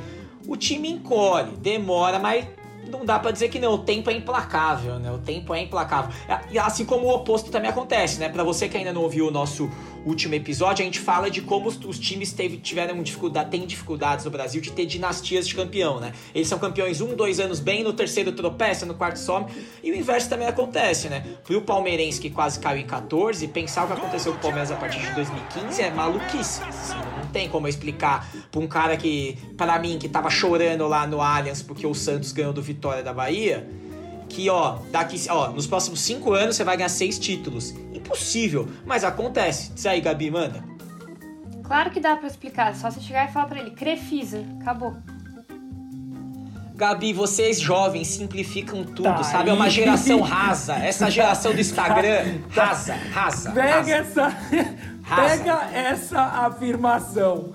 o 0.49 0.57
time 0.57 0.89
encolhe, 0.89 1.51
demora, 1.57 2.17
mas 2.17 2.45
não 2.89 3.05
dá 3.05 3.19
para 3.19 3.29
dizer 3.29 3.49
que 3.49 3.59
não, 3.59 3.75
o 3.75 3.77
tempo 3.77 4.09
é 4.09 4.13
implacável, 4.13 4.97
né? 4.97 5.11
O 5.11 5.19
tempo 5.19 5.53
é 5.53 5.61
implacável. 5.61 6.11
E 6.49 6.57
assim 6.57 6.85
como 6.85 7.05
o 7.05 7.13
oposto 7.13 7.51
também 7.51 7.69
acontece, 7.69 8.19
né? 8.19 8.27
Para 8.29 8.43
você 8.43 8.67
que 8.67 8.75
ainda 8.75 8.91
não 8.91 9.03
ouviu 9.03 9.27
o 9.27 9.31
nosso 9.31 9.69
último 10.03 10.33
episódio, 10.33 10.81
a 10.81 10.85
gente 10.85 10.99
fala 10.99 11.29
de 11.29 11.41
como 11.41 11.67
os, 11.67 11.99
times 11.99 12.33
teve, 12.33 12.57
tiveram 12.57 13.01
dificuldade, 13.03 13.51
têm 13.51 13.65
dificuldades 13.65 14.25
no 14.25 14.31
Brasil 14.31 14.59
de 14.59 14.71
ter 14.71 14.87
dinastias 14.87 15.47
de 15.47 15.53
campeão, 15.53 15.99
né? 15.99 16.13
Eles 16.33 16.47
são 16.47 16.57
campeões 16.57 16.99
um, 16.99 17.15
dois 17.15 17.39
anos 17.39 17.59
bem, 17.59 17.83
no 17.83 17.93
terceiro 17.93 18.31
tropeça, 18.31 18.85
no 18.87 18.95
quarto 18.95 19.19
some, 19.19 19.45
e 19.83 19.91
o 19.91 19.95
inverso 19.95 20.27
também 20.29 20.47
acontece, 20.47 21.09
né? 21.09 21.23
Pro 21.43 21.61
palmeirense 21.61 22.19
que 22.19 22.29
quase 22.29 22.59
caiu 22.59 22.81
em 22.81 22.87
14, 22.87 23.47
pensar 23.49 23.83
o 23.83 23.87
que 23.87 23.93
aconteceu 23.93 24.31
com 24.31 24.39
o 24.39 24.41
Palmeiras 24.41 24.71
a 24.71 24.75
partir 24.75 24.99
de 24.99 25.13
2015 25.13 25.81
é 25.81 25.91
maluquice. 25.91 26.63
Assim, 26.63 26.95
não 26.95 27.18
tem 27.31 27.49
como 27.49 27.67
eu 27.67 27.69
explicar 27.69 28.29
pra 28.51 28.59
um 28.59 28.67
cara 28.67 28.97
que, 28.97 29.37
para 29.57 29.77
mim, 29.79 29.97
que 29.97 30.09
tava 30.09 30.29
chorando 30.29 30.87
lá 30.87 31.07
no 31.07 31.21
Allianz 31.21 31.61
porque 31.61 31.85
o 31.85 31.93
Santos 31.93 32.31
ganhou 32.31 32.53
do 32.53 32.61
Vitória 32.61 33.03
da 33.03 33.13
Bahia, 33.13 33.67
que 34.27 34.49
ó, 34.49 34.77
daqui, 34.91 35.19
ó, 35.29 35.49
nos 35.49 35.65
próximos 35.65 36.01
cinco 36.01 36.33
anos 36.33 36.55
você 36.55 36.63
vai 36.63 36.77
ganhar 36.77 36.89
seis 36.89 37.17
títulos. 37.17 37.71
Impossível, 37.93 38.67
mas 38.85 39.03
acontece. 39.03 39.71
Diz 39.73 39.85
aí, 39.85 39.99
Gabi, 40.01 40.29
manda. 40.29 40.63
Claro 41.63 41.91
que 41.91 41.99
dá 41.99 42.15
para 42.15 42.27
explicar, 42.27 42.75
só 42.75 42.89
você 42.89 42.99
chegar 42.99 43.29
e 43.29 43.31
falar 43.31 43.45
para 43.45 43.59
ele, 43.59 43.71
Crefisa, 43.71 44.43
acabou. 44.59 44.95
Gabi, 46.79 47.11
vocês 47.11 47.59
jovens 47.59 48.07
simplificam 48.07 48.85
tudo, 48.85 49.03
tá 49.03 49.21
sabe? 49.21 49.49
É 49.49 49.53
uma 49.53 49.69
geração 49.69 50.21
rasa. 50.21 50.75
Essa 50.77 51.11
geração 51.11 51.53
do 51.53 51.59
Instagram, 51.59 52.39
rasa, 52.49 52.95
rasa. 53.11 53.51
Pega 53.51 53.75
rasa. 53.75 53.91
essa. 53.91 54.37
Pega 55.15 55.69
essa 55.73 56.21
afirmação. 56.21 57.51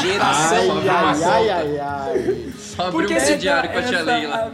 Geração 0.00 0.78
ai, 0.78 0.86
rasa. 0.86 1.30
Ai, 1.32 1.50
ai, 1.50 1.78
ai. 1.78 2.52
Só 2.58 2.88
abriu 2.88 3.04
um 3.04 3.08
crediário 3.08 3.70
com 3.70 3.78
a 3.78 3.82
tia 3.82 4.02
Leila. 4.02 4.52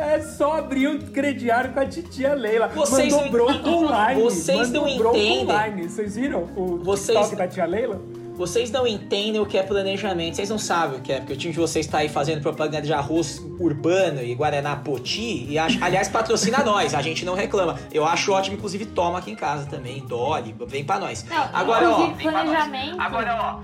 É 0.00 0.20
só 0.20 0.52
abrir 0.58 0.88
um 0.88 0.98
crediário 0.98 1.72
com 1.72 1.80
a 1.80 1.86
titia 1.86 2.34
Leila. 2.34 2.68
Vocês 2.68 3.12
Mandou 3.12 3.24
não, 3.24 3.30
bronco 3.32 3.68
online. 3.86 4.22
Vocês 4.22 4.70
não 4.70 4.88
entendem. 4.88 5.42
Online. 5.42 5.88
Vocês 5.88 6.14
viram 6.14 6.48
o 6.56 6.78
vocês, 6.78 7.18
TikTok 7.18 7.36
da 7.36 7.48
tia 7.48 7.66
Leila? 7.66 8.00
Vocês 8.38 8.70
não 8.70 8.86
entendem 8.86 9.40
o 9.40 9.44
que 9.44 9.58
é 9.58 9.64
planejamento. 9.64 10.36
Vocês 10.36 10.48
não 10.48 10.58
sabem 10.60 11.00
o 11.00 11.02
que 11.02 11.12
é, 11.12 11.18
porque 11.18 11.32
o 11.32 11.36
time 11.36 11.52
de 11.52 11.58
vocês 11.58 11.84
está 11.84 11.98
aí 11.98 12.08
fazendo 12.08 12.40
propaganda 12.40 12.82
de 12.82 12.92
arroz 12.92 13.44
urbano 13.58 14.22
e 14.22 14.32
Guaraná 14.32 14.76
Poti. 14.76 15.44
E 15.50 15.58
aliás, 15.58 16.08
patrocina 16.08 16.62
nós, 16.62 16.94
a 16.94 17.02
gente 17.02 17.24
não 17.24 17.34
reclama. 17.34 17.76
Eu 17.92 18.06
acho 18.06 18.30
ótimo, 18.30 18.54
inclusive, 18.54 18.86
toma 18.86 19.18
aqui 19.18 19.32
em 19.32 19.34
casa 19.34 19.66
também. 19.66 20.06
Dolly, 20.06 20.54
vem 20.68 20.84
pra 20.84 21.00
nós. 21.00 21.24
Não, 21.24 21.50
Agora, 21.52 21.90
ó. 21.90 22.10
Planejamento. 22.10 23.00
Agora, 23.00 23.60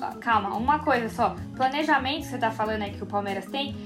ó. 0.00 0.10
Calma, 0.20 0.56
uma 0.56 0.78
coisa 0.78 1.10
só. 1.10 1.36
Planejamento 1.54 2.22
que 2.22 2.28
você 2.28 2.38
tá 2.38 2.50
falando 2.50 2.80
aí 2.80 2.92
que 2.92 3.02
o 3.02 3.06
Palmeiras 3.06 3.44
tem 3.44 3.76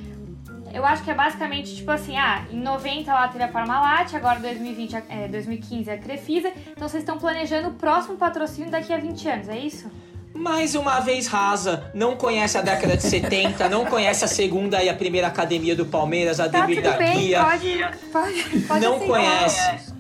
eu 0.72 0.84
acho 0.84 1.02
que 1.02 1.10
é 1.10 1.14
basicamente 1.14 1.74
tipo 1.74 1.90
assim, 1.90 2.16
ah, 2.16 2.44
em 2.50 2.60
90 2.60 3.12
lá 3.12 3.26
teve 3.28 3.42
a 3.42 3.48
Parmalat, 3.48 4.14
agora 4.14 4.38
2020, 4.38 4.96
é, 5.08 5.26
2015 5.26 5.90
a 5.90 5.96
Crefisa, 5.96 6.52
então 6.70 6.86
vocês 6.86 7.02
estão 7.02 7.18
planejando 7.18 7.68
o 7.68 7.72
próximo 7.72 8.16
patrocínio 8.16 8.70
daqui 8.70 8.92
a 8.92 8.98
20 8.98 9.28
anos, 9.28 9.48
é 9.48 9.58
isso? 9.58 9.90
Mais 10.38 10.76
uma 10.76 11.00
vez 11.00 11.26
rasa, 11.26 11.90
não 11.92 12.14
conhece 12.14 12.56
a 12.56 12.62
década 12.62 12.96
de 12.96 13.02
70, 13.02 13.68
não 13.68 13.84
conhece 13.84 14.24
a 14.24 14.28
segunda 14.28 14.80
e 14.80 14.88
a 14.88 14.94
primeira 14.94 15.26
academia 15.26 15.74
do 15.74 15.84
Palmeiras, 15.84 16.38
a 16.38 16.48
tá, 16.48 16.60
Demir 16.60 16.80
da 16.80 16.92
bem, 16.92 17.18
Guia. 17.18 17.42
Pode, 17.42 17.86
pode, 18.12 18.60
pode 18.60 18.80
não 18.80 19.00
conhece. 19.00 19.92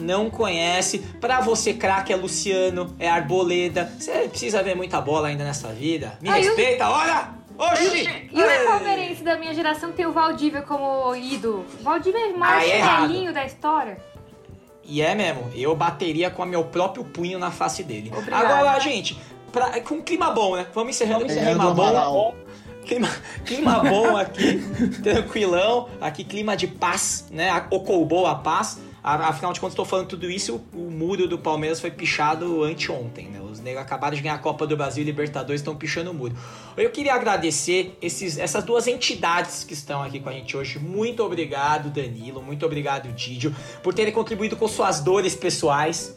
Não 0.00 0.28
conhece. 0.28 0.98
Pra 1.20 1.40
você, 1.40 1.72
craque, 1.72 2.12
é 2.12 2.16
Luciano, 2.16 2.96
é 2.98 3.08
Arboleda. 3.08 3.90
Você 3.96 4.28
precisa 4.28 4.60
ver 4.60 4.74
muita 4.74 5.00
bola 5.00 5.28
ainda 5.28 5.44
nessa 5.44 5.68
vida. 5.68 6.18
Me 6.20 6.30
Ai, 6.30 6.42
respeita, 6.42 6.82
eu... 6.82 6.90
olha! 6.90 7.28
Oxi! 7.56 8.28
E 8.32 8.42
o 8.42 8.66
palmeirense 8.66 9.22
da 9.22 9.36
minha 9.38 9.54
geração 9.54 9.90
que 9.90 9.98
tem 9.98 10.06
o 10.06 10.12
Valdívia 10.12 10.62
como 10.62 11.14
ídolo? 11.14 11.64
O 11.80 11.82
Valdívia 11.84 12.18
é 12.18 12.26
o 12.26 12.38
maior 12.38 12.60
é 12.60 12.82
chinelinho 12.82 13.32
da 13.32 13.46
história. 13.46 13.96
E 14.84 15.00
é 15.00 15.14
mesmo, 15.14 15.50
eu 15.54 15.74
bateria 15.74 16.30
com 16.30 16.42
o 16.42 16.46
meu 16.46 16.64
próprio 16.64 17.04
punho 17.04 17.38
na 17.38 17.50
face 17.50 17.82
dele. 17.82 18.12
Obrigada. 18.14 18.48
Agora, 18.48 18.78
gente, 18.78 19.18
pra, 19.56 19.80
com 19.80 19.94
um 19.94 20.02
clima 20.02 20.30
bom, 20.30 20.54
né? 20.54 20.66
Vamos 20.74 20.94
encerrando 20.94 21.24
com 21.24 21.32
é, 21.32 21.44
clima 21.46 21.72
bom. 21.72 22.34
Clima, 22.84 23.08
clima 23.44 23.78
bom 23.82 24.16
aqui, 24.16 24.60
tranquilão. 25.02 25.88
Aqui, 25.98 26.22
clima 26.22 26.54
de 26.54 26.66
paz, 26.66 27.26
né? 27.30 27.66
Ocoubou 27.70 28.26
a 28.26 28.34
paz. 28.34 28.78
Afinal 29.02 29.52
de 29.52 29.60
contas, 29.60 29.72
estou 29.72 29.84
falando 29.84 30.08
tudo 30.08 30.28
isso, 30.28 30.60
o 30.74 30.90
muro 30.90 31.28
do 31.28 31.38
Palmeiras 31.38 31.80
foi 31.80 31.92
pichado 31.92 32.64
anteontem, 32.64 33.28
né? 33.28 33.40
Os 33.40 33.60
negros 33.60 33.84
acabaram 33.84 34.16
de 34.16 34.20
ganhar 34.20 34.34
a 34.34 34.38
Copa 34.38 34.66
do 34.66 34.76
Brasil 34.76 35.04
e 35.04 35.06
Libertadores 35.06 35.60
estão 35.60 35.76
pichando 35.76 36.10
o 36.10 36.14
muro. 36.14 36.34
Eu 36.76 36.90
queria 36.90 37.14
agradecer 37.14 37.96
esses, 38.02 38.36
essas 38.36 38.64
duas 38.64 38.88
entidades 38.88 39.62
que 39.62 39.74
estão 39.74 40.02
aqui 40.02 40.18
com 40.18 40.28
a 40.28 40.32
gente 40.32 40.56
hoje. 40.56 40.80
Muito 40.80 41.22
obrigado, 41.22 41.88
Danilo. 41.88 42.42
Muito 42.42 42.66
obrigado, 42.66 43.12
Didio, 43.12 43.54
por 43.80 43.94
terem 43.94 44.12
contribuído 44.12 44.56
com 44.56 44.66
suas 44.66 45.00
dores 45.00 45.36
pessoais. 45.36 46.16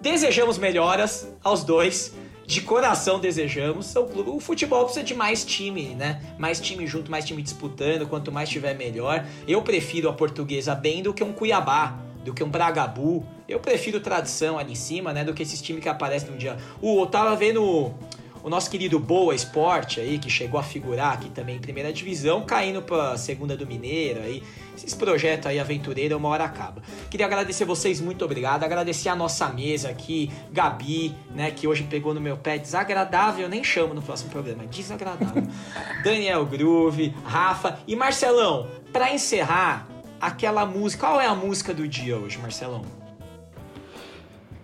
Desejamos 0.00 0.56
melhoras 0.56 1.28
aos 1.42 1.64
dois. 1.64 2.14
De 2.50 2.62
coração 2.62 3.20
desejamos. 3.20 3.94
O, 3.94 4.34
o 4.34 4.40
futebol 4.40 4.82
precisa 4.82 5.04
de 5.04 5.14
mais 5.14 5.44
time, 5.44 5.94
né? 5.94 6.20
Mais 6.36 6.60
time 6.60 6.84
junto, 6.84 7.08
mais 7.08 7.24
time 7.24 7.40
disputando. 7.40 8.08
Quanto 8.08 8.32
mais 8.32 8.48
tiver, 8.48 8.74
melhor. 8.74 9.24
Eu 9.46 9.62
prefiro 9.62 10.08
a 10.08 10.12
portuguesa 10.12 10.74
bem 10.74 11.00
do 11.00 11.14
que 11.14 11.22
um 11.22 11.32
Cuiabá 11.32 11.96
do 12.24 12.34
que 12.34 12.42
um 12.42 12.50
Bragabu. 12.50 13.24
Eu 13.48 13.60
prefiro 13.60 14.00
tradição 14.00 14.58
ali 14.58 14.72
em 14.72 14.74
cima, 14.74 15.12
né? 15.12 15.22
Do 15.22 15.32
que 15.32 15.44
esses 15.44 15.62
times 15.62 15.80
que 15.80 15.88
aparecem 15.88 16.28
no 16.28 16.36
dia. 16.36 16.56
O, 16.82 17.02
eu 17.02 17.06
tava 17.06 17.36
vendo 17.36 17.94
o, 18.42 18.50
nosso 18.50 18.70
querido 18.70 18.98
Boa 18.98 19.34
Esporte 19.34 20.00
aí, 20.00 20.18
que 20.18 20.30
chegou 20.30 20.58
a 20.58 20.62
figurar 20.62 21.14
aqui 21.14 21.30
também 21.30 21.56
em 21.56 21.60
primeira 21.60 21.92
divisão, 21.92 22.42
caindo 22.42 22.82
pra 22.82 23.16
segunda 23.16 23.56
do 23.56 23.66
Mineiro 23.66 24.20
aí. 24.20 24.42
Esses 24.76 24.94
projetos 24.94 25.46
aí 25.46 25.58
aventureiros, 25.58 26.16
uma 26.16 26.28
hora 26.28 26.44
acaba. 26.44 26.82
Queria 27.10 27.26
agradecer 27.26 27.64
vocês, 27.64 28.00
muito 28.00 28.24
obrigado. 28.24 28.64
Agradecer 28.64 29.08
a 29.08 29.16
nossa 29.16 29.48
mesa 29.48 29.90
aqui, 29.90 30.30
Gabi, 30.50 31.14
né, 31.34 31.50
que 31.50 31.66
hoje 31.66 31.82
pegou 31.84 32.14
no 32.14 32.20
meu 32.20 32.36
pé. 32.36 32.56
Desagradável, 32.56 33.48
nem 33.48 33.62
chamo 33.62 33.92
no 33.92 34.02
próximo 34.02 34.30
programa, 34.30 34.66
desagradável. 34.66 35.46
Daniel 36.02 36.46
Groove, 36.46 37.14
Rafa 37.24 37.78
e 37.86 37.94
Marcelão. 37.94 38.68
Para 38.92 39.12
encerrar, 39.12 39.86
aquela 40.20 40.66
música. 40.66 41.06
Qual 41.06 41.20
é 41.20 41.26
a 41.26 41.34
música 41.34 41.72
do 41.72 41.88
dia 41.88 42.16
hoje, 42.16 42.38
Marcelão? 42.38 42.84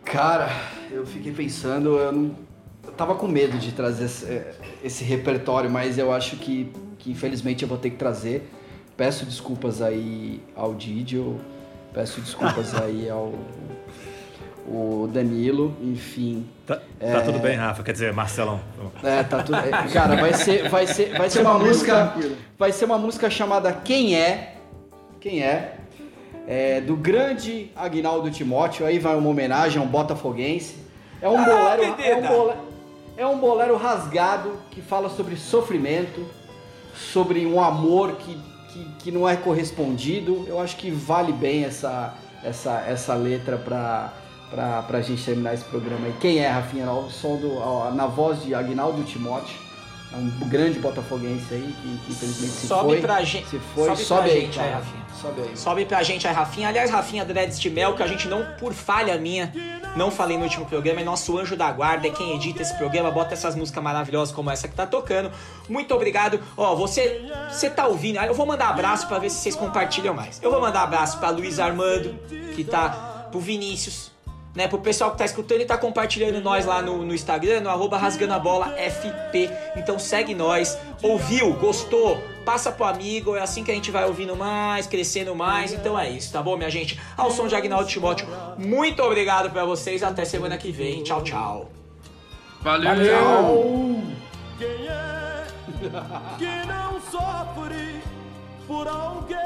Cara, 0.05 0.51
eu 0.91 1.05
fiquei 1.05 1.33
pensando, 1.33 1.99
eu 1.99 2.13
não. 2.13 2.46
Tava 2.97 3.15
com 3.15 3.29
medo 3.29 3.59
de 3.59 3.73
trazer 3.73 4.05
esse, 4.05 4.43
esse 4.83 5.05
repertório, 5.05 5.71
mas 5.71 5.99
eu 5.99 6.13
acho 6.13 6.37
que, 6.37 6.73
que 6.99 7.11
infelizmente 7.11 7.63
eu 7.63 7.69
vou 7.69 7.79
ter 7.79 7.91
que 7.91 7.97
trazer. 7.97 8.51
Peço 8.97 9.27
desculpas 9.27 9.83
aí 9.83 10.41
ao 10.55 10.75
Didio, 10.75 11.39
peço 11.93 12.21
desculpas 12.21 12.75
aí 12.81 13.09
ao 13.09 13.35
o 14.69 15.09
Danilo, 15.13 15.77
enfim. 15.81 16.45
Tá, 16.67 16.81
é... 16.99 17.13
tá, 17.13 17.21
tudo 17.21 17.39
bem, 17.39 17.57
Rafa, 17.57 17.85
quer 17.85 17.93
dizer, 17.93 18.13
Marcelão. 18.13 18.61
É, 19.03 19.23
tá 19.23 19.41
tudo. 19.41 19.59
Cara, 19.93 20.17
vai 20.17 20.33
ser, 20.33 20.69
vai 20.69 20.87
ser, 20.89 21.17
vai 21.17 21.31
ser 21.31 21.43
uma 21.43 21.57
música, 21.57 22.15
vai 22.59 22.73
ser 22.73 22.85
uma 22.87 22.99
música 22.99 23.31
chamada 23.31 23.73
Quem 23.73 24.17
é 24.17 24.57
quem 25.27 25.43
é, 25.43 25.75
é 26.47 26.81
do 26.81 26.95
grande 26.95 27.73
Agnaldo 27.75 28.31
Timóteo, 28.31 28.87
aí 28.87 28.97
vai 28.97 29.17
uma 29.17 29.29
homenagem 29.29 29.83
a 29.83 29.85
um 29.85 29.89
botafoguense. 29.89 30.77
É 31.21 31.29
um, 31.29 31.37
ah, 31.37 31.45
bolero, 31.45 31.83
é, 32.01 32.17
um 32.17 32.23
bolero, 32.23 32.59
é 33.17 33.27
um 33.27 33.39
bolero 33.39 33.77
rasgado 33.77 34.53
que 34.71 34.81
fala 34.81 35.09
sobre 35.09 35.37
sofrimento, 35.37 36.27
sobre 36.95 37.47
um 37.47 37.61
amor 37.63 38.13
que, 38.17 38.39
que, 38.69 38.85
que 38.99 39.11
não 39.11 39.29
é 39.29 39.37
correspondido. 39.37 40.45
Eu 40.47 40.61
acho 40.61 40.77
que 40.77 40.91
vale 40.91 41.33
bem 41.33 41.65
essa, 41.65 42.15
essa, 42.45 42.81
essa 42.87 43.15
letra 43.15 43.57
para 43.57 44.13
pra, 44.51 44.83
pra 44.83 45.01
gente 45.01 45.25
terminar 45.25 45.55
esse 45.55 45.65
programa 45.65 46.07
aí. 46.07 46.15
Quem 46.21 46.39
é, 46.39 46.49
Rafinha? 46.49 46.91
O 46.91 47.11
som 47.11 47.37
do, 47.37 47.59
na 47.95 48.07
voz 48.07 48.43
de 48.43 48.55
Agnaldo 48.55 49.03
Timóteo. 49.03 49.66
É 50.13 50.17
um 50.17 50.31
grande 50.49 50.79
botafoguense 50.79 51.47
aí 51.53 51.75
que, 51.83 51.99
que 52.07 52.13
infelizmente 52.13 52.53
se 52.53 52.67
Sobe 52.67 52.89
foi. 52.91 53.01
pra 53.01 53.23
gente- 53.25 53.49
Se 53.49 53.59
foi, 53.75 53.85
sobe 53.89 54.03
sobe, 54.03 54.21
pra 54.23 54.31
aí, 54.33 54.41
gente 54.41 54.55
cara. 54.57 54.67
aí, 54.69 54.75
Rafinha. 54.75 55.07
Sobe 55.21 55.41
aí. 55.43 55.57
Sobe 55.57 55.85
pra 55.87 56.03
gente 56.03 56.29
aí, 56.29 56.35
Rafinha. 56.35 56.69
Aliás, 56.69 56.91
Rafinha 56.91 57.25
Dreads 57.25 57.59
de 57.59 57.71
Mel, 57.71 57.95
que 57.95 58.03
a 58.03 58.07
gente 58.07 58.29
não, 58.29 58.45
por 58.59 58.73
falha 58.75 59.17
minha, 59.19 59.53
não 59.97 60.11
falei 60.11 60.37
no 60.37 60.45
último 60.45 60.67
programa, 60.67 61.01
é 61.01 61.05
nosso 61.05 61.37
anjo 61.39 61.57
da 61.57 61.71
guarda, 61.73 62.07
é 62.07 62.11
quem 62.11 62.35
edita 62.37 62.63
esse 62.63 62.77
programa, 62.77 63.11
bota 63.11 63.33
essas 63.35 63.55
músicas 63.57 63.83
maravilhosas 63.83 64.35
como 64.35 64.51
essa 64.51 64.69
que 64.69 64.75
tá 64.75 64.87
tocando. 64.87 65.31
Muito 65.69 65.95
obrigado. 65.95 66.39
Ó, 66.57 66.75
você, 66.77 67.23
você 67.51 67.69
tá 67.71 67.87
ouvindo? 67.87 68.19
Eu 68.21 68.35
vou 68.35 68.47
mandar 68.47 68.69
abraço 68.69 69.07
pra 69.09 69.19
ver 69.19 69.31
se 69.31 69.37
vocês 69.39 69.57
compartilham 69.57 70.15
mais. 70.15 70.39
Eu 70.43 70.51
vou 70.51 70.61
mandar 70.61 70.83
abraço 70.83 71.19
pra 71.19 71.31
Luiz 71.31 71.59
Armando, 71.59 72.15
que 72.55 72.63
tá 72.63 73.27
pro 73.31 73.41
Vinícius, 73.41 74.13
né, 74.57 74.67
pro 74.67 74.79
pessoal 74.79 75.13
que 75.13 75.19
tá 75.19 75.25
escutando 75.27 75.61
e 75.61 75.67
tá 75.67 75.77
compartilhando 75.77 76.41
nós 76.41 76.65
lá 76.65 76.81
no, 76.81 77.05
no 77.05 77.15
Instagram, 77.15 77.61
no 77.61 77.69
arroba 77.69 77.99
rasgando 77.99 78.33
a 78.33 78.39
bola 78.39 78.71
FP. 78.71 79.51
Então 79.77 79.99
segue 79.99 80.35
nós. 80.35 80.79
Ouviu? 81.03 81.53
Gostou? 81.53 82.19
Passa 82.45 82.73
pro 82.73 82.87
amigo, 82.87 83.37
é 83.37 83.43
assim 83.43 83.63
que 83.63 83.71
a 83.71 83.75
gente 83.75 83.91
vai 83.91 84.05
ouvindo 84.07 84.35
mais, 84.35 84.87
crescendo 84.87 85.35
mais. 85.35 85.73
Então 85.73 85.99
é 85.99 86.09
isso, 86.09 86.33
tá 86.33 86.43
bom, 86.43 86.57
minha 86.57 86.71
gente? 86.71 86.99
Ao 87.17 87.31
som 87.31 87.47
de 87.47 87.55
Agnaldo 87.55 87.87
Timóteo, 87.87 88.27
muito 88.57 89.03
obrigado 89.03 89.51
pra 89.51 89.65
vocês. 89.65 90.03
Até 90.03 90.25
semana 90.25 90.57
que 90.57 90.73
vem. 90.73 91.03
Tchau, 91.03 91.23
tchau. 91.23 91.71
Valeu! 92.63 94.03
Quem 94.59 94.89
é 94.89 95.45
que 96.39 96.67
não 96.67 96.99
sofre 97.11 98.01
por 98.67 98.89
alguém? 98.89 99.37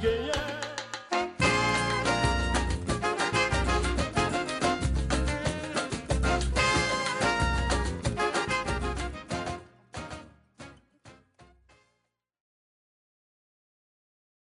Quem 0.00 0.10
é 0.10 0.71